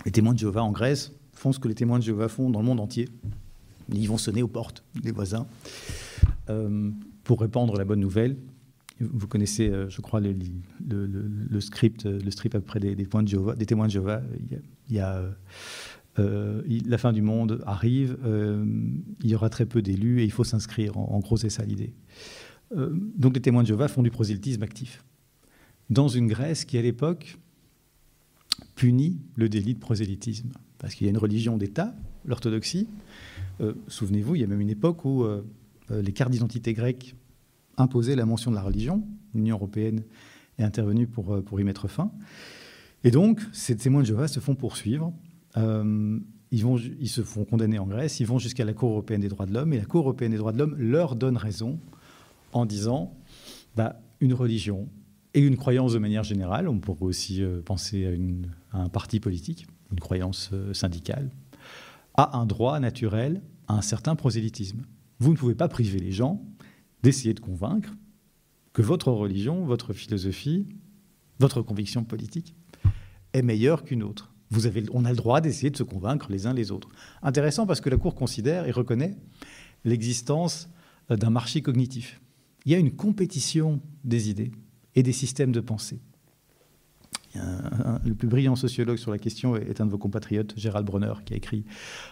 Les 0.06 0.12
témoins 0.12 0.34
de 0.34 0.40
Jéhovah 0.40 0.64
en 0.64 0.72
Grèce 0.72 1.14
font 1.34 1.52
ce 1.52 1.60
que 1.60 1.68
les 1.68 1.76
témoins 1.76 2.00
de 2.00 2.04
Jéhovah 2.04 2.28
font 2.28 2.50
dans 2.50 2.60
le 2.60 2.66
monde 2.66 2.80
entier. 2.80 3.10
Ils 3.92 4.08
vont 4.08 4.18
sonner 4.18 4.44
aux 4.44 4.48
portes 4.48 4.84
des 5.02 5.12
voisins 5.12 5.48
pour 7.24 7.42
répandre 7.42 7.78
la 7.78 7.86
bonne 7.86 8.00
nouvelle. 8.00 8.38
Vous 9.00 9.28
connaissez, 9.28 9.72
je 9.90 10.02
crois, 10.02 10.22
le, 10.22 11.60
script, 11.60 12.06
le 12.06 12.32
script 12.32 12.56
après 12.56 12.80
des, 12.80 12.96
des, 12.96 13.06
témoins 13.06 13.24
de 13.24 13.90
Jéhovah. 13.90 14.22
Il 14.90 14.96
y 14.96 15.00
a, 15.00 15.24
la 16.18 16.98
fin 16.98 17.12
du 17.12 17.22
monde 17.22 17.62
arrive, 17.66 18.18
il 18.26 19.30
y 19.30 19.36
aura 19.36 19.50
très 19.50 19.66
peu 19.66 19.82
d'élus 19.82 20.22
et 20.22 20.26
il 20.26 20.32
faut 20.32 20.44
s'inscrire. 20.44 20.98
En, 20.98 21.12
en, 21.12 21.20
gros, 21.20 21.38
c'est 21.38 21.50
ça 21.50 21.64
l'idée. 21.66 21.94
donc 22.76 23.36
les 23.36 23.42
témoins 23.42 23.64
de 23.64 23.68
Jéhovah 23.68 23.88
font 23.88 24.04
du 24.04 24.12
prosélytisme 24.12 24.64
actif. 24.64 25.04
Dans 25.90 26.08
une 26.08 26.28
Grèce 26.28 26.66
qui, 26.66 26.78
à 26.78 26.82
l'époque, 26.82 27.38
punit 28.76 29.20
le 29.36 29.50
délit 29.50 29.74
de 29.74 29.80
prosélytisme. 29.80 30.52
Parce 30.78 30.96
qu'il 30.96 31.06
y 31.06 31.10
a 31.10 31.12
une 31.12 31.18
religion 31.18 31.58
d'État, 31.58 31.96
l'orthodoxie. 32.26 32.88
Euh, 33.62 33.74
souvenez-vous, 33.88 34.36
il 34.36 34.42
y 34.42 34.44
a 34.44 34.48
même 34.48 34.62
une 34.62 34.70
époque 34.70 35.06
où 35.06 35.24
euh, 35.24 35.46
euh, 35.92 36.02
les 36.02 36.12
cartes 36.12 36.32
d'identité 36.32 36.74
grecques 36.74 37.16
imposaient 37.78 38.16
la 38.16 38.26
mention 38.26 38.52
de 38.52 38.56
la 38.56 38.62
religion. 38.62 39.04
L'Union 39.34 39.56
européenne 39.56 40.04
est 40.58 40.64
intervenue 40.64 41.08
pour, 41.08 41.44
pour 41.44 41.60
y 41.60 41.64
mettre 41.64 41.88
fin. 41.88 42.12
Et 43.04 43.12
donc, 43.12 43.42
ces 43.52 43.76
témoins 43.76 44.02
de 44.02 44.08
Jéhovah 44.08 44.28
se 44.28 44.40
font 44.40 44.56
poursuivre. 44.56 45.14
ils, 45.56 46.64
vont, 46.64 46.78
ils 46.78 47.10
se 47.10 47.22
font 47.22 47.46
condamner 47.46 47.80
en 47.80 47.88
Grèce, 47.88 48.20
ils 48.20 48.28
vont 48.28 48.38
jusqu'à 48.38 48.64
la 48.64 48.74
Cour 48.74 48.92
européenne 48.92 49.22
des 49.22 49.28
droits 49.28 49.46
de 49.46 49.54
l'homme, 49.54 49.74
et 49.74 49.78
la 49.78 49.86
Cour 49.86 50.02
européenne 50.02 50.32
des 50.32 50.38
droits 50.38 50.52
de 50.52 50.60
l'homme 50.60 50.76
leur 50.78 51.16
donne 51.16 51.38
raison 51.38 51.80
en 52.54 52.66
disant 52.66 53.18
bah, 53.76 54.00
une 54.20 54.34
religion, 54.34 54.88
et 55.34 55.42
une 55.42 55.58
croyance 55.58 55.94
de 55.94 56.00
manière 56.00 56.24
générale. 56.24 56.68
On 56.68 56.80
pourrait 56.80 57.06
aussi 57.06 57.42
euh, 57.42 57.62
penser 57.62 58.20
à, 58.72 58.82
un 58.82 58.90
parti 58.90 59.20
politique, 59.20 59.68
une 59.92 60.00
croyance 60.00 60.52
euh, 60.54 60.74
syndicale, 60.74 61.32
a 62.16 62.38
un 62.38 62.46
droit 62.46 62.80
naturel 62.80 63.42
à 63.68 63.76
un 63.76 63.82
certain 63.82 64.16
prosélytisme. 64.16 64.84
Vous 65.20 65.32
ne 65.32 65.38
pouvez 65.38 65.56
pas 65.56 65.68
priver 65.68 66.00
les 66.00 66.12
gens 66.12 66.44
d'essayer 67.02 67.34
de 67.34 67.40
convaincre 67.40 67.94
que 68.74 68.82
votre 68.82 69.12
religion, 69.12 69.66
votre 69.66 69.94
philosophie, 69.94 70.68
votre 71.40 71.62
conviction 71.62 72.04
politique 72.04 72.56
est 73.34 73.42
meilleure 73.42 73.84
qu'une 73.84 74.04
autre. 74.04 74.34
Vous 74.50 74.68
avez, 74.68 74.84
on 74.92 75.06
a 75.06 75.10
le 75.10 75.16
droit 75.16 75.42
d'essayer 75.42 75.72
de 75.72 75.78
se 75.78 75.84
convaincre 75.84 76.28
les 76.32 76.46
uns 76.46 76.54
les 76.54 76.72
autres. 76.72 76.90
Intéressant 77.24 77.66
parce 77.66 77.82
que 77.82 77.90
la 77.90 77.98
Cour 77.98 78.14
considère 78.14 78.68
et 78.68 78.72
reconnaît 78.72 79.18
l'existence 79.84 80.70
euh, 81.10 81.18
d'un 81.18 81.32
marché 81.32 81.62
cognitif. 81.62 82.22
Il 82.66 82.72
y 82.72 82.76
a 82.76 82.78
une 82.78 82.96
compétition 82.96 83.82
des 84.04 84.30
idées 84.30 84.52
et 84.96 85.04
des 85.04 85.12
systèmes 85.12 85.52
de 85.52 85.60
pensée. 85.60 86.00
le 87.36 88.14
plus 88.14 88.28
brillant 88.28 88.56
sociologue 88.56 88.98
sur 88.98 89.12
la 89.12 89.18
question 89.18 89.56
est 89.56 89.82
un 89.82 89.86
de 89.86 89.92
vos 89.92 89.98
compatriotes, 89.98 90.54
Gérald 90.58 90.86
Bronner, 90.86 91.14
qui 91.26 91.34
a 91.34 91.38
écrit 91.38 91.66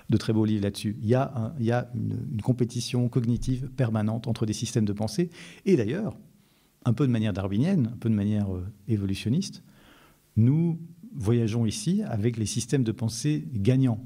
de 0.10 0.18
très 0.18 0.34
beaux 0.34 0.46
livres 0.46 0.64
là-dessus. 0.64 0.98
Il 1.02 1.08
y 1.08 1.16
a, 1.16 1.54
une, 1.94 2.42
compétition 2.42 3.08
cognitive 3.08 3.70
permanente 3.70 4.28
entre 4.28 4.46
des 4.46 4.54
systèmes 4.54 4.86
de 4.86 4.94
pensée. 4.94 5.30
Et 5.66 5.76
d'ailleurs, 5.76 6.18
un 6.86 6.94
peu 6.94 7.06
de 7.06 7.12
manière 7.12 7.34
darwinienne, 7.34 7.92
un 7.94 7.98
peu 7.98 8.10
de 8.10 8.16
manière 8.16 8.54
euh, 8.54 8.66
évolutionniste, 8.88 9.64
nous 10.36 10.80
voyageons 11.14 11.66
ici 11.66 12.02
avec 12.04 12.38
les 12.38 12.46
systèmes 12.46 12.84
de 12.84 12.92
pensée 12.92 13.48
gagnants, 13.54 14.04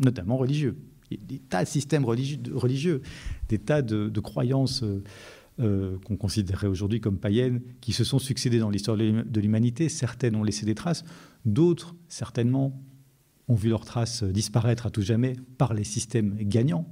notamment 0.00 0.36
religieux. 0.36 0.76
Il 1.10 1.18
y 1.18 1.20
a 1.20 1.26
des 1.26 1.38
tas 1.38 1.64
de 1.64 1.68
systèmes 1.68 2.04
religieux, 2.04 3.02
des 3.48 3.58
tas 3.58 3.82
de, 3.82 4.08
de 4.08 4.20
croyances 4.20 4.82
euh, 4.82 5.04
euh, 5.58 5.96
qu'on 6.04 6.18
considérerait 6.18 6.66
aujourd'hui 6.66 7.00
comme 7.00 7.18
païennes, 7.18 7.62
qui 7.80 7.94
se 7.94 8.04
sont 8.04 8.18
succédées 8.18 8.58
dans 8.58 8.68
l'histoire 8.68 8.94
de 8.98 9.40
l'humanité. 9.40 9.88
Certaines 9.88 10.36
ont 10.36 10.42
laissé 10.42 10.66
des 10.66 10.74
traces, 10.74 11.02
d'autres, 11.46 11.94
certainement, 12.08 12.78
ont 13.48 13.54
vu 13.54 13.70
leurs 13.70 13.86
traces 13.86 14.22
disparaître 14.22 14.84
à 14.84 14.90
tout 14.90 15.00
jamais 15.00 15.34
par 15.56 15.72
les 15.72 15.84
systèmes 15.84 16.36
gagnants. 16.36 16.86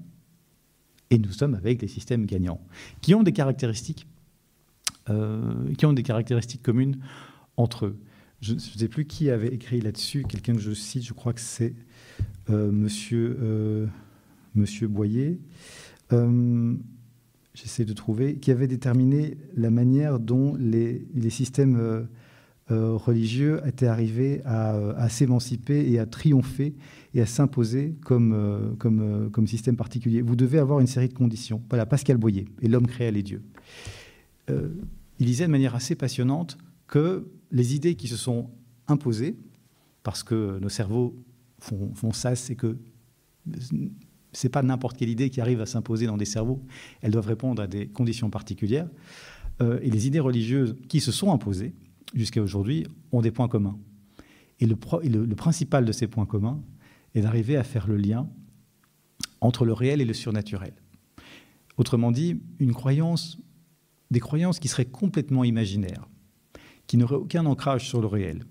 Et 1.10 1.18
nous 1.18 1.30
sommes 1.30 1.54
avec 1.54 1.82
les 1.82 1.88
systèmes 1.88 2.24
gagnants, 2.24 2.58
qui 3.02 3.14
ont 3.14 3.22
des 3.22 3.32
caractéristiques, 3.32 4.06
euh, 5.10 5.74
qui 5.76 5.84
ont 5.84 5.92
des 5.92 6.02
caractéristiques 6.02 6.62
communes 6.62 6.96
entre 7.58 7.84
eux. 7.84 7.98
Je 8.40 8.54
ne 8.54 8.58
sais 8.58 8.88
plus 8.88 9.04
qui 9.04 9.28
avait 9.28 9.52
écrit 9.52 9.82
là-dessus, 9.82 10.24
quelqu'un 10.26 10.54
que 10.54 10.60
je 10.60 10.72
cite, 10.72 11.04
je 11.04 11.12
crois 11.12 11.34
que 11.34 11.40
c'est 11.42 11.74
euh, 12.48 12.72
monsieur, 12.72 13.90
monsieur 14.54 14.88
Boyer 14.88 15.38
j'essaie 17.55 17.84
de 17.84 17.92
trouver, 17.92 18.36
qui 18.36 18.50
avait 18.50 18.66
déterminé 18.66 19.38
la 19.57 19.70
manière 19.70 20.18
dont 20.18 20.57
les, 20.57 21.07
systèmes 21.30 21.76
euh, 21.76 22.02
euh, 22.70 22.92
religieux 22.94 23.61
étaient 23.66 23.86
arrivés 23.86 24.42
à, 24.44 25.09
s'émanciper 25.09 25.90
et 25.90 25.98
à 25.98 26.07
triompher 26.07 26.74
et 27.14 27.20
à 27.20 27.26
s'imposer 27.26 27.94
comme, 28.02 28.32
euh, 28.34 28.74
comme, 28.78 29.30
comme 29.30 29.46
système 29.46 29.76
particulier. 29.76 30.20
Vous 30.20 30.36
devez 30.36 30.59
avoir 30.59 30.80
une 30.80 30.86
série 30.86 31.09
de 31.09 31.14
conditions. 31.14 31.62
Voilà, 31.68 31.86
Pascal 31.86 32.16
Boyer, 32.16 32.46
et 32.61 32.68
l'homme 32.68 32.86
créa 32.86 33.11
les 33.11 33.22
dieux. 33.22 33.42
il 34.48 35.26
disait 35.26 35.46
de 35.46 35.50
manière 35.50 35.74
assez 35.74 35.94
passionnante 35.94 36.59
que 36.88 37.28
les 37.50 37.74
idées 37.74 37.94
qui 37.94 38.09
se 38.09 38.16
sont 38.16 38.50
imposées, 38.88 39.36
parce 40.02 40.22
que 40.22 40.59
nos 40.59 40.68
cerveaux 40.68 41.16
font, 41.61 41.94
font 41.94 42.12
ça, 42.12 42.34
c'est 42.34 42.57
que 42.57 42.76
c'est 44.35 44.49
pas 44.49 44.62
n'importe 44.62 44.97
quelle 44.97 45.09
idée 45.09 45.30
qui 45.30 45.41
arrive 45.41 45.61
à 45.61 45.66
s'imposer 45.66 46.07
dans 46.07 46.16
des 46.16 46.24
cerveaux. 46.24 46.62
Elles 47.01 47.12
doivent 47.12 47.28
répondre 47.28 47.62
à 47.62 47.66
des 47.66 47.87
conditions 47.87 48.30
particulières. 48.30 48.89
Euh, 49.62 49.78
et 49.82 49.91
les 49.91 50.07
idées 50.07 50.20
religieuses 50.20 50.76
qui 50.89 51.01
se 51.01 51.12
sont 51.12 51.32
imposées 51.32 51.72
jusqu'à 52.14 52.43
aujourd'hui 52.43 52.87
ont 53.12 53.22
des 53.22 53.30
points 53.30 53.49
communs. 53.49 53.78
Et, 54.61 54.66
le, 54.66 54.76
principal 55.35 55.85
de 55.85 55.93
ces 55.93 56.07
points 56.07 56.26
communs 56.26 56.61
est 57.14 57.22
d'arriver 57.22 57.57
à 57.57 57.64
faire 57.64 57.87
le 57.87 57.97
lien 57.97 58.28
entre 59.41 59.64
le 59.64 59.72
réel 59.72 60.01
et 60.01 60.05
le 60.05 60.14
surnaturel. 60.14 60.74
Autrement 61.76 62.12
dit, 62.12 62.41
une 62.59 62.72
croyance, 62.72 63.39
des 64.11 64.20
croyances 64.20 64.59
qui 64.59 64.68
seraient 64.68 64.85
complètement 64.85 65.45
imaginaires, 65.45 66.09
qui 66.87 66.97
n'auraient 66.97 67.16
aucun 67.16 67.47
ancrage 67.47 67.89
sur 67.89 68.01
le 68.01 68.07
réel, 68.07 68.45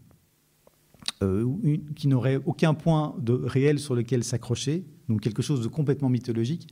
euh, 1.22 1.78
qui 1.96 2.08
n'aurait 2.08 2.40
aucun 2.46 2.74
point 2.74 3.16
de 3.20 3.34
réel 3.34 3.80
sur 3.80 3.96
lequel 3.96 4.24
s'accrocher, 4.24 4.86
donc 5.10 5.22
quelque 5.22 5.42
chose 5.42 5.62
de 5.62 5.68
complètement 5.68 6.10
mythologique, 6.10 6.68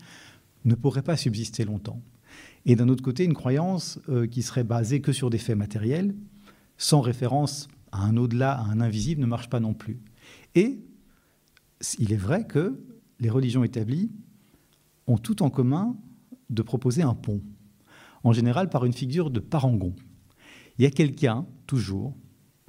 ne 0.65 0.75
pourrait 0.75 1.01
pas 1.01 1.17
subsister 1.17 1.65
longtemps. 1.65 2.01
Et 2.65 2.75
d'un 2.75 2.89
autre 2.89 3.03
côté, 3.03 3.23
une 3.23 3.33
croyance 3.33 3.99
euh, 4.09 4.27
qui 4.27 4.41
serait 4.41 4.63
basée 4.63 5.01
que 5.01 5.11
sur 5.11 5.29
des 5.29 5.37
faits 5.37 5.57
matériels, 5.57 6.15
sans 6.77 7.01
référence 7.01 7.67
à 7.91 8.03
un 8.03 8.17
au-delà, 8.17 8.53
à 8.53 8.63
un 8.63 8.79
invisible, 8.81 9.21
ne 9.21 9.25
marche 9.25 9.49
pas 9.49 9.59
non 9.59 9.73
plus. 9.73 9.99
Et 10.55 10.79
il 11.97 12.13
est 12.13 12.17
vrai 12.17 12.45
que 12.45 12.79
les 13.19 13.29
religions 13.29 13.63
établies 13.63 14.11
ont 15.07 15.17
tout 15.17 15.43
en 15.43 15.49
commun 15.49 15.95
de 16.49 16.61
proposer 16.61 17.01
un 17.01 17.15
pont, 17.15 17.41
en 18.23 18.33
général 18.33 18.69
par 18.69 18.85
une 18.85 18.93
figure 18.93 19.31
de 19.31 19.39
parangon. 19.39 19.95
Il 20.77 20.83
y 20.83 20.87
a 20.87 20.91
quelqu'un, 20.91 21.45
toujours, 21.67 22.15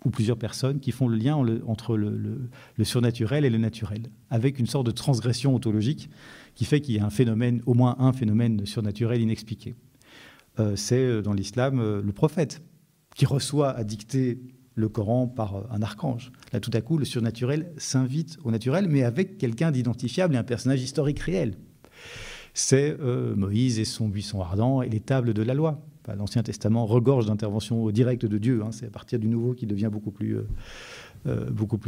ou 0.05 0.11
plusieurs 0.11 0.39
personnes 0.39 0.81
qui 0.81 0.93
font 0.93 1.09
le 1.09 1.17
lien 1.17 1.37
entre 1.67 1.97
le, 1.97 2.51
surnaturel 2.83 3.45
et 3.45 3.51
le 3.51 3.59
naturel, 3.59 4.11
avec 4.31 4.59
une 4.59 4.67
sorte 4.67 4.87
de 4.87 4.91
transgression 4.91 5.55
ontologique 5.55 6.11
qui 6.55 6.65
fait 6.65 6.81
qu'il 6.81 6.95
y 6.97 6.99
a 6.99 7.05
un 7.05 7.11
phénomène, 7.11 7.63
au 7.67 7.75
moins 7.75 7.97
un 7.99 8.13
phénomène 8.13 8.67
surnaturel 8.67 9.21
inexpliqué. 9.21 9.75
Euh, 10.59 10.77
c'est 10.77 10.99
euh, 10.99 11.23
dans 11.23 11.33
l'islam 11.33 11.81
euh, 11.81 12.03
le 12.03 12.13
prophète 12.13 12.63
qui 13.15 13.25
reçoit 13.25 13.71
à 13.71 13.85
dicter 13.85 14.41
le 14.75 14.89
Coran 14.89 15.29
par 15.29 15.71
un 15.71 15.83
archange. 15.83 16.33
Là, 16.53 16.61
tout 16.61 16.71
à 16.75 16.81
coup, 16.81 16.99
le 16.99 17.05
surnaturel 17.05 17.73
s'invite 17.77 18.39
au 18.43 18.51
naturel, 18.51 18.89
mais 18.89 19.03
avec 19.03 19.37
quelqu'un 19.37 19.71
d'identifiable 19.71 20.35
et 20.35 20.39
un 20.39 20.45
personnage 20.45 20.83
historique 20.83 21.21
réel. 21.21 21.59
C'est 22.55 22.97
Moïse 23.37 23.79
et 23.79 23.85
son 23.85 24.09
buisson 24.09 24.41
ardent 24.41 24.81
et 24.81 24.89
les 24.89 25.01
tables 25.01 25.35
de 25.35 25.43
la 25.43 25.53
loi. 25.53 25.85
L'Ancien 26.09 26.43
Testament 26.43 26.87
regorge 26.87 27.27
d'interventions 27.27 27.91
directes 27.91 28.27
de 28.27 28.39
Dieu. 28.39 28.63
Hein. 28.63 28.73
c'est 28.73 28.87
à 28.87 28.91
partir 28.91 29.19
du 29.19 29.29
Nouveau 29.29 29.55
qui 29.55 29.67
devient 29.67 29.91
beaucoup 29.91 30.11
plus, 30.11 30.37
euh, 30.37 30.47
euh, 31.27 31.51
beaucoup 31.51 31.79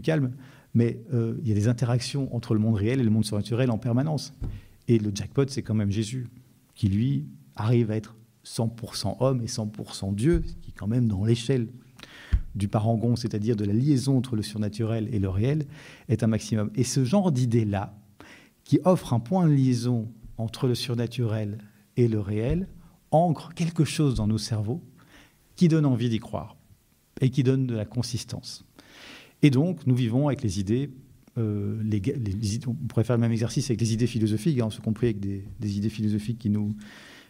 calme. 0.00 0.32
Mais 0.74 1.00
euh, 1.12 1.36
il 1.42 1.48
y 1.48 1.52
a 1.52 1.54
des 1.54 1.68
interactions 1.68 2.34
entre 2.34 2.54
le 2.54 2.60
monde 2.60 2.74
réel 2.74 3.00
et 3.00 3.04
le 3.04 3.10
monde 3.10 3.24
surnaturel 3.24 3.70
en 3.70 3.78
permanence. 3.78 4.34
Et 4.88 4.98
le 4.98 5.12
jackpot, 5.14 5.46
c'est 5.48 5.62
quand 5.62 5.74
même 5.74 5.90
Jésus, 5.90 6.28
qui 6.74 6.88
lui 6.88 7.26
arrive 7.54 7.90
à 7.90 7.96
être 7.96 8.16
100% 8.44 9.16
homme 9.20 9.40
et 9.42 9.46
100% 9.46 10.14
Dieu, 10.14 10.42
ce 10.44 10.54
qui 10.54 10.72
quand 10.72 10.88
même 10.88 11.06
dans 11.06 11.24
l'échelle 11.24 11.68
du 12.54 12.66
parangon, 12.66 13.14
c'est-à-dire 13.14 13.54
de 13.54 13.64
la 13.64 13.72
liaison 13.72 14.16
entre 14.16 14.34
le 14.34 14.42
surnaturel 14.42 15.08
et 15.12 15.20
le 15.20 15.28
réel, 15.28 15.66
est 16.08 16.24
un 16.24 16.26
maximum. 16.26 16.70
Et 16.74 16.84
ce 16.84 17.04
genre 17.04 17.30
d'idée-là, 17.30 17.94
qui 18.64 18.80
offre 18.84 19.12
un 19.12 19.20
point 19.20 19.46
de 19.46 19.52
liaison 19.52 20.08
entre 20.38 20.66
le 20.66 20.74
surnaturel 20.74 21.58
et 21.96 22.08
le 22.08 22.18
réel, 22.18 22.66
ancre 23.10 23.52
quelque 23.54 23.84
chose 23.84 24.14
dans 24.14 24.26
nos 24.26 24.38
cerveaux 24.38 24.82
qui 25.56 25.68
donne 25.68 25.86
envie 25.86 26.08
d'y 26.08 26.18
croire 26.18 26.56
et 27.20 27.30
qui 27.30 27.42
donne 27.42 27.66
de 27.66 27.74
la 27.74 27.84
consistance. 27.84 28.64
Et 29.42 29.50
donc, 29.50 29.86
nous 29.86 29.94
vivons 29.94 30.28
avec 30.28 30.42
les 30.42 30.60
idées, 30.60 30.90
euh, 31.38 31.82
on 32.66 32.74
pourrait 32.88 33.04
faire 33.04 33.16
le 33.16 33.20
même 33.20 33.32
exercice 33.32 33.70
avec 33.70 33.80
les 33.80 33.92
idées 33.92 34.06
philosophiques, 34.06 34.60
hein, 34.60 34.70
ce 34.70 34.80
compris 34.80 35.08
avec 35.08 35.20
des, 35.20 35.76
idées 35.76 35.88
philosophiques 35.88 36.38
qui 36.38 36.50
nous 36.50 36.74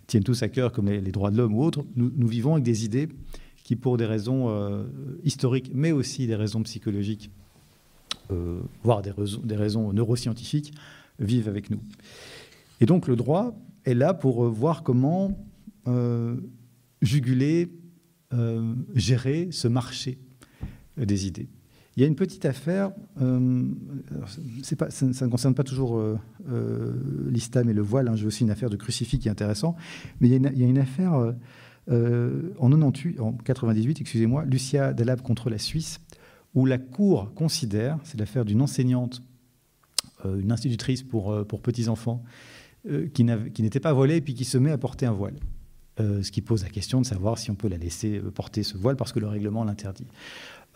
tiennent 0.07 0.25
tous 0.25 0.43
à 0.43 0.49
cœur, 0.49 0.73
comme 0.73 0.89
les, 0.89 1.01
droits 1.13 1.31
de 1.31 1.37
l'homme 1.37 1.55
ou 1.55 1.63
autres. 1.63 1.85
Nous, 1.97 2.29
vivons 2.29 2.55
avec 2.55 2.65
des 2.65 2.85
idées 2.85 3.09
qui, 3.63 3.77
pour 3.77 3.97
des 3.97 4.07
raisons 4.07 4.49
euh, 4.49 4.85
historiques, 5.25 5.71
mais 5.75 5.93
aussi 5.93 6.27
des 6.27 6.35
raisons 6.35 6.63
psychologiques, 6.63 7.31
euh, 8.33 8.61
voire 8.83 9.03
des 9.03 9.57
raisons 9.57 9.93
neuroscientifiques, 9.93 10.73
vivent 11.21 11.49
avec 11.49 11.71
nous. 11.71 11.81
Et 12.81 12.87
donc 12.87 13.07
le 13.07 13.15
droit 13.17 13.55
est 13.85 13.95
là 13.95 14.15
pour 14.15 14.45
voir 14.49 14.83
comment 14.83 15.37
juguler, 17.03 17.71
gérer 18.95 19.49
ce 19.51 19.69
marché 19.69 20.19
des 20.97 21.27
idées. 21.27 21.49
Il 21.97 22.03
y 22.03 22.05
a 22.05 22.07
une 22.07 22.15
petite 22.15 22.45
affaire, 22.47 22.93
euh, 23.21 23.65
ça, 24.63 25.07
ne 25.07 25.31
concerne 25.31 25.55
pas 25.55 25.65
toujours 25.65 25.99
euh, 25.99 26.19
euh, 26.51 27.33
et 27.35 27.73
le 27.73 27.83
voile, 27.83 28.09
hein, 28.09 28.15
j'ai 28.15 28.27
aussi 28.27 28.45
une 28.45 28.51
affaire 28.51 28.71
de 28.71 28.77
crucifix 28.77 29.19
qui 29.19 29.29
est 29.29 29.31
intéressant, 29.31 29.77
mais 30.21 30.29
il 30.29 30.33
y 30.33 30.65
a 30.65 30.67
une, 30.67 30.79
affaire 30.79 31.13
en 31.91 32.71
98, 32.71 33.21
en 33.21 33.33
98, 33.33 34.01
excusez-moi, 34.01 34.45
Lucia 34.45 34.93
Dalab 34.93 35.21
contre 35.21 35.51
la 35.51 35.59
Suisse, 35.59 36.01
où 36.55 36.65
la 36.65 36.79
Cour 36.79 37.35
considère, 37.35 37.99
c'est 38.05 38.19
l'affaire 38.19 38.45
d'une 38.45 38.63
enseignante, 38.63 39.23
une 40.25 40.53
institutrice 40.53 41.03
pour, 41.03 41.45
pour 41.47 41.61
petits-enfants, 41.61 42.23
qui 43.13 43.25
n'était 43.25 43.81
pas 43.81 43.93
voilée 43.93 44.17
et 44.17 44.21
puis 44.21 44.35
qui 44.35 44.45
se 44.45 44.59
met 44.59 44.71
à 44.71 44.79
porter 44.79 45.07
un 45.07 45.13
voile. 45.13 45.35
Ce 45.99 46.31
qui 46.31 46.41
pose 46.41 46.63
la 46.63 46.71
question 46.71 47.01
de 47.01 47.07
savoir 47.07 47.37
si 47.37 47.51
on 47.51 47.55
peut 47.55 47.69
la 47.69 47.77
laisser 47.77 48.21
porter 48.35 48.63
ce 48.63 48.79
voile 48.79 48.97
parce 48.97 49.13
que 49.13 49.19
le 49.19 49.27
règlement 49.27 49.65
l'interdit. 49.65 50.07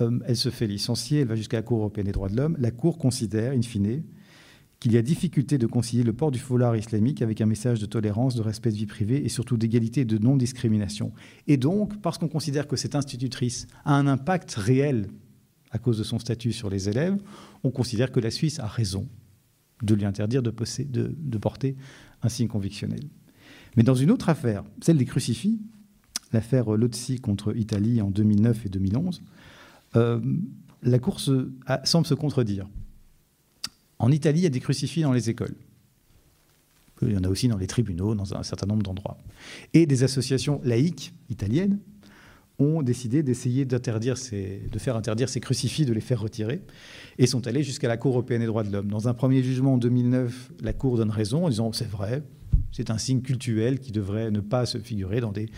Euh, 0.00 0.18
elle 0.26 0.36
se 0.36 0.50
fait 0.50 0.66
licencier, 0.66 1.20
elle 1.20 1.28
va 1.28 1.36
jusqu'à 1.36 1.58
la 1.58 1.62
Cour 1.62 1.78
européenne 1.78 2.06
des 2.06 2.12
droits 2.12 2.28
de 2.28 2.36
l'homme. 2.36 2.56
La 2.58 2.70
Cour 2.70 2.98
considère, 2.98 3.52
in 3.52 3.62
fine, 3.62 4.02
qu'il 4.80 4.92
y 4.92 4.98
a 4.98 5.02
difficulté 5.02 5.56
de 5.56 5.66
concilier 5.66 6.02
le 6.02 6.12
port 6.12 6.30
du 6.30 6.38
foulard 6.38 6.76
islamique 6.76 7.22
avec 7.22 7.40
un 7.40 7.46
message 7.46 7.80
de 7.80 7.86
tolérance, 7.86 8.34
de 8.34 8.42
respect 8.42 8.70
de 8.70 8.76
vie 8.76 8.86
privée 8.86 9.24
et 9.24 9.28
surtout 9.28 9.56
d'égalité 9.56 10.02
et 10.02 10.04
de 10.04 10.18
non-discrimination. 10.18 11.12
Et 11.46 11.56
donc, 11.56 12.00
parce 12.02 12.18
qu'on 12.18 12.28
considère 12.28 12.66
que 12.66 12.76
cette 12.76 12.94
institutrice 12.94 13.66
a 13.84 13.94
un 13.94 14.06
impact 14.06 14.54
réel 14.54 15.08
à 15.70 15.78
cause 15.78 15.98
de 15.98 16.04
son 16.04 16.18
statut 16.18 16.52
sur 16.52 16.70
les 16.70 16.88
élèves, 16.88 17.16
on 17.62 17.70
considère 17.70 18.12
que 18.12 18.20
la 18.20 18.30
Suisse 18.30 18.58
a 18.58 18.66
raison 18.66 19.08
de 19.82 19.94
lui 19.94 20.04
interdire 20.04 20.42
de 20.42 21.38
porter 21.38 21.76
un 22.22 22.28
signe 22.28 22.48
convictionnel. 22.48 23.00
Mais 23.76 23.82
dans 23.82 23.94
une 23.94 24.10
autre 24.10 24.28
affaire, 24.28 24.64
celle 24.80 24.98
des 24.98 25.04
crucifix, 25.04 25.60
l'affaire 26.32 26.70
Lozzi 26.72 27.20
contre 27.20 27.56
Italie 27.56 28.00
en 28.00 28.10
2009 28.10 28.66
et 28.66 28.68
2011, 28.68 29.22
euh, 29.96 30.20
la 30.82 30.98
course 30.98 31.30
semble 31.84 32.06
se 32.06 32.14
contredire. 32.14 32.66
En 33.98 34.10
Italie, 34.10 34.40
il 34.40 34.44
y 34.44 34.46
a 34.46 34.50
des 34.50 34.60
crucifix 34.60 35.02
dans 35.02 35.12
les 35.12 35.30
écoles. 35.30 35.54
Il 37.02 37.12
y 37.12 37.16
en 37.16 37.24
a 37.24 37.28
aussi 37.28 37.48
dans 37.48 37.56
les 37.56 37.66
tribunaux, 37.66 38.14
dans 38.14 38.34
un 38.34 38.42
certain 38.42 38.66
nombre 38.66 38.82
d'endroits. 38.82 39.18
Et 39.72 39.86
des 39.86 40.04
associations 40.04 40.60
laïques 40.64 41.12
italiennes 41.28 41.78
ont 42.58 42.82
décidé 42.82 43.22
d'essayer 43.22 43.64
de 43.64 43.78
faire 44.78 44.96
interdire 44.96 45.28
ces 45.28 45.40
crucifix, 45.40 45.84
de 45.84 45.92
les 45.92 46.00
faire 46.00 46.20
retirer, 46.20 46.62
et 47.18 47.26
sont 47.26 47.46
allés 47.46 47.64
jusqu'à 47.64 47.88
la 47.88 47.96
Cour 47.96 48.12
européenne 48.12 48.40
des 48.40 48.46
droits 48.46 48.62
de 48.62 48.70
l'homme. 48.70 48.88
Dans 48.88 49.08
un 49.08 49.14
premier 49.14 49.42
jugement 49.42 49.74
en 49.74 49.78
2009, 49.78 50.52
la 50.62 50.72
Cour 50.72 50.96
donne 50.96 51.10
raison 51.10 51.46
en 51.46 51.48
disant 51.48 51.72
c'est 51.72 51.88
vrai, 51.88 52.22
c'est 52.74 52.90
un 52.90 52.98
signe 52.98 53.22
cultuel 53.22 53.78
qui 53.78 53.92
devrait 53.92 54.32
ne 54.32 54.40
pas 54.40 54.66
se 54.66 54.78
figurer 54.78 55.20
dans 55.20 55.30
des 55.30 55.48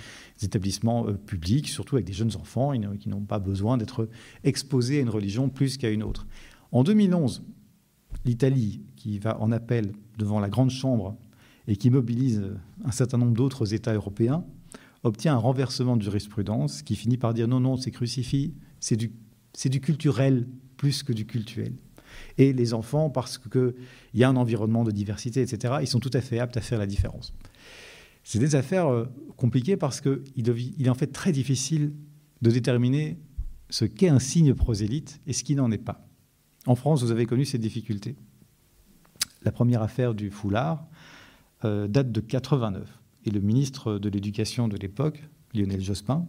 établissements 0.43 1.09
euh, 1.09 1.15
publics, 1.15 1.69
surtout 1.69 1.97
avec 1.97 2.07
des 2.07 2.13
jeunes 2.13 2.37
enfants 2.37 2.73
qui 3.01 3.09
n'ont 3.09 3.25
pas 3.25 3.39
besoin 3.39 3.79
d'être 3.79 4.09
exposés 4.45 4.99
à 4.99 5.01
une 5.01 5.09
religion 5.09 5.49
plus 5.49 5.79
qu'à 5.79 5.89
une 5.89 6.03
autre. 6.03 6.27
En 6.73 6.85
2011, 6.85 7.43
l'Italie, 8.27 8.83
qui 8.97 9.19
va 9.19 9.41
en 9.41 9.51
appel 9.51 9.93
devant 10.19 10.41
la 10.41 10.51
Grande 10.51 10.71
Chambre 10.71 11.17
et 11.69 11.77
qui 11.77 11.89
mobilise 11.89 12.43
un 12.85 12.93
certain 12.93 13.17
nombre 13.17 13.33
d'autres 13.33 13.73
États 13.73 13.95
européens, 13.95 14.45
obtient 15.03 15.35
un 15.35 15.39
renversement 15.39 15.97
de 15.97 16.03
jurisprudence 16.03 16.83
qui 16.83 16.97
finit 16.97 17.17
par 17.17 17.33
dire 17.33 17.49
non, 17.49 17.61
non, 17.61 17.79
c'est 17.79 17.91
crucifix, 17.91 18.53
c'est 18.79 18.97
du, 18.97 19.11
du 19.65 19.81
culturel 19.81 20.47
plus 20.77 21.03
que 21.03 21.15
du 21.15 21.25
cultuel. 21.25 21.73
Et 22.39 22.53
les 22.53 22.75
enfants, 22.75 23.11
parce 23.11 23.39
qu'il 23.39 23.75
y 24.15 24.25
a 24.25 24.29
un 24.29 24.37
environnement 24.37 24.85
de 24.85 24.91
diversité, 24.91 25.41
etc., 25.43 25.75
ils 25.81 25.87
sont 25.87 26.01
tout 26.01 26.11
à 26.13 26.21
fait 26.21 26.39
aptes 26.39 26.57
à 26.57 26.61
faire 26.61 26.79
la 26.79 26.87
différence. 26.87 27.35
C'est 28.25 28.39
des 28.39 28.55
affaires 28.57 28.89
euh, 28.89 29.07
compliquées 29.37 29.77
parce 29.77 30.01
qu'il 30.01 30.23
il 30.37 30.87
est 30.87 30.91
en 30.91 30.95
fait 30.95 31.07
très 31.07 31.33
difficile 31.33 31.93
de 32.43 32.51
déterminer 32.51 33.19
ce 33.71 33.85
qu'est 33.85 34.09
un 34.09 34.19
signe 34.19 34.55
prosélyte 34.55 35.21
et 35.27 35.33
ce 35.33 35.45
qui 35.45 35.55
n'en 35.55 35.71
est 35.71 35.79
pas. 35.79 36.07
En 36.67 36.75
France, 36.75 37.03
vous 37.03 37.11
avez 37.11 37.27
connu 37.27 37.45
ces 37.45 37.59
difficultés. 37.59 38.17
La 39.43 39.53
première 39.53 39.83
affaire 39.83 40.15
du 40.15 40.31
foulard 40.31 40.87
euh, 41.65 41.87
date 41.87 42.13
de 42.13 42.21
89. 42.21 42.89
Et 43.25 43.31
le 43.31 43.41
ministre 43.41 43.99
de 43.99 44.09
l'Éducation 44.09 44.69
de 44.69 44.77
l'époque, 44.77 45.23
Lionel 45.55 45.81
Jospin, 45.81 46.27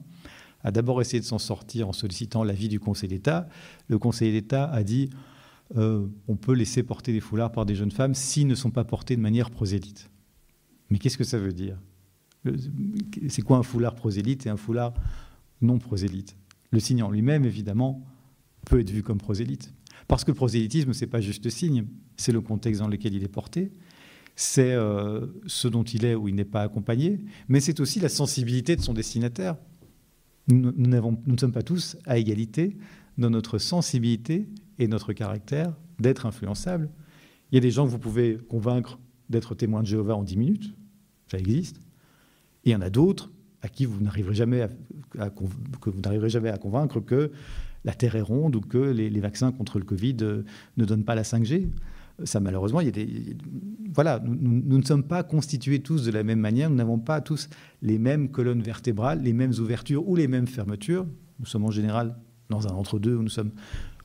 a 0.63 0.71
d'abord 0.71 1.01
essayé 1.01 1.19
de 1.19 1.25
s'en 1.25 1.37
sortir 1.37 1.87
en 1.87 1.93
sollicitant 1.93 2.43
l'avis 2.43 2.69
du 2.69 2.79
Conseil 2.79 3.09
d'État. 3.09 3.47
Le 3.87 3.99
Conseil 3.99 4.31
d'État 4.31 4.69
a 4.69 4.83
dit 4.83 5.09
euh, 5.75 6.07
on 6.27 6.35
peut 6.35 6.53
laisser 6.53 6.83
porter 6.83 7.11
des 7.11 7.19
foulards 7.19 7.51
par 7.51 7.65
des 7.65 7.75
jeunes 7.75 7.91
femmes 7.91 8.13
s'ils 8.13 8.47
ne 8.47 8.55
sont 8.55 8.71
pas 8.71 8.83
portés 8.83 9.15
de 9.15 9.21
manière 9.21 9.51
prosélyte. 9.51 10.09
Mais 10.89 10.97
qu'est-ce 10.97 11.17
que 11.17 11.23
ça 11.23 11.37
veut 11.37 11.53
dire? 11.53 11.77
C'est 13.27 13.41
quoi 13.41 13.57
un 13.57 13.63
foulard 13.63 13.95
prosélyte 13.95 14.45
et 14.45 14.49
un 14.49 14.57
foulard 14.57 14.93
non 15.61 15.79
prosélyte? 15.79 16.37
Le 16.71 16.79
signe 16.79 17.03
en 17.03 17.11
lui-même, 17.11 17.43
évidemment, 17.43 18.05
peut 18.65 18.79
être 18.79 18.89
vu 18.89 19.03
comme 19.03 19.17
prosélyte. 19.17 19.73
Parce 20.07 20.23
que 20.23 20.31
le 20.31 20.35
prosélytisme, 20.35 20.93
ce 20.93 21.01
n'est 21.01 21.09
pas 21.09 21.19
juste 21.19 21.43
le 21.43 21.51
signe, 21.51 21.85
c'est 22.15 22.31
le 22.31 22.39
contexte 22.39 22.81
dans 22.81 22.87
lequel 22.87 23.13
il 23.13 23.23
est 23.23 23.27
porté, 23.27 23.71
c'est 24.35 24.73
euh, 24.73 25.25
ce 25.47 25.67
dont 25.67 25.83
il 25.83 26.05
est 26.05 26.15
ou 26.15 26.29
il 26.29 26.35
n'est 26.35 26.45
pas 26.45 26.61
accompagné, 26.61 27.19
mais 27.49 27.59
c'est 27.59 27.79
aussi 27.79 27.99
la 27.99 28.07
sensibilité 28.07 28.75
de 28.75 28.81
son 28.81 28.93
destinataire. 28.93 29.57
Nous, 30.47 30.71
nous, 30.77 31.17
ne 31.25 31.37
sommes 31.37 31.51
pas 31.51 31.63
tous 31.63 31.97
à 32.05 32.17
égalité 32.17 32.77
dans 33.17 33.29
notre 33.29 33.57
sensibilité 33.57 34.47
et 34.79 34.87
notre 34.87 35.13
caractère 35.13 35.73
d'être 35.99 36.25
influençable. 36.25 36.89
Il 37.51 37.55
y 37.55 37.57
a 37.57 37.61
des 37.61 37.71
gens 37.71 37.85
que 37.85 37.91
vous 37.91 37.99
pouvez 37.99 38.37
convaincre 38.49 38.99
d'être 39.29 39.55
témoins 39.55 39.81
de 39.81 39.87
Jéhovah 39.87 40.15
en 40.15 40.23
10 40.23 40.37
minutes, 40.37 40.75
ça 41.29 41.37
existe. 41.37 41.77
Et 42.63 42.69
il 42.69 42.71
y 42.71 42.75
en 42.75 42.81
a 42.81 42.89
d'autres 42.89 43.31
à 43.61 43.69
qui 43.69 43.85
vous 43.85 44.01
n'arriverez 44.01 44.35
jamais 44.35 44.67
à, 45.17 45.29
que 45.29 45.89
vous 45.89 46.01
n'arriverez 46.01 46.29
jamais 46.29 46.49
à 46.49 46.57
convaincre 46.57 46.99
que 46.99 47.31
la 47.85 47.93
Terre 47.93 48.15
est 48.15 48.21
ronde 48.21 48.55
ou 48.55 48.61
que 48.61 48.77
les, 48.77 49.09
vaccins 49.19 49.51
contre 49.51 49.79
le 49.79 49.85
Covid 49.85 50.17
euh, 50.21 50.43
ne 50.77 50.85
donnent 50.85 51.05
pas 51.05 51.15
la 51.15 51.23
5G. 51.23 51.69
Ça, 52.23 52.39
malheureusement, 52.39 52.81
il 52.81 52.85
y 52.85 52.89
a 52.89 52.91
des, 52.91 53.37
voilà, 53.93 54.19
nous, 54.25 54.61
nous, 54.65 54.77
ne 54.77 54.83
sommes 54.83 55.03
pas 55.03 55.23
constitués 55.23 55.79
tous 55.79 56.03
de 56.03 56.11
la 56.11 56.23
même 56.23 56.39
manière, 56.39 56.69
nous 56.69 56.75
n'avons 56.75 56.99
pas 56.99 57.21
tous 57.21 57.47
les 57.81 57.99
mêmes 57.99 58.29
colonnes 58.29 58.61
vertébrales, 58.61 59.21
les 59.21 59.33
mêmes 59.33 59.53
ouvertures 59.59 60.07
ou 60.07 60.15
les 60.15 60.27
mêmes 60.27 60.47
fermetures. 60.47 61.05
Nous 61.39 61.45
sommes 61.45 61.65
en 61.65 61.71
général 61.71 62.15
dans 62.49 62.67
un 62.67 62.71
entre-deux 62.71 63.15
où 63.15 63.23
nous 63.23 63.29
sommes 63.29 63.51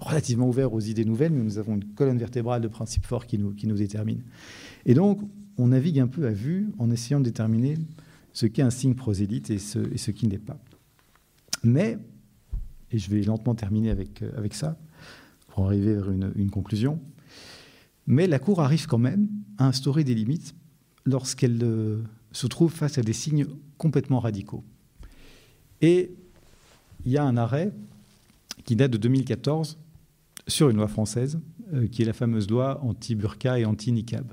relativement 0.02 0.48
ouverts 0.48 0.72
aux 0.72 0.80
idées 0.80 1.04
nouvelles, 1.04 1.32
mais 1.32 1.42
nous 1.42 1.58
avons 1.58 1.74
une 1.74 1.84
colonne 1.84 2.18
vertébrale 2.18 2.62
de 2.62 2.68
principes 2.68 3.06
forts 3.06 3.26
qui 3.26 3.38
nous, 3.38 3.52
qui 3.52 3.66
nous 3.66 3.76
détermine. 3.76 4.22
Et 4.86 4.94
donc, 4.94 5.20
on 5.58 5.68
navigue 5.68 6.00
un 6.00 6.06
peu 6.06 6.26
à 6.26 6.30
vue 6.30 6.72
en 6.78 6.90
essayant 6.90 7.20
de 7.20 7.24
déterminer 7.24 7.76
ce 8.32 8.46
qu'est 8.46 8.62
un 8.62 8.70
signe 8.70 8.94
prosélyte 8.94 9.50
et 9.50 9.58
ce, 9.58 9.78
et 9.92 9.98
ce 9.98 10.10
qui 10.10 10.26
n'est 10.26 10.38
pas. 10.38 10.58
Mais, 11.62 11.98
et 12.90 12.98
je 12.98 13.10
vais 13.10 13.22
lentement 13.22 13.54
terminer 13.54 13.90
avec, 13.90 14.22
euh, 14.22 14.30
avec 14.36 14.54
ça, 14.54 14.78
pour 15.48 15.66
arriver 15.66 15.94
vers 15.94 16.10
une, 16.10 16.32
une 16.36 16.50
conclusion, 16.50 16.98
mais 18.06 18.26
la 18.26 18.38
Cour 18.38 18.60
arrive 18.60 18.86
quand 18.86 18.98
même 18.98 19.28
à 19.58 19.66
instaurer 19.66 20.04
des 20.04 20.14
limites 20.14 20.54
lorsqu'elle 21.04 21.58
euh, 21.62 22.02
se 22.32 22.46
trouve 22.46 22.72
face 22.72 22.98
à 22.98 23.02
des 23.02 23.12
signes 23.12 23.46
complètement 23.78 24.20
radicaux. 24.20 24.64
Et 25.80 26.14
il 27.04 27.12
y 27.12 27.18
a 27.18 27.24
un 27.24 27.36
arrêt 27.36 27.72
qui 28.64 28.76
date 28.76 28.92
de 28.92 28.98
2014 28.98 29.78
sur 30.46 30.70
une 30.70 30.76
loi 30.76 30.88
française, 30.88 31.40
euh, 31.74 31.86
qui 31.86 32.02
est 32.02 32.04
la 32.04 32.12
fameuse 32.12 32.50
loi 32.50 32.82
anti-burqa 32.82 33.58
et 33.58 33.64
anti-niqab. 33.64 34.32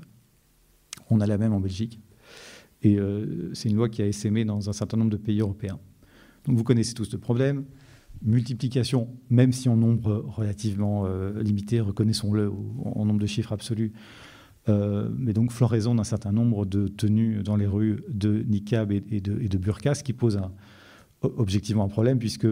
On 1.10 1.20
a 1.20 1.26
la 1.26 1.38
même 1.38 1.52
en 1.52 1.60
Belgique. 1.60 2.00
Et 2.82 2.98
euh, 2.98 3.50
c'est 3.54 3.68
une 3.68 3.76
loi 3.76 3.88
qui 3.88 4.02
a 4.02 4.06
essaimé 4.06 4.44
dans 4.44 4.68
un 4.68 4.72
certain 4.72 4.96
nombre 4.96 5.10
de 5.10 5.16
pays 5.16 5.40
européens. 5.40 5.78
Donc 6.46 6.56
vous 6.56 6.64
connaissez 6.64 6.94
tous 6.94 7.12
le 7.12 7.18
problème. 7.18 7.64
Multiplication, 8.22 9.08
même 9.28 9.52
si 9.52 9.68
en 9.68 9.76
nombre 9.76 10.24
relativement 10.26 11.04
euh, 11.06 11.42
limité, 11.42 11.80
reconnaissons-le, 11.80 12.50
en 12.50 13.04
nombre 13.04 13.20
de 13.20 13.26
chiffres 13.26 13.52
absolus, 13.52 13.92
mais 14.68 15.32
donc 15.32 15.50
floraison 15.50 15.96
d'un 15.96 16.04
certain 16.04 16.30
nombre 16.30 16.64
de 16.64 16.86
tenues 16.86 17.42
dans 17.42 17.56
les 17.56 17.66
rues 17.66 18.04
de 18.08 18.44
niqab 18.46 18.92
et, 18.92 19.20
de, 19.20 19.58
burqa, 19.58 19.96
ce 19.96 20.04
qui 20.04 20.12
pose 20.12 20.40
objectivement 21.22 21.82
un 21.82 21.88
problème, 21.88 22.20
puisque 22.20 22.46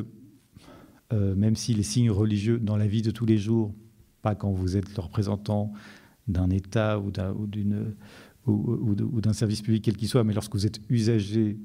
euh, 1.12 1.34
même 1.34 1.56
si 1.56 1.74
les 1.74 1.82
signes 1.82 2.10
religieux 2.10 2.58
dans 2.58 2.76
la 2.76 2.86
vie 2.86 3.02
de 3.02 3.10
tous 3.10 3.26
les 3.26 3.38
jours, 3.38 3.74
pas 4.22 4.34
quand 4.34 4.50
vous 4.50 4.76
êtes 4.76 4.94
le 4.94 5.02
représentant 5.02 5.72
d'un 6.26 6.50
État 6.50 7.00
ou 7.00 7.10
d'un 7.10 7.34
service 9.32 9.62
public 9.62 9.84
quel 9.84 9.96
qu'il 9.96 10.08
soit, 10.08 10.24
mais 10.24 10.34
lorsque 10.34 10.54
vous 10.54 10.66
êtes 10.66 10.80
usager 10.90 11.58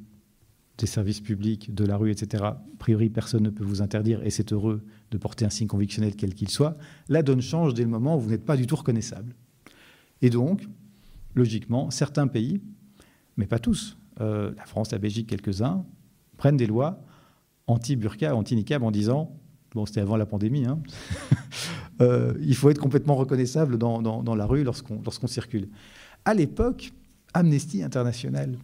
des 0.77 0.85
services 0.85 1.21
publics, 1.21 1.73
de 1.73 1.85
la 1.85 1.97
rue, 1.97 2.11
etc., 2.11 2.43
a 2.45 2.63
priori, 2.79 3.09
personne 3.09 3.43
ne 3.43 3.49
peut 3.49 3.63
vous 3.63 3.81
interdire, 3.81 4.23
et 4.23 4.29
c'est 4.29 4.53
heureux 4.53 4.83
de 5.11 5.17
porter 5.17 5.45
un 5.45 5.49
signe 5.49 5.67
convictionnel 5.67 6.15
quel 6.15 6.33
qu'il 6.33 6.49
soit, 6.49 6.77
la 7.09 7.21
donne 7.21 7.41
change 7.41 7.73
dès 7.73 7.83
le 7.83 7.89
moment 7.89 8.17
où 8.17 8.19
vous 8.19 8.29
n'êtes 8.29 8.45
pas 8.45 8.57
du 8.57 8.65
tout 8.65 8.75
reconnaissable. 8.75 9.35
Et 10.21 10.29
donc, 10.29 10.67
logiquement, 11.35 11.91
certains 11.91 12.27
pays, 12.27 12.61
mais 13.37 13.45
pas 13.45 13.59
tous, 13.59 13.97
euh, 14.21 14.53
la 14.55 14.65
France, 14.65 14.91
la 14.91 14.97
Belgique, 14.97 15.27
quelques-uns, 15.27 15.85
prennent 16.37 16.57
des 16.57 16.67
lois 16.67 17.03
anti-burqa, 17.67 18.35
anti-niqab 18.35 18.83
en 18.83 18.91
disant, 18.91 19.35
bon 19.73 19.85
c'était 19.85 20.01
avant 20.01 20.17
la 20.17 20.25
pandémie, 20.25 20.65
hein, 20.65 20.79
il 22.41 22.55
faut 22.55 22.69
être 22.69 22.79
complètement 22.79 23.15
reconnaissable 23.15 23.77
dans, 23.77 24.35
la 24.35 24.45
rue 24.45 24.63
lorsqu'on 24.63 25.27
circule. 25.27 25.69
À 26.25 26.33
l'époque, 26.33 26.93
Amnesty 27.33 27.83
International, 27.83 28.57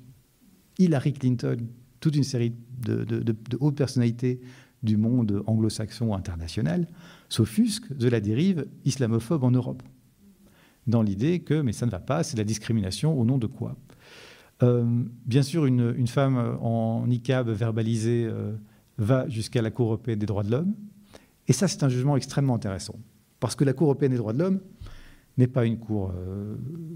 Hillary 0.77 1.13
Clinton, 1.13 1.57
toute 1.99 2.15
une 2.15 2.23
série 2.23 2.53
de, 2.81 3.03
de 3.03 3.35
hautes 3.59 3.75
personnalités 3.75 4.39
du 4.83 4.97
monde 4.97 5.43
anglo-saxon 5.45 6.13
international 6.13 6.87
s'offusquent 7.27 7.93
de 7.93 8.07
la 8.07 8.19
dérive 8.19 8.65
islamophobe 8.85 9.43
en 9.43 9.51
Europe 9.51 9.83
dans 10.87 11.01
l'idée 11.01 11.39
que, 11.39 11.61
mais 11.61 11.73
ça 11.73 11.85
ne 11.85 11.91
va 11.91 11.99
pas, 11.99 12.23
c'est 12.23 12.37
la 12.37 12.43
discrimination 12.43 13.19
au 13.19 13.25
nom 13.25 13.37
de 13.37 13.47
quoi? 13.47 13.75
Euh, 14.63 14.85
Bien 15.25 15.43
sûr, 15.43 15.65
une, 15.65 16.07
femme 16.07 16.57
en 16.61 17.05
niqab 17.07 17.49
verbalisée 17.49 18.25
euh, 18.25 18.53
va 18.99 19.27
jusqu'à 19.29 19.61
la 19.61 19.71
Cour 19.71 19.87
européenne 19.87 20.19
des 20.19 20.25
droits 20.25 20.43
de 20.43 20.51
l'homme. 20.51 20.73
Et 21.47 21.53
ça, 21.53 21.67
c'est 21.67 21.83
un 21.83 21.89
jugement 21.89 22.15
extrêmement 22.15 22.55
intéressant. 22.55 22.95
Parce 23.39 23.55
que 23.55 23.63
la 23.63 23.73
Cour 23.73 23.87
européenne 23.87 24.11
des 24.11 24.17
droits 24.17 24.33
de 24.33 24.39
l'homme 24.39 24.59
n'est 25.37 25.47
pas 25.47 25.65
une 25.65 25.79
cour 25.79 26.11
euh, 26.13 26.55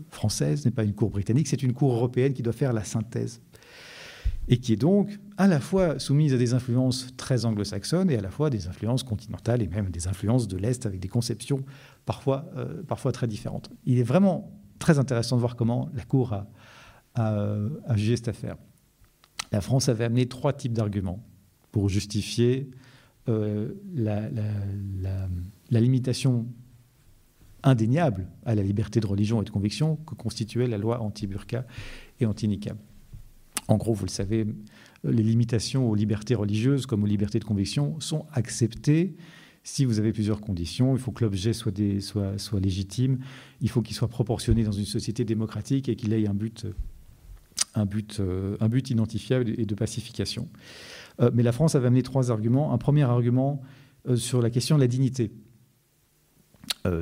française, 0.10 0.66
n'est 0.66 0.72
pas 0.72 0.84
une 0.84 0.94
cour 0.94 1.10
britannique, 1.10 1.48
c'est 1.48 1.64
une 1.64 1.74
cour 1.74 1.94
européenne 1.94 2.34
qui 2.34 2.44
doit 2.44 2.54
faire 2.54 2.74
la 2.74 2.84
synthèse. 2.84 3.42
Et 4.50 4.58
qui 4.58 4.74
est 4.74 4.78
donc 4.78 5.18
à 5.38 5.48
la 5.48 5.62
fois 5.62 6.00
soumise 6.00 6.34
à 6.34 6.38
des 6.38 6.54
influences 6.54 7.16
très 7.16 7.46
anglo-saxonnes 7.46 8.12
et 8.12 8.18
à 8.18 8.22
la 8.22 8.30
fois 8.30 8.50
des 8.50 8.68
influences 8.68 9.04
continentales 9.04 9.62
et 9.62 9.68
même 9.68 9.90
des 9.90 10.08
influences 10.10 10.50
de 10.50 10.58
l'Est 10.58 10.86
avec 10.86 11.00
des 11.00 11.08
conceptions 11.08 11.64
parfois, 12.06 12.52
euh, 12.58 12.84
parfois 12.84 13.14
très 13.14 13.28
différentes. 13.28 13.70
Il 13.86 14.00
est 14.00 14.04
vraiment 14.04 14.52
très 14.80 15.00
intéressant 15.00 15.38
de 15.38 15.40
voir 15.40 15.56
comment 15.56 15.90
la 15.94 16.04
Cour 16.04 16.34
a, 16.34 16.48
a, 17.16 17.96
jugé 17.96 18.18
cette 18.18 18.28
affaire. 18.28 18.58
La 19.54 19.62
France 19.62 19.88
avait 19.88 20.04
amené 20.04 20.26
trois 20.28 20.52
types 20.52 20.74
d'arguments 20.74 21.24
pour 21.74 21.90
justifier 21.90 22.70
euh, 23.28 23.74
la, 23.96 24.30
limitation 25.72 26.46
indéniable 27.64 28.28
à 28.46 28.56
la 28.56 28.62
liberté 28.62 29.00
de 29.00 29.08
religion 29.08 29.42
et 29.42 29.46
de 29.46 29.50
conviction 29.50 29.98
que 29.98 30.14
constituait 30.14 30.68
la 30.68 30.78
loi 30.78 31.02
anti-burqa 31.02 31.66
et 32.22 32.26
anti-niqab. 32.26 32.78
En 33.68 33.78
gros, 33.78 33.94
vous 33.94 34.06
le 34.06 34.12
savez, 34.12 34.46
les 35.04 35.24
limitations 35.24 35.90
aux 35.90 35.96
libertés 35.96 36.36
religieuses 36.36 36.86
comme 36.86 37.04
aux 37.04 37.08
libertés 37.08 37.40
de 37.40 37.46
conviction 37.46 38.00
sont 38.00 38.26
acceptées 38.34 39.16
si 39.64 39.86
vous 39.86 39.98
avez 39.98 40.12
plusieurs 40.12 40.42
conditions, 40.42 40.94
il 40.94 41.00
faut 41.00 41.12
que 41.12 41.24
l'objet 41.24 41.54
soit, 41.54 41.72
légitime, 42.60 43.20
il 43.62 43.70
faut 43.70 43.82
qu'il 43.82 43.96
soit 43.96 44.10
proportionné 44.10 44.64
dans 44.64 44.74
une 44.74 44.86
société 44.86 45.24
démocratique 45.24 45.88
et 45.88 45.96
qu'il 45.96 46.12
ait 46.12 46.28
un 46.28 46.34
but, 46.34 46.66
euh, 48.20 48.58
un 48.60 48.68
but 48.68 48.90
identifiable 48.90 49.54
et 49.58 49.66
de 49.66 49.74
pacification. 49.74 50.50
Euh, 51.22 51.32
mais 51.34 51.44
la 51.44 51.52
France 51.52 51.76
avait 51.76 51.88
amené 51.88 52.04
trois 52.04 52.32
arguments. 52.32 52.74
Un 52.74 52.78
premier 52.78 53.04
argument 53.04 53.62
euh, 54.08 54.16
sur 54.16 54.42
la 54.42 54.50
question 54.50 54.76
de 54.76 54.82
la 54.82 54.88
dignité. 54.88 55.32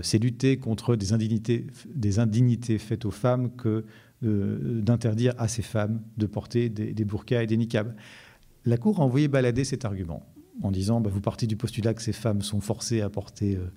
c'est 0.01 0.19
lutter 0.19 0.57
contre 0.57 0.95
des 0.95 1.13
indignités, 1.13 2.77
faites 2.77 3.05
aux 3.05 3.11
femmes 3.11 3.55
que 3.55 3.85
d'interdire 4.21 5.33
à 5.39 5.47
ces 5.47 5.63
femmes 5.63 6.01
de 6.17 6.27
porter 6.27 6.69
des, 6.69 7.05
burkas 7.05 7.43
et 7.43 7.47
des 7.47 7.57
niqabs. 7.57 7.95
La 8.65 8.77
Cour 8.77 8.99
a 8.99 9.03
envoyé 9.03 9.27
balader 9.27 9.63
cet 9.63 9.85
argument 9.85 10.23
en 10.61 10.71
disant 10.71 11.01
bah, 11.01 11.09
vous 11.11 11.21
partez 11.21 11.47
du 11.47 11.57
postulat 11.57 11.93
que 11.93 12.01
ces 12.01 12.13
femmes 12.13 12.41
sont 12.41 12.61
forcées 12.61 13.01
à 13.01 13.09
porter 13.09 13.55
euh, 13.55 13.71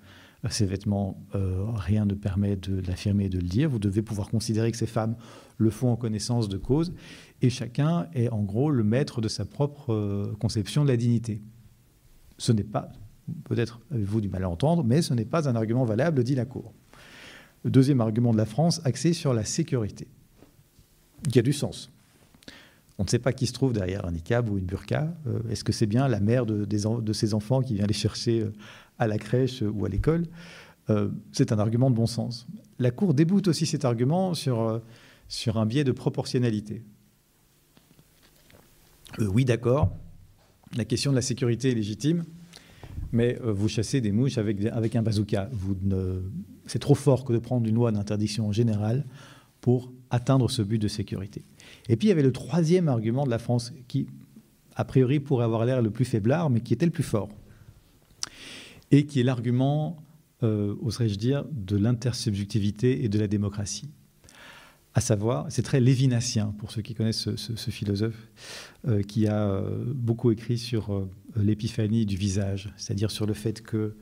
ces 0.51 0.67
vêtements, 0.67 1.25
euh, 1.35 1.65
rien 1.75 2.05
ne 2.05 2.15
permet 2.15 2.57
de 2.57 2.81
l'affirmer 2.87 3.27
et 3.27 3.29
de 3.29 3.39
le 3.39 3.47
dire. 3.47 3.71
Vous 3.71 3.79
devez 3.79 4.03
pouvoir 4.03 4.29
considérer 4.29 4.71
que 4.71 4.77
ces 4.77 4.87
femmes 4.87 5.17
le 5.57 5.71
font 5.71 5.91
en 5.91 5.97
connaissance 5.97 6.49
de 6.49 6.59
cause, 6.59 6.93
et 7.41 7.51
chacun 7.51 8.09
est 8.15 8.29
en 8.29 8.43
gros 8.43 8.71
le 8.71 8.85
maître 8.85 9.21
de 9.21 9.29
sa 9.29 9.45
propre 9.45 9.93
euh, 9.93 10.35
conception 10.41 10.85
de 10.85 10.89
la 10.89 10.97
dignité. 10.97 11.41
Ce 12.39 12.53
n'est 12.53 12.65
pas, 12.65 12.91
peut-être 13.45 13.81
avez-vous 13.91 14.21
du 14.21 14.29
mal 14.29 14.45
à 14.45 14.51
entendre, 14.51 14.85
mais 14.85 15.03
ce 15.03 15.15
n'est 15.15 15.25
pas 15.25 15.49
un 15.49 15.57
argument 15.57 15.85
valable, 15.85 16.25
dit 16.25 16.35
la 16.35 16.45
Cour. 16.45 16.73
Le 17.63 17.71
deuxième 17.71 18.01
argument 18.01 18.33
de 18.33 18.37
la 18.37 18.47
France, 18.47 18.83
axé 18.85 19.13
sur 19.13 19.33
la 19.33 19.45
sécurité, 19.45 20.09
qui 21.31 21.39
a 21.39 21.43
du 21.43 21.53
sens. 21.53 21.94
On 22.99 23.05
ne 23.05 23.09
sait 23.09 23.19
pas 23.19 23.33
qui 23.33 23.47
se 23.47 23.53
trouve 23.53 23.73
derrière 23.73 24.07
un 24.07 24.13
niqab 24.13 24.49
ou 24.49 24.59
une 24.59 24.67
burqa. 24.67 25.13
Euh, 25.27 25.41
est-ce 25.51 25.65
que 25.65 25.73
c'est 25.73 25.87
bien 25.87 26.07
la 26.07 26.21
mère 26.21 26.47
de, 26.47 27.13
ces 27.13 27.35
enfants 27.35 27.61
qui 27.61 27.75
vient 27.75 27.87
les 27.87 27.95
chercher 27.95 28.41
euh, 28.41 28.53
à 28.99 29.09
la 29.09 29.19
crèche 29.19 29.63
euh, 29.63 29.71
ou 29.71 29.85
à 29.85 29.89
l'école? 29.89 30.27
C'est 31.33 31.51
un 31.51 31.59
argument 31.59 31.91
de 31.91 31.97
bon 31.97 32.05
sens. 32.05 32.47
La 32.79 32.91
Cour 32.91 33.15
déboute 33.15 33.49
aussi 33.49 33.65
cet 33.65 33.87
argument 33.87 34.35
sur, 34.35 34.83
sur 35.29 35.57
un 35.57 35.65
biais 35.65 35.83
de 35.83 35.93
proportionnalité. 35.93 36.83
oui, 39.19 39.47
d'accord, 39.47 39.97
la 40.77 40.85
question 40.85 41.11
de 41.11 41.17
la 41.17 41.23
sécurité 41.23 41.71
est 41.71 41.75
légitime, 41.75 42.27
mais 43.13 43.39
vous 43.43 43.67
chassez 43.67 44.03
des 44.03 44.13
mouches 44.13 44.37
avec, 44.37 44.63
avec 44.67 44.95
un 44.95 45.01
bazooka. 45.01 45.49
C'est 46.67 46.81
trop 46.81 46.95
fort 46.95 47.25
que 47.25 47.33
de 47.33 47.39
prendre 47.39 47.67
une 47.67 47.77
loi 47.77 47.91
d'interdiction 47.91 48.53
générale 48.53 49.07
pour 49.63 49.91
atteindre 50.15 50.49
ce 50.51 50.63
but 50.63 50.79
de 50.79 50.89
sécurité. 50.89 51.45
Et 51.89 51.97
puis 51.97 52.07
il 52.07 52.11
y 52.11 52.13
avait 52.13 52.23
le 52.23 52.33
troisième 52.33 52.89
argument 52.89 53.25
de 53.25 53.31
la 53.31 53.39
France 53.39 53.73
qui, 53.89 54.07
a 54.77 54.85
priori, 54.85 55.21
pourrait 55.21 55.45
avoir 55.45 55.65
l'air 55.65 55.83
le 55.83 55.91
plus 55.91 56.05
faiblard, 56.05 56.51
mais 56.51 56.61
qui 56.61 56.73
était 56.73 56.87
le 56.87 56.93
plus 56.93 57.03
fort. 57.03 57.29
Et 58.91 59.07
qui 59.07 59.21
est 59.21 59.23
l'argument, 59.25 60.03
euh, 60.43 60.77
oserais-je 60.83 61.17
dire, 61.17 61.45
de 61.51 61.77
l'intersubjectivité 61.77 63.05
et 63.05 63.09
de 63.09 63.19
la 63.19 63.27
démocratie. 63.27 63.89
À 64.97 65.01
savoir, 65.01 65.47
c'est 65.49 65.63
très 65.63 65.81
lévinassien 65.81 66.55
pour 66.59 66.71
ceux 66.71 66.81
qui 66.81 66.95
connaissent 66.95 67.35
ce, 67.35 67.71
philosophe, 67.71 68.29
euh, 68.87 69.03
qui 69.03 69.27
a 69.27 69.49
euh, 69.49 69.83
beaucoup 69.87 70.31
écrit 70.31 70.59
sur 70.59 71.09
l'épiphanie 71.35 72.07
du 72.07 72.17
visage, 72.17 72.73
c'est-à-dire 72.77 73.11
sur 73.11 73.27
le 73.27 73.35
fait 73.35 73.63
que 73.63 73.97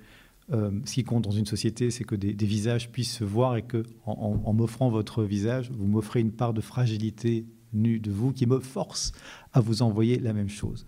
ce 0.50 0.92
qui 0.92 1.04
compte 1.04 1.24
dans 1.24 1.30
une 1.30 1.46
société, 1.46 1.90
c'est 1.90 2.04
que 2.04 2.14
des, 2.14 2.46
visages 2.46 2.90
puissent 2.90 3.16
se 3.16 3.24
voir 3.24 3.56
et 3.56 3.62
que, 3.62 3.84
en 4.04 4.52
m'offrant 4.52 4.90
votre 4.90 5.24
visage, 5.24 5.70
vous 5.70 5.86
m'offrez 5.86 6.20
une 6.20 6.32
part 6.32 6.52
de 6.52 6.60
fragilité 6.60 7.46
nu 7.72 8.00
de 8.00 8.10
vous 8.10 8.32
qui 8.32 8.46
me 8.46 8.60
force 8.60 9.12
à 9.52 9.60
vous 9.60 9.82
envoyer 9.82 10.18
la 10.18 10.32
même 10.32 10.48
chose. 10.48 10.86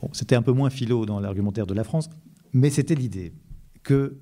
Bon, 0.00 0.08
c'était 0.12 0.36
un 0.36 0.42
peu 0.42 0.52
moins 0.52 0.70
philo 0.70 1.06
dans 1.06 1.20
l'argumentaire 1.20 1.66
de 1.66 1.74
la 1.74 1.84
France, 1.84 2.08
mais 2.52 2.70
c'était 2.70 2.94
l'idée 2.94 3.32
que 3.82 4.18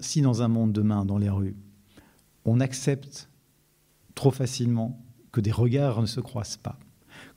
si 0.00 0.20
dans 0.20 0.42
un 0.42 0.48
monde 0.48 0.72
demain, 0.72 1.04
dans 1.04 1.18
les 1.18 1.30
rues, 1.30 1.56
on 2.44 2.60
accepte 2.60 3.28
trop 4.14 4.30
facilement 4.30 5.02
que 5.32 5.40
des 5.40 5.50
regards 5.50 6.00
ne 6.00 6.06
se 6.06 6.20
croisent 6.20 6.58
pas, 6.58 6.78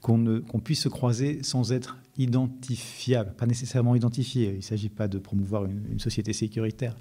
qu'on 0.02 0.60
puisse 0.64 0.82
se 0.82 0.90
croiser 0.90 1.44
sans 1.44 1.72
être 1.72 1.98
identifiable, 2.18 3.34
pas 3.36 3.46
nécessairement 3.46 3.96
identifié, 3.96 4.52
il 4.52 4.58
ne 4.58 4.62
s'agit 4.62 4.90
pas 4.90 5.08
de 5.08 5.20
promouvoir 5.20 5.66
une, 5.66 5.86
une 5.92 6.00
société 6.00 6.34
sécuritaire, 6.34 6.96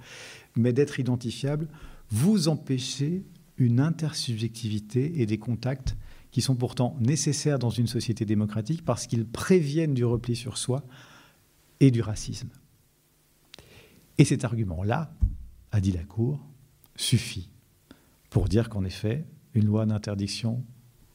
mais 0.57 0.73
d'être 0.73 1.01
identifiable, 1.01 1.69
vous 2.11 2.49
empêchez 2.49 3.25
une 3.59 3.81
intersubjectivité 3.81 5.21
et 5.21 5.27
des 5.27 5.39
contacts 5.39 5.97
qui 6.31 6.43
sont 6.43 6.55
pourtant 6.55 6.97
nécessaires 7.01 7.59
dans 7.59 7.71
une 7.71 7.87
société 7.87 8.25
démocratique 8.25 8.85
parce 8.85 9.07
qu'ils 9.07 9.27
préviennent 9.27 9.95
du 9.95 10.05
repli 10.05 10.37
sur 10.37 10.59
soi 10.59 10.85
et 11.81 11.91
du 11.91 12.03
racisme. 12.03 12.51
Et 14.19 14.25
cet 14.25 14.45
argument-là, 14.45 15.15
a 15.73 15.81
dit 15.81 15.93
la 15.93 16.05
Cour, 16.05 16.41
suffit 16.95 17.51
pour 18.31 18.49
dire 18.49 18.69
qu'en 18.69 18.85
effet, 18.85 19.27
une 19.55 19.67
loi 19.67 19.87
d'interdiction 19.87 20.65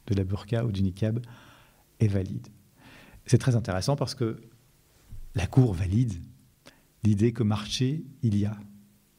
de 0.08 0.16
la 0.16 0.24
burqa 0.24 0.66
ou 0.66 0.72
du 0.72 0.84
niqab 0.84 1.20
est 2.02 2.08
valide. 2.08 2.47
C'est 3.26 3.38
très 3.38 3.56
intéressant 3.56 3.95
parce 3.95 4.16
que 4.16 4.41
la 5.36 5.47
Cour 5.47 5.74
valide 5.74 6.14
l'idée 7.04 7.32
que 7.32 7.43
marché 7.43 8.04
il 8.22 8.38
y 8.38 8.45
a 8.45 8.58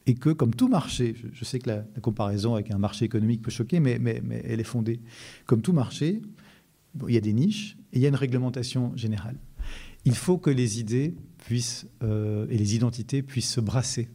et 0.07 0.15
que, 0.15 0.31
comme 0.31 0.55
tout 0.55 0.69
marché, 0.69 1.15
je, 1.33 1.45
sais 1.45 1.61
que 1.61 1.71
la, 1.71 1.79
comparaison 2.01 2.55
avec 2.55 2.71
un 2.71 2.79
marché 2.79 3.05
économique 3.05 3.43
peut 3.43 3.51
choquer, 3.51 3.79
mais, 3.79 4.01
elle 4.45 4.61
est 4.61 4.65
fondée. 4.65 5.01
Comme 5.47 5.63
tout 5.63 5.73
marché, 5.73 6.21
il 7.07 7.15
y 7.15 7.17
a 7.17 7.21
des 7.21 7.33
niches 7.33 7.77
et 7.93 7.99
il 7.99 8.03
y 8.03 8.07
a 8.07 8.09
une 8.09 8.17
réglementation 8.17 8.97
générale. 8.97 9.37
Il 10.05 10.17
faut 10.17 10.39
que 10.39 10.51
les 10.51 10.81
idées 10.81 11.15
puissent, 11.39 11.87
euh, 12.03 12.47
et 12.51 12.59
les 12.59 12.75
identités 12.75 13.23
puissent 13.23 13.53
se 13.53 13.61
brasser. 13.61 14.09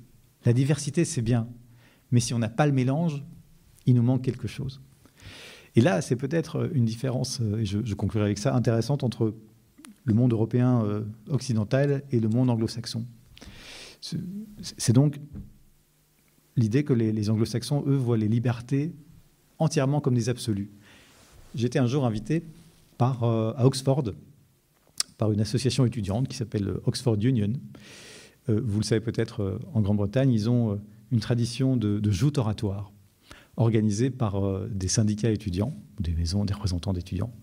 La 0.44 0.52
diversité, 0.52 1.06
c'est 1.06 1.22
bien, 1.22 1.48
mais 2.12 2.20
si 2.20 2.34
on 2.34 2.40
n'a 2.40 2.50
pas 2.50 2.68
le 2.68 2.74
mélange, 2.74 3.24
il 3.86 3.96
nous 3.96 4.04
manque 4.04 4.24
quelque 4.24 4.48
chose. 4.48 4.82
Et 5.78 5.82
là, 5.82 6.02
c'est 6.02 6.16
peut-être 6.16 6.72
une 6.74 6.86
différence, 6.86 7.40
euh, 7.40 7.60
et 7.60 7.66
je, 7.66 7.94
conclurai 7.94 8.26
avec 8.26 8.40
ça, 8.40 8.56
intéressante 8.56 9.04
entre 9.04 9.36
le 10.06 10.14
monde 10.16 10.34
européen 10.34 10.84
euh, 10.84 11.04
occidental 11.30 12.02
et 12.12 12.20
le 12.20 12.30
monde 12.30 12.50
anglo-saxon. 12.50 13.06
C'est 14.02 14.94
donc 14.94 15.20
l'idée 16.56 16.84
que 16.84 16.94
les, 16.94 17.30
anglo-saxons, 17.30 17.84
eux, 17.86 17.96
voient 17.96 18.18
les 18.18 18.28
libertés 18.28 18.92
entièrement 19.60 20.02
comme 20.02 20.16
des 20.16 20.30
absolus. 20.30 20.72
J'étais 21.54 21.78
un 21.78 21.86
jour 21.86 22.06
invité 22.06 22.44
euh, 23.00 23.54
à 23.56 23.66
Oxford 23.68 24.14
par 25.20 25.32
une 25.32 25.42
association 25.42 25.86
étudiante 25.86 26.28
qui 26.28 26.38
s'appelle 26.38 26.74
Oxford 26.86 27.18
Union. 27.22 27.54
Euh, 28.50 28.60
vous 28.64 28.80
le 28.80 28.84
savez 28.84 29.02
peut-être, 29.02 29.42
euh, 29.42 29.60
en 29.76 29.82
Grande-Bretagne, 29.82 30.32
ils 30.32 30.50
ont 30.50 30.82
une 31.12 31.20
tradition 31.20 31.78
de, 31.78 32.00
de 32.00 32.12
joute 32.12 32.40
oratoire 32.40 32.92
organisée 33.58 34.10
par 34.10 34.68
des 34.70 34.88
syndicats 34.88 35.32
étudiants, 35.32 35.76
des 36.00 36.14
maisons, 36.14 36.46
des 36.46 36.54
représentants 36.54 36.94
d'étudiants. 36.94 37.34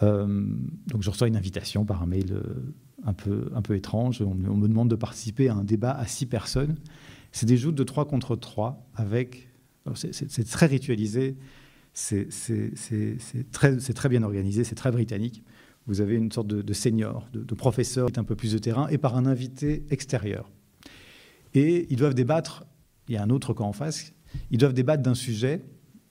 donc 0.00 1.00
je 1.02 1.10
reçois 1.10 1.28
une 1.28 1.36
invitation 1.36 1.84
par 1.84 2.02
un 2.02 2.06
mail 2.06 2.40
un 3.04 3.12
peu, 3.12 3.50
un 3.54 3.62
peu 3.62 3.74
étrange. 3.76 4.22
On, 4.22 4.34
me 4.34 4.68
demande 4.68 4.90
de 4.90 4.96
participer 4.96 5.48
à 5.48 5.54
un 5.54 5.64
débat 5.64 5.92
à 5.92 6.06
six 6.06 6.26
personnes. 6.26 6.76
C'est 7.32 7.46
des 7.46 7.56
joutes 7.56 7.74
de 7.74 7.84
trois 7.84 8.06
contre 8.06 8.36
trois 8.36 8.86
avec. 8.94 9.48
C'est 9.94 10.48
très 10.48 10.66
ritualisé, 10.66 11.36
c'est 11.92 12.28
très, 13.52 13.76
très, 13.76 14.08
bien 14.08 14.22
organisé, 14.22 14.64
c'est 14.64 14.74
très 14.74 14.90
britannique. 14.90 15.42
Vous 15.86 16.00
avez 16.00 16.14
une 16.14 16.32
sorte 16.32 16.46
de, 16.46 16.72
senior, 16.72 17.28
de, 17.34 17.44
de 17.44 17.54
professeur, 17.54 18.08
un 18.16 18.24
peu 18.24 18.34
plus 18.34 18.52
de 18.52 18.58
terrain, 18.58 18.88
et 18.88 18.96
par 18.96 19.16
un 19.16 19.26
invité 19.26 19.84
extérieur. 19.90 20.50
Et 21.52 21.86
ils 21.90 21.96
doivent 21.96 22.14
débattre, 22.14 22.64
il 23.08 23.14
y 23.14 23.18
a 23.18 23.22
un 23.22 23.28
autre 23.28 23.52
camp 23.52 23.68
en 23.68 23.74
face, 23.74 24.13
ils 24.50 24.58
doivent 24.58 24.74
débattre 24.74 25.02
d'un 25.02 25.14
sujet. 25.14 25.64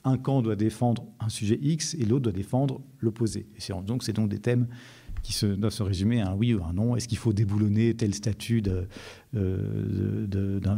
Un 0.04 0.18
camp 0.18 0.42
doit 0.42 0.56
défendre 0.56 1.06
un 1.18 1.28
sujet 1.28 1.58
X 1.62 1.94
et 1.94 2.04
l'autre 2.04 2.24
doit 2.24 2.32
défendre 2.32 2.82
l'opposé. 3.00 3.46
Donc, 3.86 4.02
c'est 4.02 4.12
donc 4.12 4.28
des 4.28 4.38
thèmes 4.38 4.66
qui 5.24 5.34
doivent 5.56 5.72
se 5.72 5.82
résumer 5.82 6.20
à 6.20 6.30
un 6.30 6.34
oui 6.34 6.54
ou 6.54 6.62
un 6.62 6.74
non. 6.74 6.94
Est-ce 6.94 7.08
qu'il 7.08 7.18
faut 7.18 7.32
déboulonner 7.32 7.94
tel 7.94 8.14
statut 8.14 8.62
euh, 9.34 10.26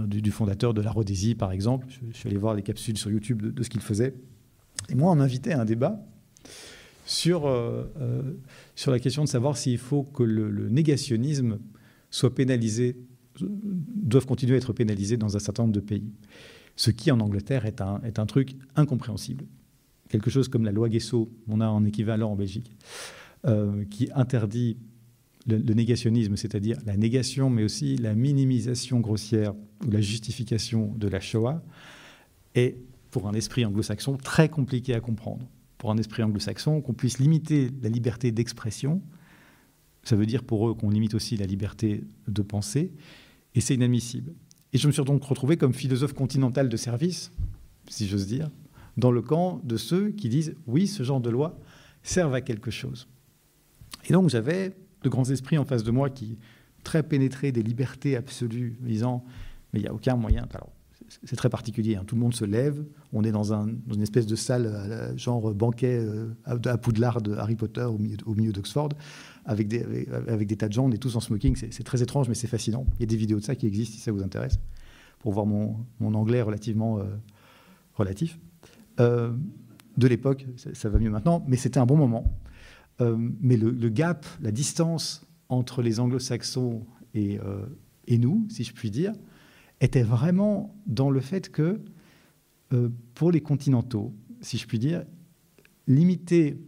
du 0.06 0.30
fondateur 0.30 0.72
de 0.72 0.80
la 0.80 0.92
Rhodésie, 0.92 1.34
par 1.34 1.50
exemple? 1.50 1.86
Je, 1.88 2.16
suis 2.16 2.28
allé 2.28 2.38
voir 2.38 2.54
les 2.54 2.62
capsules 2.62 2.96
sur 2.96 3.10
YouTube 3.10 3.42
de, 3.52 3.62
ce 3.62 3.68
qu'il 3.68 3.80
faisait. 3.80 4.14
Et 4.88 4.94
moi, 4.94 5.10
on 5.10 5.16
m'invitait 5.16 5.52
à 5.52 5.60
un 5.60 5.64
débat 5.64 6.00
sur, 7.04 7.46
euh, 7.46 7.84
euh, 8.00 8.22
sur 8.76 8.92
la 8.92 9.00
question 9.00 9.24
de 9.24 9.28
savoir 9.28 9.56
s'il 9.56 9.78
faut 9.78 10.04
que 10.04 10.22
le, 10.22 10.68
négationnisme 10.68 11.58
soit 12.10 12.34
pénalisé, 12.34 12.96
doivent 13.40 14.26
continuer 14.26 14.54
à 14.54 14.58
être 14.58 14.72
pénalisé 14.72 15.16
dans 15.16 15.36
un 15.36 15.40
certain 15.40 15.64
nombre 15.64 15.74
de 15.74 15.80
pays. 15.80 16.12
Ce 16.76 16.90
qui, 16.90 17.10
en 17.10 17.20
Angleterre, 17.20 17.64
est 17.64 17.80
un, 17.80 18.26
truc 18.26 18.56
incompréhensible. 18.76 19.46
Quelque 20.08 20.30
chose 20.30 20.48
comme 20.48 20.64
la 20.64 20.72
loi 20.72 20.88
Guesso, 20.88 21.30
on 21.48 21.60
a 21.60 21.66
un 21.66 21.84
équivalent 21.84 22.30
en 22.32 22.36
Belgique. 22.36 22.76
Euh, 23.46 23.84
qui 23.90 24.08
interdit 24.14 24.76
le, 25.46 25.58
négationnisme, 25.74 26.36
c'est-à-dire 26.36 26.78
la 26.84 26.96
négation, 26.96 27.48
mais 27.48 27.62
aussi 27.62 27.96
la 27.96 28.14
minimisation 28.14 28.98
grossière 28.98 29.54
ou 29.86 29.90
la 29.90 30.00
justification 30.00 30.92
de 30.96 31.06
la 31.06 31.20
Shoah, 31.20 31.62
est 32.54 32.76
pour 33.10 33.28
un 33.28 33.34
esprit 33.34 33.64
anglo-saxon 33.64 34.16
très 34.16 34.48
compliqué 34.48 34.94
à 34.94 35.00
comprendre. 35.00 35.46
Pour 35.78 35.92
un 35.92 35.96
esprit 35.96 36.22
anglo-saxon, 36.22 36.80
qu'on 36.80 36.94
puisse 36.94 37.18
limiter 37.18 37.70
la 37.82 37.88
liberté 37.88 38.32
d'expression, 38.32 39.00
ça 40.02 40.16
veut 40.16 40.26
dire 40.26 40.42
pour 40.42 40.68
eux 40.68 40.74
qu'on 40.74 40.90
limite 40.90 41.14
aussi 41.14 41.36
la 41.36 41.46
liberté 41.46 42.02
de 42.26 42.42
penser, 42.42 42.92
et 43.54 43.60
c'est 43.60 43.74
inadmissible. 43.74 44.34
Et 44.76 44.78
je 44.78 44.86
me 44.88 44.92
suis 44.92 45.02
donc 45.04 45.24
retrouvé 45.24 45.56
comme 45.56 45.72
philosophe 45.72 46.12
continental 46.12 46.68
de 46.68 46.76
service, 46.76 47.32
si 47.88 48.06
j'ose 48.06 48.26
dire, 48.26 48.50
dans 48.98 49.10
le 49.10 49.22
camp 49.22 49.58
de 49.64 49.78
ceux 49.78 50.10
qui 50.10 50.28
disent 50.28 50.54
oui, 50.66 50.86
ce 50.86 51.02
genre 51.02 51.22
de 51.22 51.30
loi 51.30 51.58
servent 52.02 52.34
à 52.34 52.42
quelque 52.42 52.70
chose. 52.70 53.08
Et 54.06 54.12
donc 54.12 54.28
j'avais 54.28 54.76
de 55.02 55.08
grands 55.08 55.30
esprits 55.30 55.56
en 55.56 55.64
face 55.64 55.82
de 55.82 55.90
moi 55.90 56.10
qui, 56.10 56.36
très 56.84 57.02
pénétrés 57.02 57.52
des 57.52 57.62
libertés 57.62 58.18
absolues, 58.18 58.76
disant, 58.82 59.24
mais 59.72 59.80
il 59.80 59.82
n'y 59.84 59.88
a 59.88 59.94
aucun 59.94 60.14
moyen. 60.14 60.46
Alors, 60.52 60.68
c'est 61.24 61.36
très 61.36 61.48
particulier, 61.48 61.96
hein. 61.96 62.04
tout 62.06 62.14
le 62.14 62.20
monde 62.20 62.34
se 62.34 62.44
lève, 62.44 62.84
on 63.12 63.24
est 63.24 63.32
dans, 63.32 63.52
une 63.52 64.02
espèce 64.02 64.26
de 64.26 64.36
salle, 64.36 64.66
euh, 64.66 65.16
genre 65.16 65.54
banquet 65.54 65.98
euh, 66.00 66.28
à 66.46 66.78
Poudlard 66.78 67.22
de 67.22 67.34
Harry 67.34 67.54
Potter 67.54 67.84
au 67.84 68.34
milieu, 68.34 68.52
d'Oxford, 68.52 68.90
avec 69.44 69.68
des, 69.68 70.08
avec, 70.28 70.48
des 70.48 70.56
tas 70.56 70.68
de 70.68 70.72
gens, 70.72 70.86
on 70.86 70.90
est 70.90 70.98
tous 70.98 71.16
en 71.16 71.20
smoking, 71.20 71.56
c'est 71.56 71.84
très 71.84 72.02
étrange, 72.02 72.28
mais 72.28 72.34
c'est 72.34 72.48
fascinant. 72.48 72.86
Il 72.94 73.00
y 73.00 73.02
a 73.04 73.06
des 73.06 73.16
vidéos 73.16 73.38
de 73.38 73.44
ça 73.44 73.54
qui 73.54 73.66
existent 73.66 73.94
si 73.94 74.00
ça 74.00 74.12
vous 74.12 74.22
intéresse, 74.22 74.58
pour 75.20 75.32
voir 75.32 75.46
mon, 75.46 75.86
anglais 76.00 76.42
relativement 76.42 76.98
euh, 76.98 77.04
relatif. 77.94 78.38
de 78.98 80.08
l'époque, 80.08 80.46
ça, 80.56 80.88
va 80.88 80.98
mieux 80.98 81.10
maintenant, 81.10 81.44
mais 81.46 81.56
c'était 81.56 81.78
un 81.78 81.86
bon 81.86 81.96
moment. 81.96 82.24
Mais 83.00 83.56
le, 83.56 83.88
gap, 83.88 84.26
la 84.40 84.50
distance 84.50 85.26
entre 85.48 85.82
les 85.82 86.00
anglo-saxons 86.00 86.84
et, 87.14 87.38
et, 88.06 88.18
nous, 88.18 88.46
si 88.50 88.64
je 88.64 88.72
puis 88.72 88.90
dire, 88.90 89.12
était 89.80 90.02
vraiment 90.02 90.74
dans 90.86 91.10
le 91.10 91.20
fait 91.20 91.50
que 91.50 91.80
euh, 92.72 92.88
pour 93.14 93.30
les 93.30 93.40
continentaux, 93.40 94.14
si 94.40 94.58
je 94.58 94.66
puis 94.66 94.78
dire, 94.78 95.04
limiter 95.86 96.58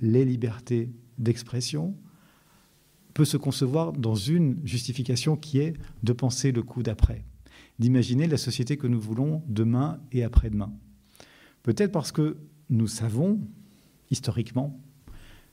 les 0.00 0.24
libertés 0.24 0.90
d'expression 1.18 1.96
peut 3.12 3.24
se 3.24 3.36
concevoir 3.36 3.92
dans 3.92 4.14
une 4.14 4.58
justification 4.64 5.36
qui 5.36 5.58
est 5.58 5.74
de 6.02 6.12
penser 6.12 6.50
le 6.50 6.62
coup 6.62 6.82
d'après, 6.82 7.24
d'imaginer 7.78 8.26
la 8.26 8.36
société 8.36 8.76
que 8.76 8.86
nous 8.86 9.00
voulons 9.00 9.42
demain 9.46 10.00
et 10.12 10.24
après-demain. 10.24 10.72
Peut-être 11.62 11.92
parce 11.92 12.12
que 12.12 12.36
nous 12.70 12.88
savons, 12.88 13.40
historiquement, 14.10 14.78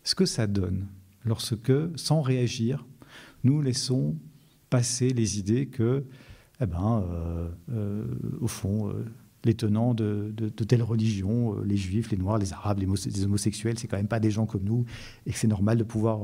ce 0.03 0.15
que 0.15 0.25
ça 0.25 0.47
donne 0.47 0.87
lorsque, 1.23 1.71
sans 1.95 2.21
réagir, 2.21 2.85
nous 3.43 3.61
laissons 3.61 4.17
passer 4.69 5.09
les 5.09 5.37
idées 5.37 5.67
que, 5.67 6.05
eh 6.61 6.65
ben, 6.67 7.03
euh, 7.11 7.49
euh, 7.71 8.05
au 8.39 8.47
fond, 8.47 8.89
euh, 8.89 9.05
les 9.43 9.55
tenants 9.55 9.95
de, 9.95 10.31
telle 10.49 10.83
religion, 10.83 11.59
les 11.63 11.75
juifs, 11.75 12.11
les 12.11 12.17
noirs, 12.17 12.37
les 12.37 12.53
arabes, 12.53 12.79
les, 12.79 13.23
homosexuels, 13.25 13.79
c'est 13.79 13.87
quand 13.87 13.97
même 13.97 14.07
pas 14.07 14.19
des 14.19 14.29
gens 14.29 14.45
comme 14.45 14.63
nous, 14.63 14.85
et 15.25 15.31
que 15.31 15.37
c'est 15.37 15.47
normal 15.47 15.77
de 15.77 15.83
pouvoir 15.83 16.21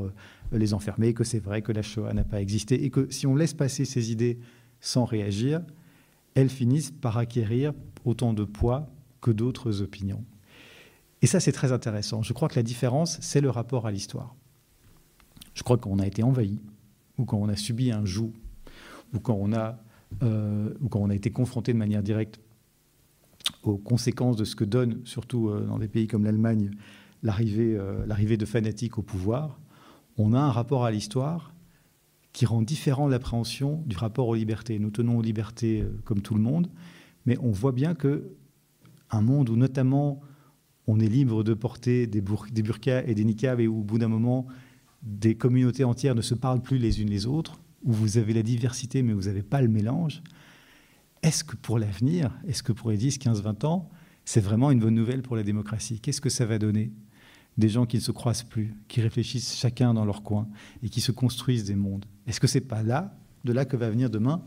les 0.51 0.75
enfermer, 0.75 1.15
que 1.15 1.23
c'est 1.23 1.39
vrai 1.39 1.63
que 1.63 1.71
la 1.71 1.81
Shoah 1.81 2.13
n'a 2.13 2.23
pas 2.23 2.39
existé, 2.39 2.83
et 2.83 2.91
que 2.91 3.07
si 3.09 3.25
on 3.25 3.35
laisse 3.35 3.55
passer 3.55 3.85
ces 3.85 4.11
idées 4.11 4.37
sans 4.81 5.05
réagir, 5.05 5.61
elles 6.35 6.49
finissent 6.49 6.91
par 6.91 7.17
acquérir 7.17 7.73
autant 8.05 8.33
de 8.33 8.43
poids 8.43 8.87
que 9.19 9.31
d'autres 9.31 9.81
opinions. 9.81 10.23
Et 11.23 11.27
ça, 11.27 11.39
c'est 11.39 11.51
très 11.51 11.71
intéressant. 11.71 12.21
Je 12.21 12.33
crois 12.33 12.47
que 12.47 12.55
la 12.55 12.63
différence, 12.63 13.17
c'est 13.21 13.41
le 13.41 13.49
rapport 13.49 13.87
à 13.87 13.91
l'histoire. 13.91 14.35
Je 15.55 15.63
crois 15.63 15.77
qu'on 15.77 15.97
a 15.97 16.05
été 16.05 16.21
envahi, 16.21 16.59
ou 17.17 17.25
quand 17.25 17.37
on 17.37 17.49
a 17.49 17.55
subi 17.55 17.91
un 17.91 18.05
joug, 18.05 18.31
ou 19.15 19.19
quand 19.19 19.37
on 19.39 19.53
a, 19.53 19.79
ou 20.21 20.89
quand 20.89 20.99
on 20.99 21.09
a 21.09 21.15
été 21.15 21.31
confronté 21.31 21.73
de 21.73 21.77
manière 21.77 22.03
directe 22.03 22.39
aux 23.63 23.77
conséquences 23.77 24.35
de 24.35 24.45
ce 24.45 24.55
que 24.55 24.63
donne, 24.63 25.01
surtout 25.05 25.49
euh, 25.49 25.65
dans 25.65 25.79
des 25.79 25.87
pays 25.87 26.07
comme 26.07 26.23
l'Allemagne, 26.23 26.71
euh, 27.25 28.05
l'arrivée 28.05 28.37
de 28.37 28.45
fanatiques 28.45 28.97
au 28.97 29.01
pouvoir, 29.01 29.59
on 30.17 30.33
a 30.33 30.39
un 30.39 30.51
rapport 30.51 30.85
à 30.85 30.91
l'histoire 30.91 31.53
qui 32.33 32.45
rend 32.45 32.61
différent 32.61 33.07
l'appréhension 33.07 33.83
du 33.85 33.97
rapport 33.97 34.27
aux 34.27 34.35
libertés. 34.35 34.79
Nous 34.79 34.91
tenons 34.91 35.17
aux 35.17 35.21
libertés 35.21 35.83
comme 36.03 36.21
tout 36.21 36.35
le 36.35 36.41
monde, 36.41 36.69
mais 37.25 37.37
on 37.41 37.51
voit 37.51 37.71
bien 37.71 37.95
que 37.95 38.31
un 39.09 39.21
monde 39.21 39.49
où 39.49 39.55
notamment 39.55 40.21
on 40.87 40.99
est 40.99 41.07
libre 41.07 41.43
de 41.43 41.53
porter 41.53 42.07
des, 42.07 42.21
burkas 42.21 43.03
et 43.05 43.13
des 43.13 43.23
niqabs 43.25 43.59
et 43.59 43.67
où, 43.67 43.79
au 43.79 43.83
bout 43.83 43.97
d'un 43.97 44.07
moment, 44.07 44.47
des 45.03 45.35
communautés 45.35 45.83
entières 45.83 46.15
ne 46.15 46.21
se 46.21 46.33
parlent 46.33 46.61
plus 46.61 46.77
les 46.77 47.01
unes 47.01 47.09
les 47.09 47.25
autres, 47.25 47.59
où 47.87 47.93
vous 47.93 48.17
avez 48.17 48.33
la 48.33 48.43
diversité 48.43 49.01
mais 49.01 49.13
vous 49.13 49.23
n'avez 49.23 49.41
pas 49.41 49.61
le 49.61 49.69
mélange, 49.69 50.21
est-ce 51.23 51.43
que 51.43 51.55
pour 51.55 51.79
l'avenir, 51.79 52.31
est-ce 52.47 52.61
que 52.61 52.73
pour 52.73 52.91
les 52.91 52.97
10, 52.97 53.17
15, 53.17 53.41
20 53.41 53.63
ans, 53.63 53.89
c'est 54.25 54.41
vraiment 54.41 54.69
une 54.69 54.79
bonne 54.79 54.93
nouvelle 54.93 55.23
pour 55.23 55.35
la 55.35 55.43
démocratie? 55.43 55.99
Qu'est-ce 55.99 56.21
que 56.21 56.29
ça 56.29 56.45
va 56.45 56.59
donner? 56.59 56.91
Des 57.57 57.69
gens 57.69 57.87
qui 57.87 57.97
ne 57.97 58.01
se 58.01 58.11
croisent 58.11 58.43
plus, 58.43 58.75
qui 58.87 59.01
réfléchissent 59.01 59.55
chacun 59.55 59.93
dans 59.93 60.05
leur 60.05 60.21
coin 60.21 60.47
et 60.83 60.89
qui 60.89 61.01
se 61.01 61.11
construisent 61.11 61.63
des 61.63 61.75
mondes. 61.75 62.05
Est-ce 62.27 62.39
que 62.39 62.45
c'est 62.45 62.61
pas 62.61 62.83
là, 62.83 63.17
de 63.45 63.53
là 63.53 63.65
que 63.65 63.77
va 63.77 63.89
venir 63.89 64.11
demain, 64.11 64.43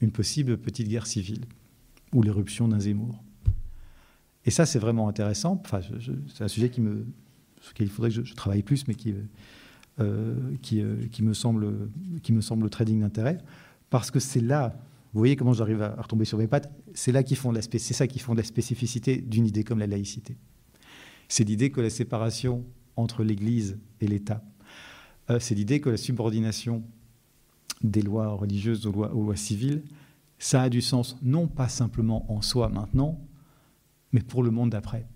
une 0.00 0.12
possible 0.12 0.56
petite 0.58 0.88
guerre 0.88 1.06
civile 1.06 1.46
ou 2.12 2.22
l'éruption 2.22 2.68
d'un 2.68 2.78
Zemmour? 2.78 3.24
Et 4.44 4.50
ça, 4.50 4.66
c'est 4.66 4.78
vraiment 4.78 5.08
intéressant. 5.08 5.60
Enfin, 5.64 5.80
c'est 6.32 6.44
un 6.44 6.48
sujet 6.48 6.70
sur 6.70 6.82
lequel 6.82 7.86
il 7.86 7.90
faudrait 7.90 8.10
que 8.10 8.22
je, 8.22 8.34
travaille 8.34 8.62
plus, 8.62 8.86
mais 8.86 8.94
qui, 8.94 9.10
euh, 9.10 9.24
qui, 9.98 10.80
euh, 10.80 11.06
qui, 11.12 11.22
me 11.22 11.34
semble, 11.34 11.88
qui 12.22 12.32
me 12.32 12.40
semble 12.40 12.68
très 12.70 12.84
digne 12.84 13.00
d'intérêt, 13.00 13.38
parce 13.90 14.10
que 14.10 14.18
c'est 14.18 14.40
là, 14.40 14.76
vous 15.12 15.20
voyez 15.20 15.36
comment 15.36 15.52
j'arrive 15.52 15.82
à, 15.82 15.94
retomber 16.00 16.24
sur 16.24 16.38
mes 16.38 16.48
pattes, 16.48 16.72
c'est 16.94 17.12
là 17.12 17.22
qui 17.22 17.36
font 17.36 17.52
font 18.18 18.34
la 18.34 18.42
spécificité 18.42 19.18
d'une 19.18 19.46
idée 19.46 19.62
comme 19.62 19.78
la 19.78 19.86
laïcité. 19.86 20.36
C'est 21.28 21.44
l'idée 21.44 21.70
que 21.70 21.80
la 21.80 21.90
séparation 21.90 22.64
entre 22.96 23.22
l'Église 23.22 23.78
et 24.00 24.06
l'État, 24.06 24.42
euh, 25.30 25.38
c'est 25.40 25.54
l'idée 25.54 25.80
que 25.80 25.90
la 25.90 25.96
subordination 25.96 26.82
des 27.82 28.02
lois 28.02 28.28
religieuses 28.28 28.86
aux 28.86 28.92
lois, 28.92 29.14
aux 29.14 29.22
lois 29.22 29.36
civiles, 29.36 29.84
ça 30.38 30.62
a 30.62 30.68
du 30.68 30.80
sens 30.80 31.16
non 31.22 31.46
pas 31.46 31.68
simplement 31.68 32.30
en 32.32 32.42
soi 32.42 32.68
maintenant, 32.68 33.20
mais 34.12 34.20
pour 34.20 34.42
le 34.42 34.50
monde 34.50 34.70
d'après 34.70 35.06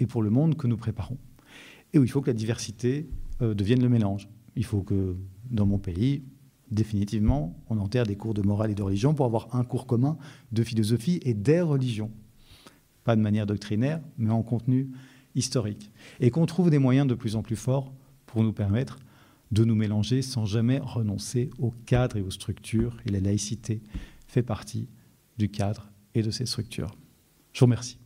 et 0.00 0.06
pour 0.06 0.22
le 0.22 0.30
monde 0.30 0.56
que 0.56 0.66
nous 0.66 0.76
préparons. 0.76 1.18
Et 1.92 1.98
où 1.98 2.04
il 2.04 2.10
faut 2.10 2.20
que 2.20 2.30
la 2.30 2.34
diversité 2.34 3.08
euh, 3.42 3.54
devienne 3.54 3.82
le 3.82 3.88
mélange. 3.88 4.28
Il 4.56 4.64
faut 4.64 4.82
que 4.82 5.16
dans 5.50 5.66
mon 5.66 5.78
pays, 5.78 6.22
définitivement, 6.70 7.54
on 7.68 7.78
enterre 7.78 8.06
des 8.06 8.16
cours 8.16 8.34
de 8.34 8.42
morale 8.42 8.70
et 8.70 8.74
de 8.74 8.82
religion 8.82 9.14
pour 9.14 9.26
avoir 9.26 9.54
un 9.54 9.64
cours 9.64 9.86
commun 9.86 10.16
de 10.52 10.62
philosophie 10.62 11.20
et 11.22 11.34
des 11.34 11.60
religions. 11.60 12.10
Pas 13.04 13.16
de 13.16 13.20
manière 13.20 13.46
doctrinaire, 13.46 14.00
mais 14.16 14.30
en 14.30 14.42
contenu 14.42 14.90
historique. 15.34 15.90
Et 16.20 16.30
qu'on 16.30 16.46
trouve 16.46 16.70
des 16.70 16.78
moyens 16.78 17.06
de 17.06 17.14
plus 17.14 17.36
en 17.36 17.42
plus 17.42 17.56
forts 17.56 17.92
pour 18.26 18.42
nous 18.42 18.52
permettre 18.52 18.98
de 19.50 19.64
nous 19.64 19.74
mélanger 19.74 20.22
sans 20.22 20.46
jamais 20.46 20.78
renoncer 20.78 21.50
au 21.58 21.72
cadre 21.84 22.16
et 22.16 22.22
aux 22.22 22.30
structures. 22.30 22.96
Et 23.06 23.10
la 23.10 23.20
laïcité 23.20 23.82
fait 24.26 24.42
partie 24.42 24.88
du 25.36 25.50
cadre 25.50 25.90
et 26.14 26.22
de 26.22 26.30
ces 26.30 26.46
structures. 26.46 26.94
Je 27.52 27.60
vous 27.60 27.66
remercie. 27.66 27.98